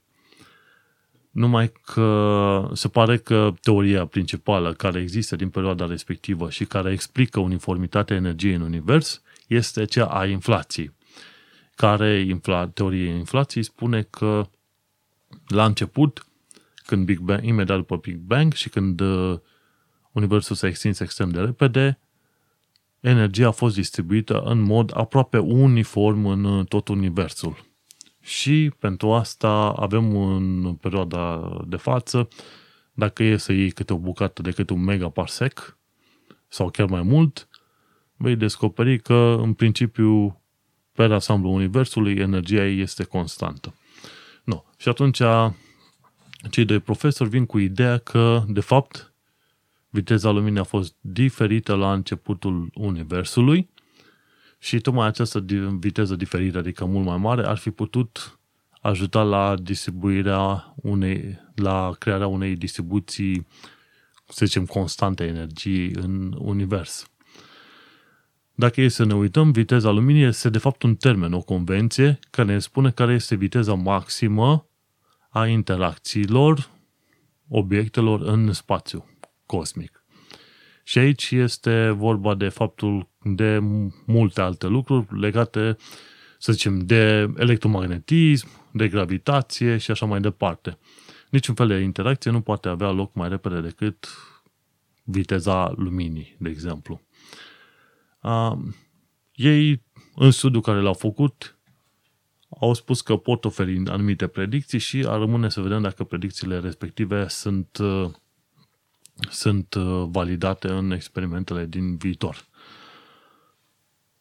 Numai 1.31 1.73
că 1.85 2.71
se 2.73 2.89
pare 2.89 3.17
că 3.17 3.55
teoria 3.61 4.07
principală 4.07 4.73
care 4.73 5.01
există 5.01 5.37
din 5.37 5.49
perioada 5.49 5.87
respectivă 5.87 6.51
și 6.51 6.65
care 6.65 6.93
explică 6.93 7.41
uniformitatea 7.41 8.17
energiei 8.17 8.55
în 8.55 8.61
univers 8.61 9.23
este 9.47 9.85
cea 9.85 10.07
a 10.07 10.27
inflației. 10.27 10.93
Care 11.75 12.21
infla, 12.21 12.69
teoria 12.69 13.15
inflației 13.15 13.63
spune 13.63 14.03
că 14.03 14.49
la 15.47 15.65
început, 15.65 16.27
când 16.87 17.05
Big 17.05 17.19
Bang, 17.19 17.45
imediat 17.45 17.77
după 17.77 17.97
Big 17.97 18.17
Bang 18.17 18.53
și 18.53 18.69
când 18.69 19.01
uh, 19.01 19.39
universul 20.13 20.57
s-a 20.57 20.67
extins 20.67 21.01
extrem 21.01 21.31
de 21.31 21.41
repede, 21.41 21.99
energia 23.01 23.47
a 23.47 23.51
fost 23.51 23.75
distribuită 23.75 24.41
în 24.41 24.61
mod 24.61 24.93
aproape 24.95 25.39
uniform 25.39 26.27
în 26.27 26.45
uh, 26.45 26.67
tot 26.67 26.89
universul. 26.89 27.69
Și 28.21 28.73
pentru 28.79 29.13
asta 29.13 29.73
avem 29.77 30.17
în 30.17 30.75
perioada 30.75 31.53
de 31.67 31.77
față, 31.77 32.29
dacă 32.93 33.23
e 33.23 33.37
să 33.37 33.53
iei 33.53 33.71
câte 33.71 33.93
o 33.93 33.99
bucată 33.99 34.43
de 34.43 34.51
câte 34.51 34.73
un 34.73 34.85
megaparsec, 34.85 35.79
sau 36.49 36.71
chiar 36.71 36.89
mai 36.89 37.03
mult, 37.03 37.49
vei 38.17 38.37
descoperi 38.37 39.01
că, 39.01 39.37
în 39.41 39.53
principiu, 39.53 40.41
pe 40.93 41.03
ansamblu 41.03 41.53
Universului, 41.53 42.15
energia 42.15 42.67
ei 42.67 42.81
este 42.81 43.05
constantă. 43.05 43.75
No. 44.45 44.63
Și 44.77 44.89
atunci, 44.89 45.21
cei 46.51 46.65
doi 46.65 46.79
profesori 46.79 47.31
vin 47.31 47.47
cu 47.47 47.59
ideea 47.59 47.99
că, 47.99 48.45
de 48.49 48.61
fapt, 48.61 49.10
viteza 49.91 50.31
luminii 50.31 50.61
a 50.61 50.65
fost 50.65 50.95
diferită 51.01 51.75
la 51.75 51.93
începutul 51.93 52.71
Universului 52.75 53.69
și 54.59 54.81
tocmai 54.81 55.07
această 55.07 55.45
viteză 55.79 56.17
diferită, 56.17 56.59
adică 56.59 56.85
mult 56.85 57.07
mai 57.07 57.17
mare, 57.17 57.47
ar 57.47 57.57
fi 57.57 57.71
putut 57.71 58.39
ajuta 58.81 59.23
la 59.23 59.57
distribuirea 59.57 60.75
unei, 60.77 61.39
la 61.55 61.95
crearea 61.99 62.27
unei 62.27 62.57
distribuții, 62.57 63.47
să 64.29 64.47
zicem, 64.47 64.67
constante 64.67 65.25
energiei 65.25 65.93
în 65.95 66.35
univers. 66.39 67.11
Dacă 68.55 68.81
e 68.81 68.89
să 68.89 69.05
ne 69.05 69.15
uităm, 69.15 69.51
viteza 69.51 69.91
luminii 69.91 70.23
este 70.23 70.49
de 70.51 70.59
fapt 70.59 70.83
un 70.83 70.95
termen, 70.95 71.33
o 71.33 71.41
convenție 71.41 72.19
care 72.31 72.53
ne 72.53 72.59
spune 72.59 72.91
care 72.91 73.13
este 73.13 73.35
viteza 73.35 73.75
maximă 73.75 74.67
a 75.29 75.47
interacțiilor 75.47 76.71
obiectelor 77.49 78.21
în 78.21 78.53
spațiu 78.53 79.10
cosmic. 79.51 80.05
Și 80.83 80.99
aici 80.99 81.31
este 81.31 81.91
vorba 81.91 82.35
de 82.35 82.49
faptul 82.49 83.09
de 83.23 83.59
multe 84.07 84.41
alte 84.41 84.67
lucruri 84.67 85.21
legate, 85.21 85.77
să 86.39 86.53
zicem, 86.53 86.79
de 86.79 87.33
electromagnetism, 87.37 88.49
de 88.73 88.89
gravitație 88.89 89.77
și 89.77 89.91
așa 89.91 90.07
mai 90.07 90.21
departe. 90.21 90.79
Niciun 91.31 91.55
fel 91.55 91.67
de 91.67 91.79
interacție 91.79 92.31
nu 92.31 92.41
poate 92.41 92.69
avea 92.69 92.91
loc 92.91 93.15
mai 93.15 93.29
repede 93.29 93.61
decât 93.61 94.09
viteza 95.03 95.73
luminii, 95.77 96.37
de 96.39 96.49
exemplu. 96.49 97.01
Uh, 98.23 98.53
ei, 99.33 99.83
în 100.15 100.31
studiul 100.31 100.63
care 100.63 100.81
l-au 100.81 100.95
făcut, 100.95 101.59
au 102.61 102.75
spus 102.75 103.01
că 103.01 103.17
pot 103.17 103.45
oferi 103.45 103.83
anumite 103.87 104.27
predicții 104.27 104.79
și 104.79 105.05
ar 105.07 105.19
rămâne 105.19 105.49
să 105.49 105.61
vedem 105.61 105.83
dacă 105.83 106.05
predicțiile 106.05 106.59
respective 106.59 107.29
sunt, 107.29 107.79
uh, 107.81 108.11
sunt 109.31 109.75
uh, 109.75 110.05
validate 110.11 110.69
în 110.69 110.91
experimentele 110.91 111.67
din 111.67 111.97
viitor. 111.97 112.45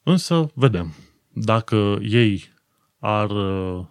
Însă, 0.02 0.50
vedem. 0.54 0.94
Dacă 1.32 1.98
ei 2.02 2.52
ar 2.98 3.30
uh, 3.30 3.84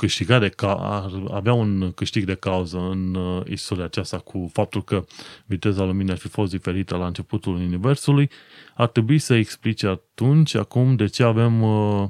câștiga 0.00 0.38
de 0.38 0.48
ca- 0.48 0.74
ar 0.74 1.10
avea 1.30 1.52
un 1.52 1.92
câștig 1.92 2.24
de 2.24 2.34
cauză 2.34 2.78
în 2.78 3.14
uh, 3.14 3.42
istoria 3.48 3.84
aceasta 3.84 4.18
cu 4.18 4.50
faptul 4.52 4.84
că 4.84 5.04
viteza 5.46 5.84
luminii 5.84 6.12
ar 6.12 6.18
fi 6.18 6.28
fost 6.28 6.50
diferită 6.50 6.96
la 6.96 7.06
începutul 7.06 7.54
Universului, 7.54 8.30
ar 8.74 8.88
trebui 8.88 9.18
să 9.18 9.34
explice 9.34 9.86
atunci, 9.86 10.54
acum, 10.54 10.96
de 10.96 11.06
ce 11.06 11.22
avem 11.22 11.62
uh, 11.62 12.08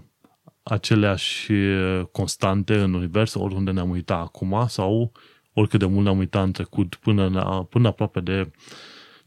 aceleași 0.62 1.52
uh, 1.52 2.04
constante 2.12 2.78
în 2.78 2.94
Univers, 2.94 3.34
oriunde 3.34 3.70
ne-am 3.70 3.90
uitat 3.90 4.20
acum, 4.20 4.64
sau 4.68 5.12
oricât 5.52 5.78
de 5.78 5.86
mult 5.86 6.04
ne-am 6.04 6.18
uitat 6.18 6.44
în 6.44 6.52
trecut, 6.52 6.94
până, 6.94 7.28
la, 7.28 7.64
până 7.64 7.88
aproape 7.88 8.20
de 8.20 8.50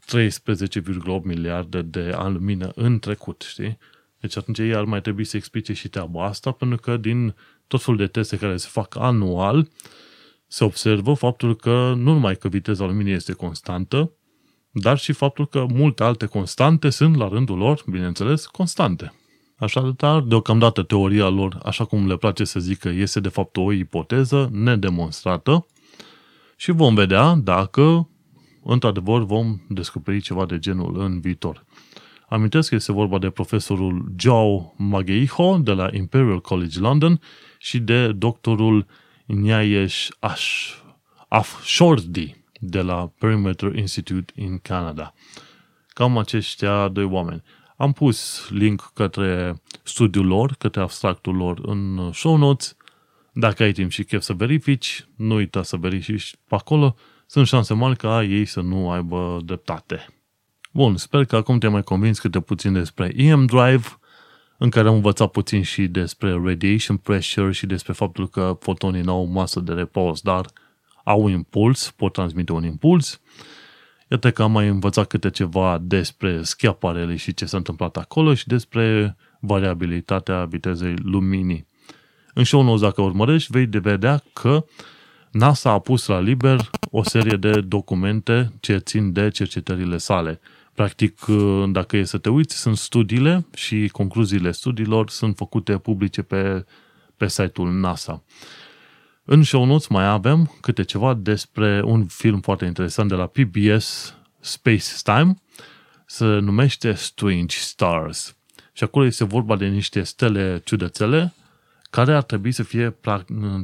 13,8 0.04 1.22
miliarde 1.22 1.82
de 1.82 2.12
ani 2.16 2.34
lumină 2.34 2.72
în 2.74 2.98
trecut, 2.98 3.44
știi? 3.48 3.78
Deci 4.20 4.36
atunci 4.36 4.58
ei 4.58 4.74
ar 4.74 4.84
mai 4.84 5.00
trebui 5.00 5.24
să 5.24 5.36
explice 5.36 5.72
și 5.72 5.88
treaba 5.88 6.24
asta, 6.24 6.50
pentru 6.50 6.78
că 6.78 6.96
din 6.96 7.34
tot 7.66 7.82
felul 7.82 7.98
de 7.98 8.06
teste 8.06 8.36
care 8.36 8.56
se 8.56 8.68
fac 8.70 8.96
anual, 8.96 9.68
se 10.46 10.64
observă 10.64 11.14
faptul 11.14 11.56
că 11.56 11.92
nu 11.96 12.12
numai 12.12 12.36
că 12.36 12.48
viteza 12.48 12.84
luminii 12.84 13.12
este 13.12 13.32
constantă, 13.32 14.12
dar 14.70 14.98
și 14.98 15.12
faptul 15.12 15.46
că 15.46 15.66
multe 15.72 16.02
alte 16.02 16.26
constante 16.26 16.90
sunt 16.90 17.16
la 17.16 17.28
rândul 17.28 17.58
lor, 17.58 17.82
bineînțeles, 17.86 18.46
constante. 18.46 19.12
Așadar, 19.56 20.20
deocamdată 20.20 20.82
teoria 20.82 21.28
lor, 21.28 21.58
așa 21.64 21.84
cum 21.84 22.06
le 22.06 22.16
place 22.16 22.44
să 22.44 22.60
zică, 22.60 22.88
este 22.88 23.20
de 23.20 23.28
fapt 23.28 23.56
o 23.56 23.72
ipoteză 23.72 24.48
nedemonstrată 24.52 25.66
și 26.56 26.70
vom 26.70 26.94
vedea 26.94 27.34
dacă, 27.34 28.08
într-adevăr, 28.62 29.24
vom 29.24 29.60
descoperi 29.68 30.20
ceva 30.20 30.46
de 30.46 30.58
genul 30.58 31.00
în 31.00 31.20
viitor. 31.20 31.64
Amintesc 32.28 32.68
că 32.68 32.74
este 32.74 32.92
vorba 32.92 33.18
de 33.18 33.30
profesorul 33.30 34.12
Joe 34.16 34.72
Mageiho 34.76 35.58
de 35.58 35.72
la 35.72 35.88
Imperial 35.92 36.40
College 36.40 36.80
London 36.80 37.20
și 37.58 37.78
de 37.78 38.12
doctorul 38.12 38.86
Nyayesh 39.26 40.08
Ash, 40.18 40.72
Afshordi 41.28 42.36
de 42.60 42.80
la 42.80 43.10
Perimeter 43.18 43.74
Institute 43.74 44.32
in 44.36 44.58
Canada. 44.58 45.14
Cam 45.88 46.18
aceștia 46.18 46.88
doi 46.88 47.04
oameni. 47.04 47.42
Am 47.76 47.92
pus 47.92 48.48
link 48.50 48.90
către 48.94 49.62
studiul 49.82 50.26
lor, 50.26 50.54
către 50.58 50.80
abstractul 50.80 51.34
lor 51.34 51.58
în 51.62 52.12
show 52.12 52.36
notes. 52.36 52.76
Dacă 53.36 53.62
ai 53.62 53.72
timp 53.72 53.90
și 53.90 54.04
chef 54.04 54.22
să 54.22 54.32
verifici, 54.32 55.06
nu 55.16 55.34
uita 55.34 55.62
să 55.62 55.76
verifici 55.76 56.36
pe 56.48 56.54
acolo. 56.54 56.96
Sunt 57.26 57.46
șanse 57.46 57.74
mari 57.74 57.96
ca 57.96 58.22
ei 58.22 58.44
să 58.44 58.60
nu 58.60 58.90
aibă 58.90 59.40
dreptate. 59.44 60.06
Bun, 60.72 60.96
sper 60.96 61.24
că 61.24 61.36
acum 61.36 61.58
te-ai 61.58 61.72
mai 61.72 61.82
convins 61.82 62.18
câte 62.18 62.40
puțin 62.40 62.72
despre 62.72 63.12
EM 63.16 63.46
Drive, 63.46 63.98
în 64.58 64.70
care 64.70 64.88
am 64.88 64.94
învățat 64.94 65.30
puțin 65.30 65.62
și 65.62 65.86
despre 65.86 66.40
radiation 66.44 66.96
pressure 66.96 67.52
și 67.52 67.66
despre 67.66 67.92
faptul 67.92 68.28
că 68.28 68.56
fotonii 68.60 69.02
nu 69.02 69.12
au 69.12 69.24
masă 69.24 69.60
de 69.60 69.72
repos, 69.72 70.20
dar 70.20 70.46
au 71.04 71.22
un 71.22 71.30
impuls, 71.30 71.90
pot 71.90 72.12
transmite 72.12 72.52
un 72.52 72.64
impuls. 72.64 73.20
Iată 74.08 74.30
că 74.30 74.42
am 74.42 74.52
mai 74.52 74.68
învățat 74.68 75.06
câte 75.06 75.30
ceva 75.30 75.78
despre 75.82 76.42
schiaparele 76.42 77.16
și 77.16 77.34
ce 77.34 77.46
s-a 77.46 77.56
întâmplat 77.56 77.96
acolo 77.96 78.34
și 78.34 78.46
despre 78.46 79.16
variabilitatea 79.40 80.44
vitezei 80.44 80.94
luminii. 81.02 81.66
În 82.34 82.44
show 82.44 82.62
notes, 82.62 82.80
dacă 82.80 83.02
urmărești, 83.02 83.52
vei 83.52 83.66
vedea 83.66 84.22
că 84.32 84.64
NASA 85.30 85.70
a 85.70 85.78
pus 85.78 86.06
la 86.06 86.20
liber 86.20 86.70
o 86.90 87.02
serie 87.02 87.36
de 87.36 87.60
documente 87.60 88.52
ce 88.60 88.76
țin 88.76 89.12
de 89.12 89.28
cercetările 89.28 89.98
sale. 89.98 90.40
Practic, 90.72 91.26
uh, 91.26 91.64
dacă 91.72 91.96
e 91.96 92.04
să 92.04 92.18
te 92.18 92.28
uiți, 92.28 92.56
sunt 92.56 92.76
studiile 92.76 93.46
și 93.54 93.88
concluziile 93.92 94.52
studiilor 94.52 95.10
sunt 95.10 95.36
făcute 95.36 95.78
publice 95.78 96.22
pe, 96.22 96.64
pe 97.16 97.28
site-ul 97.28 97.72
NASA. 97.72 98.24
În 99.24 99.42
show 99.42 99.64
notes 99.64 99.86
mai 99.86 100.06
avem 100.06 100.56
câte 100.60 100.82
ceva 100.82 101.14
despre 101.14 101.82
un 101.84 102.06
film 102.06 102.40
foarte 102.40 102.64
interesant 102.64 103.08
de 103.08 103.14
la 103.14 103.26
PBS 103.26 104.14
Space 104.40 104.84
Time, 105.02 105.36
se 106.06 106.24
numește 106.24 106.92
Strange 106.92 107.56
Stars. 107.58 108.36
Și 108.72 108.84
acolo 108.84 109.04
este 109.04 109.24
vorba 109.24 109.56
de 109.56 109.66
niște 109.66 110.02
stele 110.02 110.60
ciudățele 110.64 111.34
care 111.94 112.14
ar 112.14 112.22
trebui 112.22 112.52
să 112.52 112.62
fie 112.62 112.96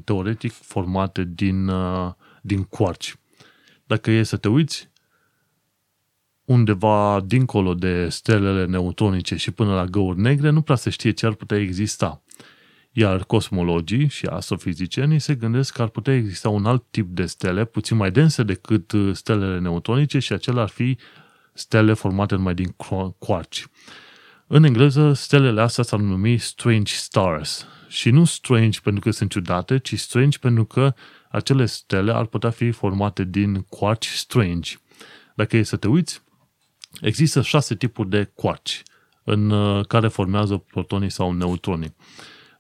teoretic 0.05 0.53
formate 0.53 1.25
din, 1.35 1.69
uh, 1.69 2.13
din 2.43 2.63
quarci. 2.63 3.17
Dacă 3.87 4.11
e 4.11 4.23
să 4.23 4.37
te 4.37 4.49
uiți, 4.49 4.91
undeva 6.45 7.21
dincolo 7.27 7.75
de 7.75 8.09
stelele 8.09 8.65
neutronice 8.65 9.37
și 9.37 9.51
până 9.51 9.75
la 9.75 9.85
găuri 9.85 10.21
negre, 10.21 10.51
nu 10.51 10.63
prea 10.63 10.77
se 10.77 10.91
știe 10.91 11.11
ce 11.11 11.27
ar 11.27 11.35
putea 11.35 11.59
exista. 11.59 12.23
Iar 12.93 13.25
cosmologii 13.25 14.09
și 14.09 14.27
astrofizicienii 14.27 15.19
se 15.19 15.35
gândesc 15.35 15.75
că 15.75 15.83
ar 15.83 15.89
putea 15.89 16.15
exista 16.15 16.49
un 16.49 16.65
alt 16.65 16.85
tip 16.91 17.09
de 17.09 17.27
stele, 17.27 17.65
puțin 17.65 17.97
mai 17.97 18.11
dense 18.11 18.43
decât 18.43 18.93
uh, 18.93 19.15
stelele 19.15 19.59
neutronice 19.59 20.19
și 20.19 20.33
acela 20.33 20.63
ar 20.63 20.69
fi 20.69 20.99
stele 21.53 21.93
formate 21.93 22.35
numai 22.35 22.55
din 22.55 22.75
quarci. 23.19 23.61
În 23.61 23.71
engleză, 24.65 25.13
stelele 25.13 25.61
astea 25.61 25.85
s-ar 25.85 25.99
numi 25.99 26.39
strange 26.39 26.93
stars. 26.95 27.67
Și 27.89 28.11
nu 28.11 28.25
strange 28.25 28.81
pentru 28.81 29.01
că 29.01 29.11
sunt 29.11 29.31
ciudate, 29.31 29.79
ci 29.79 29.99
strange 29.99 30.39
pentru 30.39 30.65
că 30.65 30.95
acele 31.29 31.67
stele 31.67 32.13
ar 32.13 32.27
putea 32.27 32.51
fi 32.51 32.71
formate 32.71 33.25
din 33.25 33.61
quarci 33.69 34.07
strange. 34.07 34.77
Dacă 35.35 35.57
e 35.57 35.63
să 35.63 35.77
te 35.77 35.89
uiți, 35.89 36.23
există 37.01 37.43
șase 37.43 37.75
tipuri 37.75 38.09
de 38.09 38.31
quarci 38.35 38.83
în 39.25 39.51
uh, 39.51 39.87
care 39.87 40.09
formează 40.09 40.57
protonii 40.57 41.11
sau 41.11 41.33
neutronii. 41.33 41.95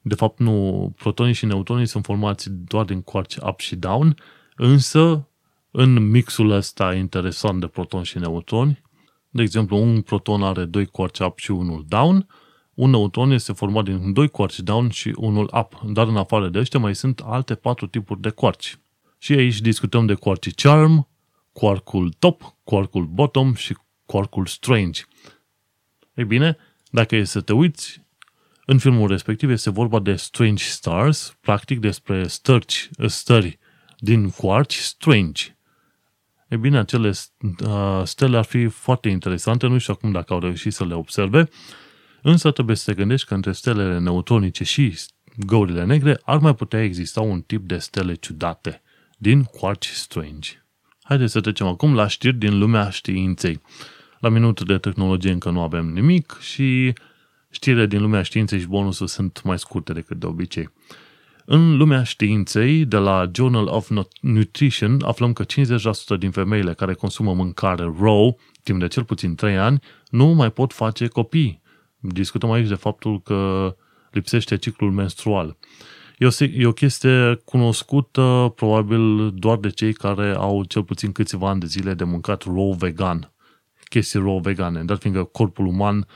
De 0.02 0.14
fapt, 0.14 0.38
nu, 0.38 0.92
protonii 0.96 1.34
și 1.34 1.46
neutronii 1.46 1.86
sunt 1.86 2.04
formați 2.04 2.50
doar 2.50 2.84
din 2.84 3.02
quarci 3.02 3.36
up 3.36 3.60
și 3.60 3.76
down, 3.76 4.16
însă 4.56 5.28
în 5.70 6.10
mixul 6.10 6.50
ăsta 6.50 6.94
interesant 6.94 7.60
de 7.60 7.66
protoni 7.66 8.04
și 8.04 8.18
neutroni, 8.18 8.82
de 9.30 9.42
exemplu, 9.42 9.76
un 9.76 10.00
proton 10.00 10.42
are 10.42 10.64
doi 10.64 10.86
quarci 10.86 11.18
up 11.18 11.38
și 11.38 11.50
unul 11.50 11.84
down, 11.88 12.26
un 12.74 12.90
neutron 12.90 13.30
este 13.30 13.52
format 13.52 13.84
din 13.84 14.12
doi 14.12 14.28
quarci 14.28 14.60
down 14.60 14.88
și 14.88 15.12
unul 15.16 15.50
up, 15.54 15.80
dar 15.92 16.06
în 16.06 16.16
afară 16.16 16.48
de 16.48 16.58
ăștia 16.58 16.80
mai 16.80 16.94
sunt 16.94 17.20
alte 17.24 17.54
patru 17.54 17.86
tipuri 17.86 18.20
de 18.20 18.30
quarci. 18.30 18.78
Și 19.18 19.32
aici 19.32 19.60
discutăm 19.60 20.06
de 20.06 20.14
quarci 20.14 20.54
charm, 20.54 21.08
quarkul 21.52 22.12
top, 22.18 22.56
quarkul 22.64 23.06
bottom 23.06 23.54
și 23.54 23.76
quarkul 24.06 24.46
strange. 24.46 25.02
Ei 26.14 26.24
bine, 26.24 26.56
dacă 26.90 27.16
e 27.16 27.24
să 27.24 27.40
te 27.40 27.52
uiți, 27.52 28.00
în 28.66 28.78
filmul 28.78 29.08
respectiv 29.08 29.50
este 29.50 29.70
vorba 29.70 29.98
de 29.98 30.14
Strange 30.14 30.64
Stars, 30.64 31.36
practic 31.40 31.78
despre 31.78 32.26
stărci, 32.28 32.90
stări 33.06 33.58
din 33.98 34.30
quarci 34.30 34.76
strange. 34.76 35.56
E 36.50 36.56
bine, 36.56 36.78
acele 36.78 37.08
uh, 37.08 38.02
stele 38.04 38.36
ar 38.36 38.44
fi 38.44 38.66
foarte 38.66 39.08
interesante, 39.08 39.66
nu 39.66 39.78
știu 39.78 39.92
acum 39.96 40.12
dacă 40.12 40.32
au 40.32 40.40
reușit 40.40 40.72
să 40.72 40.84
le 40.84 40.94
observe, 40.94 41.48
însă 42.22 42.50
trebuie 42.50 42.76
să 42.76 42.90
te 42.90 42.96
gândești 42.96 43.26
că 43.26 43.34
între 43.34 43.52
stelele 43.52 43.98
neutronice 43.98 44.64
și 44.64 44.98
găurile 45.36 45.84
negre 45.84 46.20
ar 46.24 46.38
mai 46.38 46.54
putea 46.54 46.82
exista 46.82 47.20
un 47.20 47.40
tip 47.40 47.66
de 47.66 47.78
stele 47.78 48.14
ciudate 48.14 48.82
din 49.18 49.42
quarci 49.42 49.86
strange. 49.86 50.64
Haideți 51.02 51.32
să 51.32 51.40
trecem 51.40 51.66
acum 51.66 51.94
la 51.94 52.06
știri 52.06 52.36
din 52.36 52.58
lumea 52.58 52.90
științei. 52.90 53.60
La 54.18 54.28
minutul 54.28 54.66
de 54.66 54.78
tehnologie 54.78 55.30
încă 55.30 55.50
nu 55.50 55.60
avem 55.60 55.86
nimic 55.86 56.38
și 56.40 56.92
știrile 57.50 57.86
din 57.86 58.00
lumea 58.00 58.22
științei 58.22 58.60
și 58.60 58.66
bonusul 58.66 59.06
sunt 59.06 59.42
mai 59.42 59.58
scurte 59.58 59.92
decât 59.92 60.18
de 60.18 60.26
obicei. 60.26 60.70
În 61.44 61.76
lumea 61.76 62.02
științei, 62.02 62.84
de 62.84 62.96
la 62.96 63.30
Journal 63.34 63.66
of 63.66 63.90
Nutrition, 64.20 65.02
aflăm 65.04 65.32
că 65.32 65.44
50% 65.44 66.18
din 66.18 66.30
femeile 66.30 66.74
care 66.74 66.94
consumă 66.94 67.34
mâncare 67.34 67.94
raw 68.00 68.38
timp 68.62 68.80
de 68.80 68.88
cel 68.88 69.04
puțin 69.04 69.34
3 69.34 69.58
ani 69.58 69.80
nu 70.10 70.26
mai 70.26 70.50
pot 70.50 70.72
face 70.72 71.06
copii. 71.06 71.62
Discutăm 71.98 72.50
aici 72.50 72.68
de 72.68 72.74
faptul 72.74 73.22
că 73.22 73.74
lipsește 74.10 74.56
ciclul 74.56 74.92
menstrual. 74.92 75.56
E 76.18 76.26
o, 76.26 76.44
e 76.44 76.66
o 76.66 76.72
chestie 76.72 77.40
cunoscută 77.44 78.52
probabil 78.56 79.30
doar 79.34 79.58
de 79.58 79.70
cei 79.70 79.92
care 79.92 80.34
au 80.36 80.64
cel 80.64 80.84
puțin 80.84 81.12
câțiva 81.12 81.48
ani 81.48 81.60
de 81.60 81.66
zile 81.66 81.94
de 81.94 82.04
mâncat 82.04 82.42
raw 82.42 82.72
vegan. 82.72 83.32
Chestii 83.88 84.20
raw 84.20 84.38
vegane, 84.38 84.84
dar 84.84 84.96
fiindcă 84.96 85.24
corpul 85.24 85.66
uman 85.66 86.06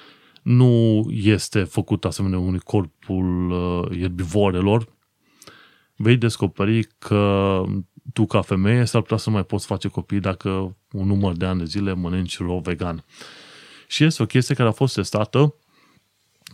nu 0.42 1.04
este 1.10 1.62
făcut 1.62 2.04
asemenea 2.04 2.38
unui 2.38 2.58
corpul 2.58 3.50
uh, 3.50 3.98
ierbivorelor, 3.98 4.86
vei 5.96 6.16
descoperi 6.16 6.88
că 6.98 7.62
tu 8.12 8.26
ca 8.26 8.40
femeie 8.40 8.84
s-ar 8.84 9.00
putea 9.00 9.16
să 9.16 9.28
nu 9.28 9.34
mai 9.34 9.44
poți 9.44 9.66
face 9.66 9.88
copii 9.88 10.20
dacă 10.20 10.76
un 10.92 11.06
număr 11.06 11.32
de 11.32 11.44
ani 11.44 11.58
de 11.58 11.64
zile 11.64 11.92
mănânci 11.92 12.38
raw 12.38 12.58
vegan. 12.58 13.04
Și 13.86 14.04
este 14.04 14.22
o 14.22 14.26
chestie 14.26 14.54
care 14.54 14.68
a 14.68 14.72
fost 14.72 14.94
testată 14.94 15.54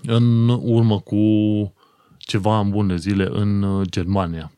în 0.03 0.49
urmă 0.49 1.01
cu 1.01 1.17
ceva 2.19 2.59
în 2.59 2.71
bune 2.71 2.97
zile 2.97 3.29
în 3.31 3.63
uh, 3.63 3.87
Germania. 3.91 4.53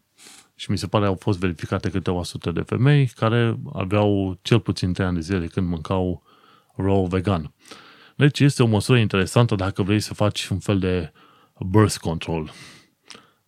Și 0.55 0.70
mi 0.70 0.78
se 0.78 0.87
pare 0.87 1.07
au 1.07 1.14
fost 1.14 1.39
verificate 1.39 1.91
câteva 1.91 2.22
sute 2.22 2.51
de 2.51 2.61
femei 2.61 3.07
care 3.07 3.59
aveau 3.72 4.39
cel 4.43 4.61
puțin 4.61 4.93
3 4.93 5.07
ani 5.07 5.14
de 5.14 5.20
zile 5.20 5.47
când 5.47 5.68
mâncau 5.68 6.22
raw 6.76 7.07
vegan. 7.07 7.53
Deci 8.16 8.41
este 8.41 8.62
o 8.62 8.66
măsură 8.66 8.99
interesantă 8.99 9.55
dacă 9.55 9.83
vrei 9.83 10.01
să 10.01 10.14
faci 10.14 10.47
un 10.49 10.59
fel 10.59 10.78
de 10.78 11.12
birth 11.70 11.97
control. 11.97 12.53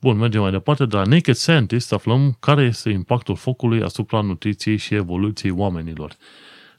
Bun, 0.05 0.17
mergem 0.17 0.41
mai 0.41 0.51
departe. 0.51 0.87
De 0.87 0.97
la 0.97 1.03
Naked 1.03 1.35
Scientist 1.35 1.93
aflăm 1.93 2.37
care 2.41 2.63
este 2.63 2.91
impactul 2.91 3.37
focului 3.37 3.83
asupra 3.83 4.21
nutriției 4.21 4.77
și 4.77 4.95
evoluției 4.95 5.53
oamenilor. 5.53 6.17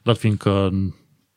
Dar 0.02 0.14
fiindcă 0.14 0.70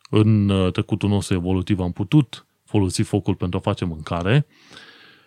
în 0.09 0.51
trecutul 0.71 1.09
nostru 1.09 1.35
evolutiv 1.35 1.79
am 1.79 1.91
putut 1.91 2.45
folosi 2.65 3.01
focul 3.01 3.35
pentru 3.35 3.57
a 3.57 3.61
face 3.61 3.85
mâncare, 3.85 4.47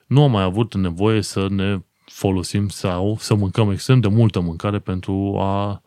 nu 0.07 0.23
am 0.23 0.31
mai 0.31 0.43
avut 0.43 0.75
nevoie 0.75 1.21
să 1.21 1.47
ne 1.51 1.79
folosim 2.05 2.69
sau 2.69 3.17
să 3.19 3.35
mâncăm 3.35 3.71
extrem 3.71 4.01
de 4.01 4.09
multă 4.09 4.41
mâncare 4.41 4.79
pentru 4.79 5.37
a 5.39 5.83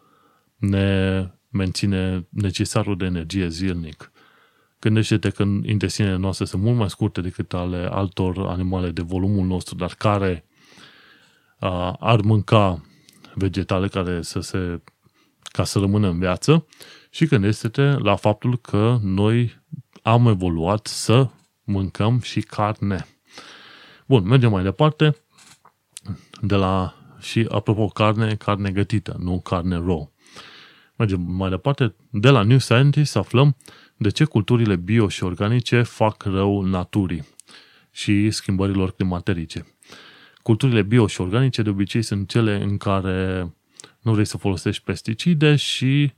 ne 0.55 1.19
menține 1.49 2.27
necesarul 2.29 2.97
de 2.97 3.05
energie 3.05 3.47
zilnic. 3.47 4.11
Gândește-te 4.79 5.29
că 5.29 5.43
intestinele 5.63 6.17
noastre 6.17 6.45
sunt 6.45 6.61
mult 6.61 6.77
mai 6.77 6.89
scurte 6.89 7.21
decât 7.21 7.53
ale 7.53 7.87
altor 7.91 8.47
animale 8.47 8.89
de 8.89 9.01
volumul 9.01 9.45
nostru, 9.45 9.75
dar 9.75 9.93
care 9.97 10.45
uh, 10.47 10.53
ar 11.99 12.21
mânca 12.21 12.81
vegetale 13.33 13.87
care 13.87 14.21
să 14.21 14.39
se, 14.39 14.81
ca 15.41 15.63
să 15.63 15.79
rămână 15.79 16.07
în 16.07 16.19
viață 16.19 16.65
și 17.09 17.25
gândește-te 17.25 17.81
la 17.81 18.15
faptul 18.15 18.57
că 18.57 18.97
noi 19.01 19.61
am 20.01 20.27
evoluat 20.27 20.87
să 20.87 21.27
mâncăm 21.63 22.19
și 22.19 22.41
carne. 22.41 23.05
Bun, 24.05 24.27
mergem 24.27 24.51
mai 24.51 24.63
departe. 24.63 25.15
De 26.41 26.55
la, 26.55 26.95
și 27.19 27.47
apropo, 27.49 27.87
carne, 27.87 28.35
carne 28.35 28.71
gătită, 28.71 29.15
nu 29.19 29.39
carne 29.39 29.75
raw. 29.75 30.11
Mergem 30.95 31.21
mai 31.21 31.49
departe. 31.49 31.95
De 32.09 32.29
la 32.29 32.43
New 32.43 32.57
Scientist 32.57 33.15
aflăm 33.15 33.55
de 33.97 34.09
ce 34.09 34.23
culturile 34.23 34.75
bio 34.75 35.07
și 35.07 35.23
organice 35.23 35.81
fac 35.81 36.23
rău 36.23 36.61
naturii 36.61 37.27
și 37.91 38.31
schimbărilor 38.31 38.91
climaterice. 38.91 39.74
Culturile 40.45 40.81
bio 40.81 41.07
și 41.07 41.21
organice 41.21 41.61
de 41.61 41.69
obicei 41.69 42.01
sunt 42.01 42.29
cele 42.29 42.61
în 42.61 42.77
care 42.77 43.49
nu 44.01 44.13
vrei 44.13 44.25
să 44.25 44.37
folosești 44.37 44.83
pesticide 44.83 45.55
și 45.55 46.13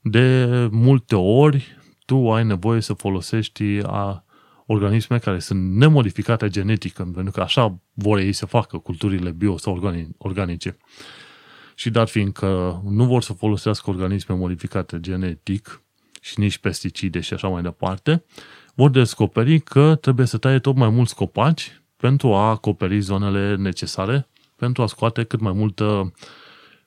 de 0.00 0.46
multe 0.70 1.14
ori 1.14 1.76
tu 2.06 2.32
ai 2.32 2.44
nevoie 2.44 2.80
să 2.80 2.92
folosești 2.92 3.64
a 3.82 4.24
organisme 4.66 5.18
care 5.18 5.38
sunt 5.38 5.74
nemodificate 5.74 6.48
genetic, 6.48 6.92
pentru 6.92 7.30
că 7.32 7.40
așa 7.40 7.80
vor 7.92 8.18
ei 8.18 8.32
să 8.32 8.46
facă 8.46 8.78
culturile 8.78 9.30
bio 9.30 9.56
sau 9.56 9.80
organice. 10.18 10.76
Și 11.74 11.90
dat 11.90 12.10
fiindcă 12.10 12.80
nu 12.88 13.04
vor 13.04 13.22
să 13.22 13.32
folosească 13.32 13.90
organisme 13.90 14.34
modificate 14.34 15.00
genetic 15.00 15.82
și 16.20 16.40
nici 16.40 16.58
pesticide 16.58 17.20
și 17.20 17.34
așa 17.34 17.48
mai 17.48 17.62
departe, 17.62 18.24
vor 18.74 18.90
descoperi 18.90 19.60
că 19.60 19.94
trebuie 19.94 20.26
să 20.26 20.38
taie 20.38 20.58
tot 20.58 20.76
mai 20.76 20.88
mulți 20.88 21.14
copaci 21.14 21.82
pentru 21.98 22.34
a 22.34 22.48
acoperi 22.48 23.00
zonele 23.00 23.56
necesare, 23.56 24.28
pentru 24.56 24.82
a 24.82 24.86
scoate 24.86 25.24
cât 25.24 25.40
mai 25.40 25.52
multă 25.52 26.12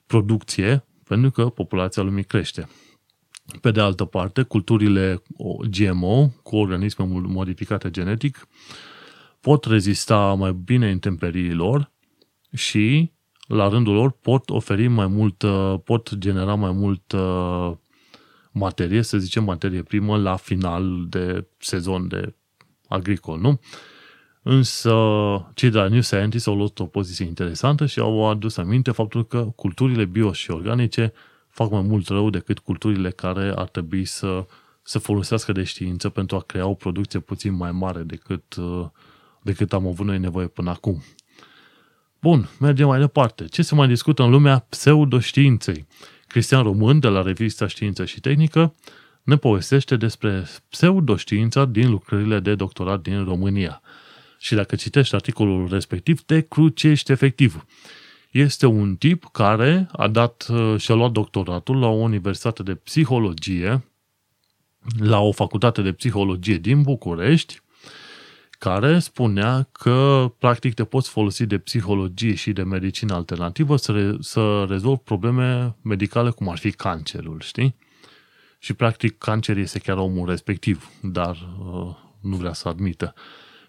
producție, 0.05 0.85
pentru 1.03 1.31
că 1.31 1.45
populația 1.45 2.03
lumii 2.03 2.23
crește. 2.23 2.69
Pe 3.61 3.71
de 3.71 3.79
altă 3.79 4.05
parte, 4.05 4.41
culturile 4.41 5.21
GMO 5.69 6.27
cu 6.43 6.55
organisme 6.55 7.05
modificate 7.07 7.89
genetic 7.89 8.47
pot 9.39 9.65
rezista 9.65 10.33
mai 10.33 10.53
bine 10.53 10.89
intemperiilor 10.89 11.91
și, 12.53 13.11
la 13.47 13.67
rândul 13.67 13.93
lor, 13.93 14.11
pot 14.11 14.49
oferi 14.49 14.87
mai 14.87 15.07
mult, 15.07 15.43
pot 15.83 16.15
genera 16.15 16.55
mai 16.55 16.71
mult 16.71 17.13
materie, 18.51 19.01
să 19.01 19.17
zicem 19.17 19.43
materie 19.43 19.83
primă, 19.83 20.17
la 20.17 20.35
final 20.35 21.05
de 21.09 21.47
sezon 21.57 22.07
de 22.07 22.35
agricol, 22.87 23.39
nu? 23.39 23.59
Însă, 24.43 24.93
cei 25.53 25.69
de 25.69 25.77
la 25.77 25.87
New 25.87 26.01
Scientist 26.01 26.47
au 26.47 26.55
luat 26.55 26.79
o 26.79 26.85
poziție 26.85 27.25
interesantă 27.25 27.85
și 27.85 27.99
au 27.99 28.29
adus 28.29 28.57
aminte 28.57 28.91
faptul 28.91 29.25
că 29.25 29.43
culturile 29.55 30.05
bio 30.05 30.31
și 30.31 30.51
organice 30.51 31.13
fac 31.47 31.71
mai 31.71 31.81
mult 31.81 32.07
rău 32.07 32.29
decât 32.29 32.59
culturile 32.59 33.09
care 33.09 33.53
ar 33.55 33.67
trebui 33.67 34.05
să 34.05 34.45
se 34.83 34.99
folosească 34.99 35.51
de 35.51 35.63
știință 35.63 36.09
pentru 36.09 36.35
a 36.35 36.41
crea 36.41 36.67
o 36.67 36.73
producție 36.73 37.19
puțin 37.19 37.53
mai 37.53 37.71
mare 37.71 38.01
decât, 38.01 38.55
uh, 38.55 38.85
decât 39.41 39.73
am 39.73 39.87
avut 39.87 40.05
noi 40.05 40.19
nevoie 40.19 40.47
până 40.47 40.69
acum. 40.69 41.03
Bun, 42.21 42.49
mergem 42.59 42.87
mai 42.87 42.99
departe. 42.99 43.45
Ce 43.45 43.61
se 43.61 43.75
mai 43.75 43.87
discută 43.87 44.23
în 44.23 44.29
lumea 44.29 44.65
pseudoștiinței? 44.69 45.87
Cristian 46.27 46.63
Român, 46.63 46.99
de 46.99 47.07
la 47.07 47.21
revista 47.21 47.67
Știință 47.67 48.05
și 48.05 48.19
Tehnică, 48.19 48.75
ne 49.23 49.35
povestește 49.35 49.95
despre 49.95 50.45
pseudoștiința 50.69 51.65
din 51.65 51.89
lucrările 51.89 52.39
de 52.39 52.55
doctorat 52.55 53.01
din 53.01 53.23
România. 53.23 53.81
Și 54.41 54.55
dacă 54.55 54.75
citești 54.75 55.15
articolul 55.15 55.67
respectiv, 55.69 56.21
te 56.21 56.41
crucești 56.41 57.11
efectiv. 57.11 57.65
Este 58.31 58.65
un 58.65 58.95
tip 58.95 59.29
care 59.31 59.89
a 59.91 60.07
dat 60.07 60.47
uh, 60.49 60.79
și-a 60.79 60.95
luat 60.95 61.11
doctoratul 61.11 61.79
la 61.79 61.87
o 61.87 61.95
universitate 61.95 62.63
de 62.63 62.75
psihologie, 62.75 63.83
la 64.97 65.19
o 65.19 65.31
facultate 65.31 65.81
de 65.81 65.91
psihologie 65.91 66.57
din 66.57 66.81
București, 66.81 67.61
care 68.51 68.99
spunea 68.99 69.67
că 69.71 70.31
practic 70.37 70.73
te 70.73 70.83
poți 70.83 71.09
folosi 71.09 71.45
de 71.45 71.57
psihologie 71.57 72.33
și 72.33 72.51
de 72.51 72.63
medicină 72.63 73.13
alternativă 73.13 73.75
să, 73.75 73.91
re- 73.91 74.17
să 74.19 74.65
rezolvi 74.69 75.01
probleme 75.01 75.75
medicale 75.81 76.29
cum 76.29 76.49
ar 76.49 76.57
fi 76.57 76.71
cancerul, 76.71 77.39
știi? 77.39 77.75
Și 78.59 78.73
practic 78.73 79.17
cancer 79.17 79.57
este 79.57 79.79
chiar 79.79 79.97
omul 79.97 80.29
respectiv, 80.29 80.89
dar 81.01 81.37
uh, 81.59 81.95
nu 82.21 82.35
vrea 82.35 82.53
să 82.53 82.67
admită. 82.67 83.13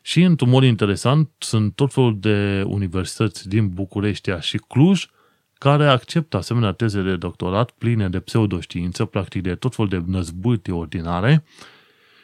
Și 0.02 0.22
într-un 0.22 0.48
mod 0.48 0.62
interesant 0.62 1.30
sunt 1.38 1.74
tot 1.74 1.92
felul 1.92 2.18
de 2.20 2.62
universități 2.66 3.48
din 3.48 3.68
București 3.68 4.30
și 4.40 4.56
Cluj 4.56 5.06
care 5.54 5.86
acceptă 5.86 6.36
asemenea 6.36 6.72
teze 6.72 7.02
de 7.02 7.16
doctorat 7.16 7.70
pline 7.70 8.08
de 8.08 8.20
pseudoștiință, 8.20 9.04
practic 9.04 9.42
de 9.42 9.54
tot 9.54 9.74
felul 9.74 9.90
de 9.90 10.02
năzbâti 10.06 10.70
ordinare, 10.70 11.44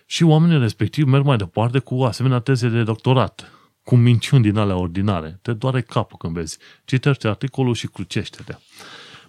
și 0.07 0.23
oamenii 0.23 0.59
respectiv 0.59 1.07
merg 1.07 1.25
mai 1.25 1.37
departe 1.37 1.79
cu 1.79 2.03
asemenea 2.03 2.39
teze 2.39 2.69
de 2.69 2.83
doctorat, 2.83 3.53
cu 3.83 3.97
minciuni 3.97 4.43
din 4.43 4.57
alea 4.57 4.77
ordinare. 4.77 5.39
Te 5.43 5.53
doare 5.53 5.81
capul 5.81 6.17
când 6.19 6.35
vezi. 6.35 6.59
Citește 6.85 7.29
articolul 7.29 7.75
și 7.75 7.87
crucește-te. 7.87 8.57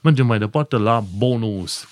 Mergem 0.02 0.26
mai 0.26 0.40
departe 0.40 0.78
la 0.78 1.04
bonus. 1.18 1.88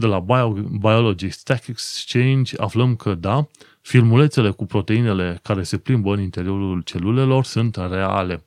De 0.00 0.06
la 0.06 0.18
Bio, 0.18 0.48
Biology 0.78 1.30
Stack 1.30 1.66
Exchange 1.66 2.56
aflăm 2.56 2.96
că, 2.96 3.14
da, 3.14 3.48
filmulețele 3.80 4.50
cu 4.50 4.66
proteinele 4.66 5.38
care 5.42 5.62
se 5.62 5.78
plimbă 5.78 6.12
în 6.12 6.20
interiorul 6.20 6.80
celulelor 6.80 7.44
sunt 7.44 7.76
reale. 7.76 8.44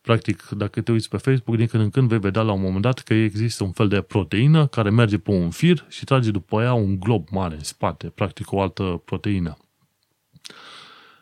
Practic, 0.00 0.48
dacă 0.48 0.80
te 0.80 0.92
uiți 0.92 1.08
pe 1.08 1.16
Facebook, 1.16 1.56
din 1.56 1.66
când 1.66 1.82
în 1.82 1.90
când 1.90 2.08
vei 2.08 2.18
vedea 2.18 2.42
la 2.42 2.52
un 2.52 2.60
moment 2.60 2.82
dat 2.82 2.98
că 2.98 3.14
există 3.14 3.64
un 3.64 3.72
fel 3.72 3.88
de 3.88 4.00
proteină 4.00 4.66
care 4.66 4.90
merge 4.90 5.18
pe 5.18 5.30
un 5.30 5.50
fir 5.50 5.84
și 5.88 6.04
trage 6.04 6.30
după 6.30 6.62
ea 6.62 6.72
un 6.72 7.00
glob 7.00 7.28
mare 7.30 7.54
în 7.54 7.64
spate, 7.64 8.06
practic 8.06 8.52
o 8.52 8.60
altă 8.60 9.02
proteină. 9.04 9.56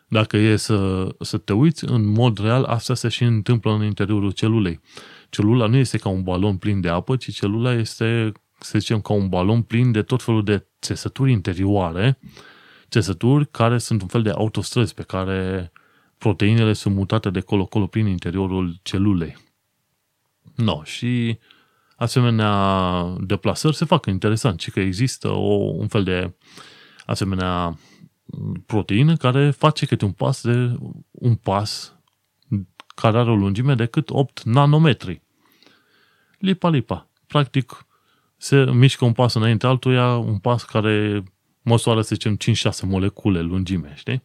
Dacă 0.07 0.37
e 0.37 0.55
să, 0.55 1.07
să 1.19 1.37
te 1.37 1.53
uiți, 1.53 1.85
în 1.85 2.05
mod 2.05 2.39
real, 2.39 2.63
asta 2.63 2.93
se 2.93 3.07
și 3.07 3.23
întâmplă 3.23 3.71
în 3.71 3.83
interiorul 3.83 4.31
celulei. 4.31 4.79
Celula 5.29 5.67
nu 5.67 5.75
este 5.75 5.97
ca 5.97 6.09
un 6.09 6.23
balon 6.23 6.57
plin 6.57 6.81
de 6.81 6.89
apă, 6.89 7.15
ci 7.15 7.33
celula 7.33 7.73
este, 7.73 8.31
să 8.59 8.79
zicem, 8.79 9.01
ca 9.01 9.13
un 9.13 9.29
balon 9.29 9.61
plin 9.61 9.91
de 9.91 10.01
tot 10.01 10.23
felul 10.23 10.43
de 10.43 10.67
țesături 10.81 11.31
interioare, 11.31 12.19
țesături 12.89 13.51
care 13.51 13.77
sunt 13.77 14.01
un 14.01 14.07
fel 14.07 14.21
de 14.21 14.29
autostrăzi 14.29 14.93
pe 14.93 15.03
care 15.03 15.71
proteinele 16.17 16.73
sunt 16.73 16.95
mutate 16.95 17.29
de 17.29 17.39
colo-colo 17.39 17.87
prin 17.87 18.05
interiorul 18.05 18.79
celulei. 18.81 19.37
No, 20.55 20.83
și 20.83 21.39
asemenea 21.95 23.15
deplasări 23.19 23.75
se 23.75 23.85
fac 23.85 24.05
interesant, 24.05 24.59
și 24.59 24.71
că 24.71 24.79
există 24.79 25.29
o, 25.29 25.53
un 25.55 25.87
fel 25.87 26.03
de 26.03 26.35
asemenea 27.05 27.77
proteină 28.65 29.15
care 29.15 29.51
face 29.51 29.85
câte 29.85 30.05
un 30.05 30.11
pas 30.11 30.43
de 30.43 30.77
un 31.11 31.35
pas 31.35 31.97
care 32.95 33.17
are 33.17 33.29
o 33.29 33.35
lungime 33.35 33.75
de 33.75 33.85
cât 33.85 34.09
8 34.09 34.43
nanometri. 34.43 35.21
Lipa-lipa. 36.37 37.09
Practic, 37.27 37.86
se 38.37 38.71
mișcă 38.71 39.05
un 39.05 39.11
pas 39.11 39.33
înainte 39.33 39.67
altuia, 39.67 40.15
un 40.15 40.37
pas 40.37 40.63
care 40.63 41.23
măsoară, 41.61 42.01
să 42.01 42.15
zicem, 42.15 42.37
5-6 42.37 42.81
molecule 42.81 43.41
lungime, 43.41 43.93
știi? 43.95 44.23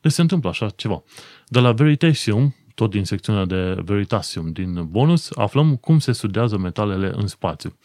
Deci 0.00 0.12
se 0.12 0.20
întâmplă 0.20 0.48
așa 0.48 0.68
ceva. 0.68 1.02
De 1.46 1.60
la 1.60 1.72
Veritasium, 1.72 2.54
tot 2.74 2.90
din 2.90 3.04
secțiunea 3.04 3.44
de 3.44 3.76
Veritasium 3.84 4.52
din 4.52 4.86
bonus, 4.90 5.30
aflăm 5.34 5.76
cum 5.76 5.98
se 5.98 6.12
studiază 6.12 6.58
metalele 6.58 7.12
în 7.14 7.26
spațiu. 7.26 7.78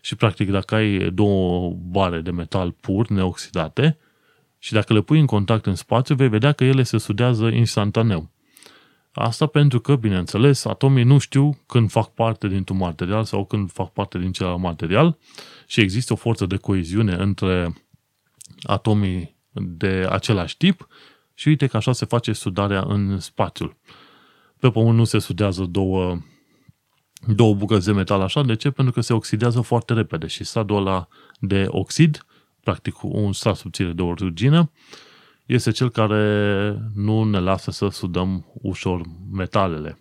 Și 0.00 0.14
practic 0.14 0.50
dacă 0.50 0.74
ai 0.74 1.10
două 1.10 1.70
bare 1.70 2.20
de 2.20 2.30
metal 2.30 2.70
pur, 2.70 3.08
neoxidate, 3.08 3.98
și 4.58 4.72
dacă 4.72 4.92
le 4.92 5.00
pui 5.00 5.20
în 5.20 5.26
contact 5.26 5.66
în 5.66 5.74
spațiu, 5.74 6.14
vei 6.14 6.28
vedea 6.28 6.52
că 6.52 6.64
ele 6.64 6.82
se 6.82 6.98
studiază 6.98 7.46
instantaneu. 7.46 8.30
Asta 9.14 9.46
pentru 9.46 9.80
că, 9.80 9.96
bineînțeles, 9.96 10.64
atomii 10.64 11.04
nu 11.04 11.18
știu 11.18 11.58
când 11.66 11.90
fac 11.90 12.14
parte 12.14 12.48
dintr-un 12.48 12.76
material 12.76 13.24
sau 13.24 13.44
când 13.44 13.72
fac 13.72 13.92
parte 13.92 14.18
din 14.18 14.32
celălalt 14.32 14.60
material 14.60 15.18
și 15.66 15.80
există 15.80 16.12
o 16.12 16.16
forță 16.16 16.46
de 16.46 16.56
coeziune 16.56 17.14
între 17.14 17.74
atomii 18.62 19.36
de 19.52 20.06
același 20.10 20.56
tip 20.56 20.88
și 21.34 21.48
uite 21.48 21.66
că 21.66 21.76
așa 21.76 21.92
se 21.92 22.04
face 22.04 22.32
sudarea 22.32 22.84
în 22.86 23.18
spațiul. 23.18 23.76
Pe 24.58 24.70
pământ 24.70 24.96
nu 24.96 25.04
se 25.04 25.18
sudează 25.18 25.64
două, 25.64 26.18
două 27.26 27.54
bucăți 27.54 27.86
de 27.86 27.92
metal 27.92 28.20
așa. 28.20 28.42
De 28.42 28.56
ce? 28.56 28.70
Pentru 28.70 28.92
că 28.92 29.00
se 29.00 29.12
oxidează 29.12 29.60
foarte 29.60 29.92
repede 29.92 30.26
și 30.26 30.44
stadiul 30.44 30.78
ăla 30.78 31.08
de 31.38 31.66
oxid, 31.68 32.26
practic 32.60 33.02
un 33.02 33.32
strat 33.32 33.56
subțire 33.56 33.92
de 33.92 34.02
origină, 34.02 34.70
este 35.46 35.70
cel 35.70 35.90
care 35.90 36.76
nu 36.94 37.24
ne 37.24 37.38
lasă 37.38 37.70
să 37.70 37.88
sudăm 37.88 38.46
ușor 38.52 39.00
metalele. 39.32 39.98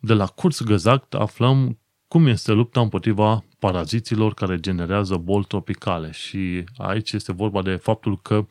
De 0.00 0.12
la 0.12 0.26
Kurzgesagt 0.26 1.14
aflăm 1.14 1.78
cum 2.08 2.26
este 2.26 2.52
lupta 2.52 2.80
împotriva 2.80 3.44
paraziților 3.58 4.34
care 4.34 4.60
generează 4.60 5.16
boli 5.16 5.44
tropicale 5.44 6.10
și 6.10 6.64
aici 6.76 7.12
este 7.12 7.32
vorba 7.32 7.62
de 7.62 7.74
faptul 7.74 8.20
că 8.22 8.46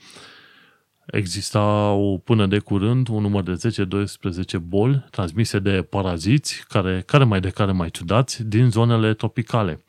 existau 1.06 2.22
până 2.24 2.46
de 2.48 2.60
curând 2.60 3.08
un 3.08 3.22
număr 3.22 3.44
de 3.44 3.70
10-12 4.58 4.60
boli 4.62 5.06
transmise 5.12 5.60
de 5.60 5.82
paraziți, 5.82 6.66
care, 6.68 7.04
care 7.06 7.24
mai 7.24 7.40
de 7.40 7.50
care 7.50 7.72
mai 7.72 7.90
ciudați, 7.90 8.44
din 8.44 8.70
zonele 8.70 9.14
tropicale. 9.14 9.84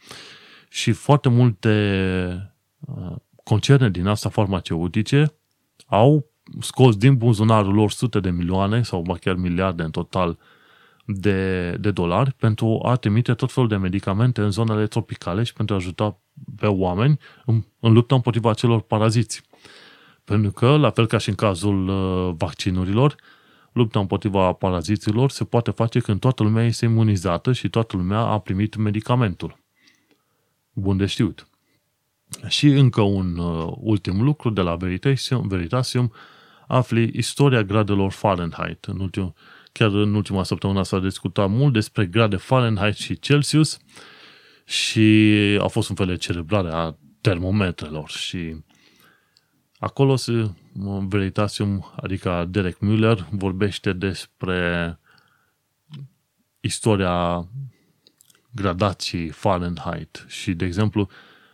Și 0.69 0.93
foarte 0.93 1.29
multe 1.29 2.55
uh, 2.81 3.17
concerne 3.45 3.91
din 3.91 4.07
asta 4.07 4.29
farmaceutice 4.29 5.38
au 5.87 6.31
scos 6.61 6.97
din 6.97 7.17
buzunarul 7.17 7.75
lor 7.75 7.91
sute 7.91 8.21
de 8.21 8.31
milioane 8.31 8.83
sau 8.83 9.17
chiar 9.21 9.35
miliarde 9.35 9.83
în 9.83 9.91
total 9.91 10.39
de, 11.05 11.71
de 11.81 11.91
dolari 11.91 12.33
pentru 12.33 12.81
a 12.83 12.97
trimite 12.97 13.35
tot 13.35 13.53
felul 13.53 13.69
de 13.69 13.77
medicamente 13.77 14.41
în 14.41 14.51
zonele 14.51 14.87
tropicale 14.87 15.43
și 15.43 15.53
pentru 15.53 15.75
a 15.75 15.79
ajuta 15.79 16.19
pe 16.57 16.67
oameni 16.67 17.19
în, 17.45 17.65
în 17.81 17.93
lupta 17.93 18.15
împotriva 18.15 18.55
celor 18.55 18.81
paraziți. 18.81 19.43
Pentru 20.25 20.51
că, 20.51 20.77
la 20.77 20.91
fel 20.91 21.07
ca 21.07 21.19
și 21.19 21.29
în 21.29 21.35
cazul 21.35 21.89
uh, 21.89 22.35
vaccinurilor, 22.39 23.17
lupta 23.73 23.99
împotriva 23.99 24.53
paraziților 24.53 25.31
se 25.31 25.45
poate 25.45 25.71
face 25.71 25.99
când 25.99 26.21
toată 26.21 26.43
lumea 26.43 26.65
este 26.65 26.85
imunizată 26.85 27.53
și 27.53 27.69
toată 27.69 27.97
lumea 27.97 28.19
a 28.19 28.39
primit 28.39 28.77
medicamentul. 28.77 29.59
Bun 30.73 30.97
de 30.97 31.07
știut. 31.07 31.48
Și 32.47 32.67
încă 32.67 33.01
un 33.01 33.39
uh, 33.39 33.73
ultim 33.77 34.23
lucru 34.23 34.51
de 34.51 34.61
la 34.61 34.77
Veritasium, 34.77 35.49
Veritasium 35.49 36.13
afli 36.67 37.11
istoria 37.15 37.63
gradelor 37.63 38.13
Fahrenheit. 38.13 38.85
În 38.85 39.01
ultim, 39.01 39.35
chiar 39.73 39.91
în 39.91 40.15
ultima 40.15 40.43
săptămână 40.43 40.83
s-a 40.83 40.99
discutat 40.99 41.49
mult 41.49 41.73
despre 41.73 42.07
grade 42.07 42.37
Fahrenheit 42.37 42.97
și 42.97 43.19
Celsius 43.19 43.79
și 44.65 45.27
a 45.61 45.67
fost 45.67 45.89
un 45.89 45.97
fel 45.97 46.07
de 46.07 46.17
celebrare 46.17 46.71
a 46.73 46.97
termometrelor 47.21 48.09
și 48.09 48.57
Acolo 49.79 50.17
se, 50.17 50.51
Veritasium, 51.09 51.93
adică 51.97 52.47
Derek 52.51 52.79
Müller, 52.79 53.29
vorbește 53.31 53.93
despre 53.93 54.99
istoria 56.61 57.49
gradației 58.51 59.29
Fahrenheit 59.29 60.25
și, 60.29 60.55
de 60.55 60.65
exemplu, 60.65 61.09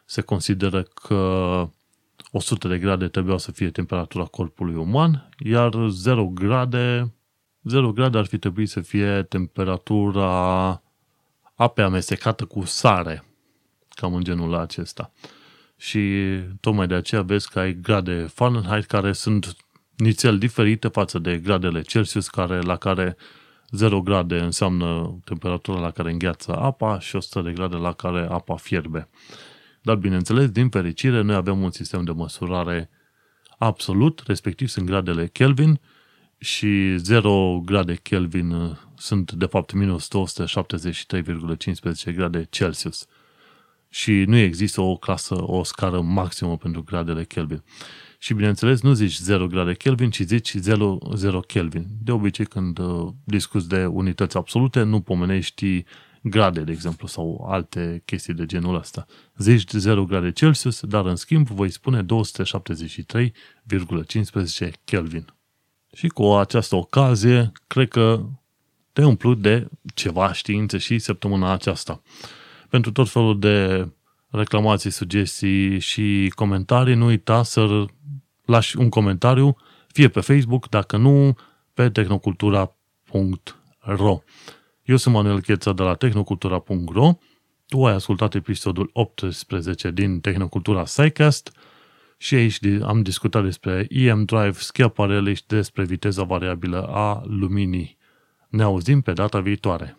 se 0.04 0.20
consideră 0.20 0.82
că 0.82 1.68
100 2.32 2.68
de 2.68 2.78
grade 2.78 3.08
trebuia 3.08 3.36
să 3.36 3.52
fie 3.52 3.70
temperatura 3.70 4.24
corpului 4.24 4.74
uman, 4.74 5.28
iar 5.38 5.74
0 5.88 6.26
grade, 6.26 7.14
0 7.62 7.92
grade 7.92 8.18
ar 8.18 8.24
fi 8.26 8.38
trebuit 8.38 8.68
să 8.68 8.80
fie 8.80 9.22
temperatura 9.22 10.82
apei 11.54 11.84
amestecată 11.84 12.44
cu 12.44 12.64
sare, 12.64 13.24
cam 13.88 14.14
în 14.14 14.24
genul 14.24 14.54
acesta 14.54 15.12
și 15.76 16.40
tocmai 16.60 16.86
de 16.86 16.94
aceea 16.94 17.22
vezi 17.22 17.50
că 17.50 17.58
ai 17.58 17.74
grade 17.74 18.26
Fahrenheit 18.34 18.84
care 18.84 19.12
sunt 19.12 19.56
nițel 19.96 20.38
diferite 20.38 20.88
față 20.88 21.18
de 21.18 21.38
gradele 21.38 21.80
Celsius 21.80 22.28
care, 22.28 22.60
la 22.60 22.76
care 22.76 23.16
0 23.70 24.00
grade 24.00 24.38
înseamnă 24.38 25.18
temperatura 25.24 25.80
la 25.80 25.90
care 25.90 26.10
îngheață 26.10 26.56
apa 26.56 26.98
și 26.98 27.16
100 27.16 27.40
de 27.40 27.52
grade 27.52 27.76
la 27.76 27.92
care 27.92 28.26
apa 28.30 28.56
fierbe. 28.56 29.08
Dar, 29.84 29.96
bineînțeles, 29.96 30.50
din 30.50 30.68
fericire, 30.68 31.20
noi 31.20 31.34
avem 31.34 31.62
un 31.62 31.70
sistem 31.70 32.04
de 32.04 32.12
măsurare 32.12 32.90
absolut, 33.58 34.22
respectiv 34.26 34.68
sunt 34.68 34.86
gradele 34.86 35.26
Kelvin 35.26 35.80
și 36.38 36.96
0 36.96 37.60
grade 37.64 37.94
Kelvin 37.94 38.78
sunt, 38.96 39.32
de 39.32 39.46
fapt, 39.46 39.72
minus 39.72 40.08
273,15 42.08 42.14
grade 42.14 42.46
Celsius 42.50 43.06
și 43.88 44.12
nu 44.12 44.36
există 44.36 44.80
o 44.80 44.96
clasă, 44.96 45.36
o 45.42 45.62
scară 45.62 46.00
maximă 46.00 46.56
pentru 46.56 46.82
gradele 46.82 47.24
Kelvin. 47.24 47.62
Și 48.18 48.34
bineînțeles, 48.34 48.80
nu 48.82 48.92
zici 48.92 49.16
0 49.16 49.46
grade 49.46 49.74
Kelvin, 49.74 50.10
ci 50.10 50.20
zici 50.20 50.54
0, 50.54 50.98
0 51.14 51.40
Kelvin. 51.40 51.86
De 52.02 52.12
obicei, 52.12 52.46
când 52.46 52.78
uh, 52.78 53.08
discuți 53.24 53.68
de 53.68 53.86
unități 53.86 54.36
absolute, 54.36 54.82
nu 54.82 55.00
pomenești 55.00 55.84
grade, 56.24 56.60
de 56.60 56.72
exemplu, 56.72 57.06
sau 57.06 57.46
alte 57.48 58.02
chestii 58.04 58.34
de 58.34 58.46
genul 58.46 58.74
ăsta. 58.74 59.06
Zici 59.36 59.70
0 59.70 60.04
grade 60.04 60.32
Celsius, 60.32 60.80
dar 60.80 61.06
în 61.06 61.16
schimb 61.16 61.46
voi 61.46 61.70
spune 61.70 62.02
273,15 62.02 62.06
Kelvin. 64.84 65.26
Și 65.92 66.08
cu 66.08 66.24
această 66.24 66.76
ocazie, 66.76 67.52
cred 67.66 67.88
că 67.88 68.26
te 68.92 69.04
umplu 69.04 69.34
de 69.34 69.68
ceva 69.94 70.32
științe 70.32 70.78
și 70.78 70.98
săptămâna 70.98 71.52
aceasta. 71.52 72.02
Pentru 72.68 72.92
tot 72.92 73.08
felul 73.08 73.38
de 73.38 73.88
reclamații, 74.28 74.90
sugestii 74.90 75.78
și 75.78 76.32
comentarii, 76.34 76.94
nu 76.94 77.06
uita 77.06 77.42
să 77.42 77.84
lași 78.44 78.76
un 78.76 78.88
comentariu, 78.88 79.56
fie 79.86 80.08
pe 80.08 80.20
Facebook, 80.20 80.68
dacă 80.68 80.96
nu, 80.96 81.36
pe 81.74 81.90
tehnocultura.ro. 81.90 84.22
Eu 84.84 84.96
sunt 84.96 85.14
Manuel 85.14 85.40
Cheța 85.40 85.72
de 85.72 85.82
la 85.82 85.94
tehnocultura.ro, 85.94 87.12
tu 87.66 87.86
ai 87.86 87.94
ascultat 87.94 88.34
episodul 88.34 88.90
18 88.92 89.90
din 89.90 90.20
Tehnocultura 90.20 90.84
SciCast 90.84 91.52
și 92.16 92.34
aici 92.34 92.58
am 92.82 93.02
discutat 93.02 93.42
despre 93.42 93.86
EM 93.90 94.24
Drive, 94.24 94.52
schiaparele 94.52 95.32
și 95.32 95.46
despre 95.46 95.84
viteza 95.84 96.22
variabilă 96.22 96.82
a 96.82 97.22
luminii. 97.26 97.96
Ne 98.48 98.62
auzim 98.62 99.00
pe 99.00 99.12
data 99.12 99.40
viitoare. 99.40 99.98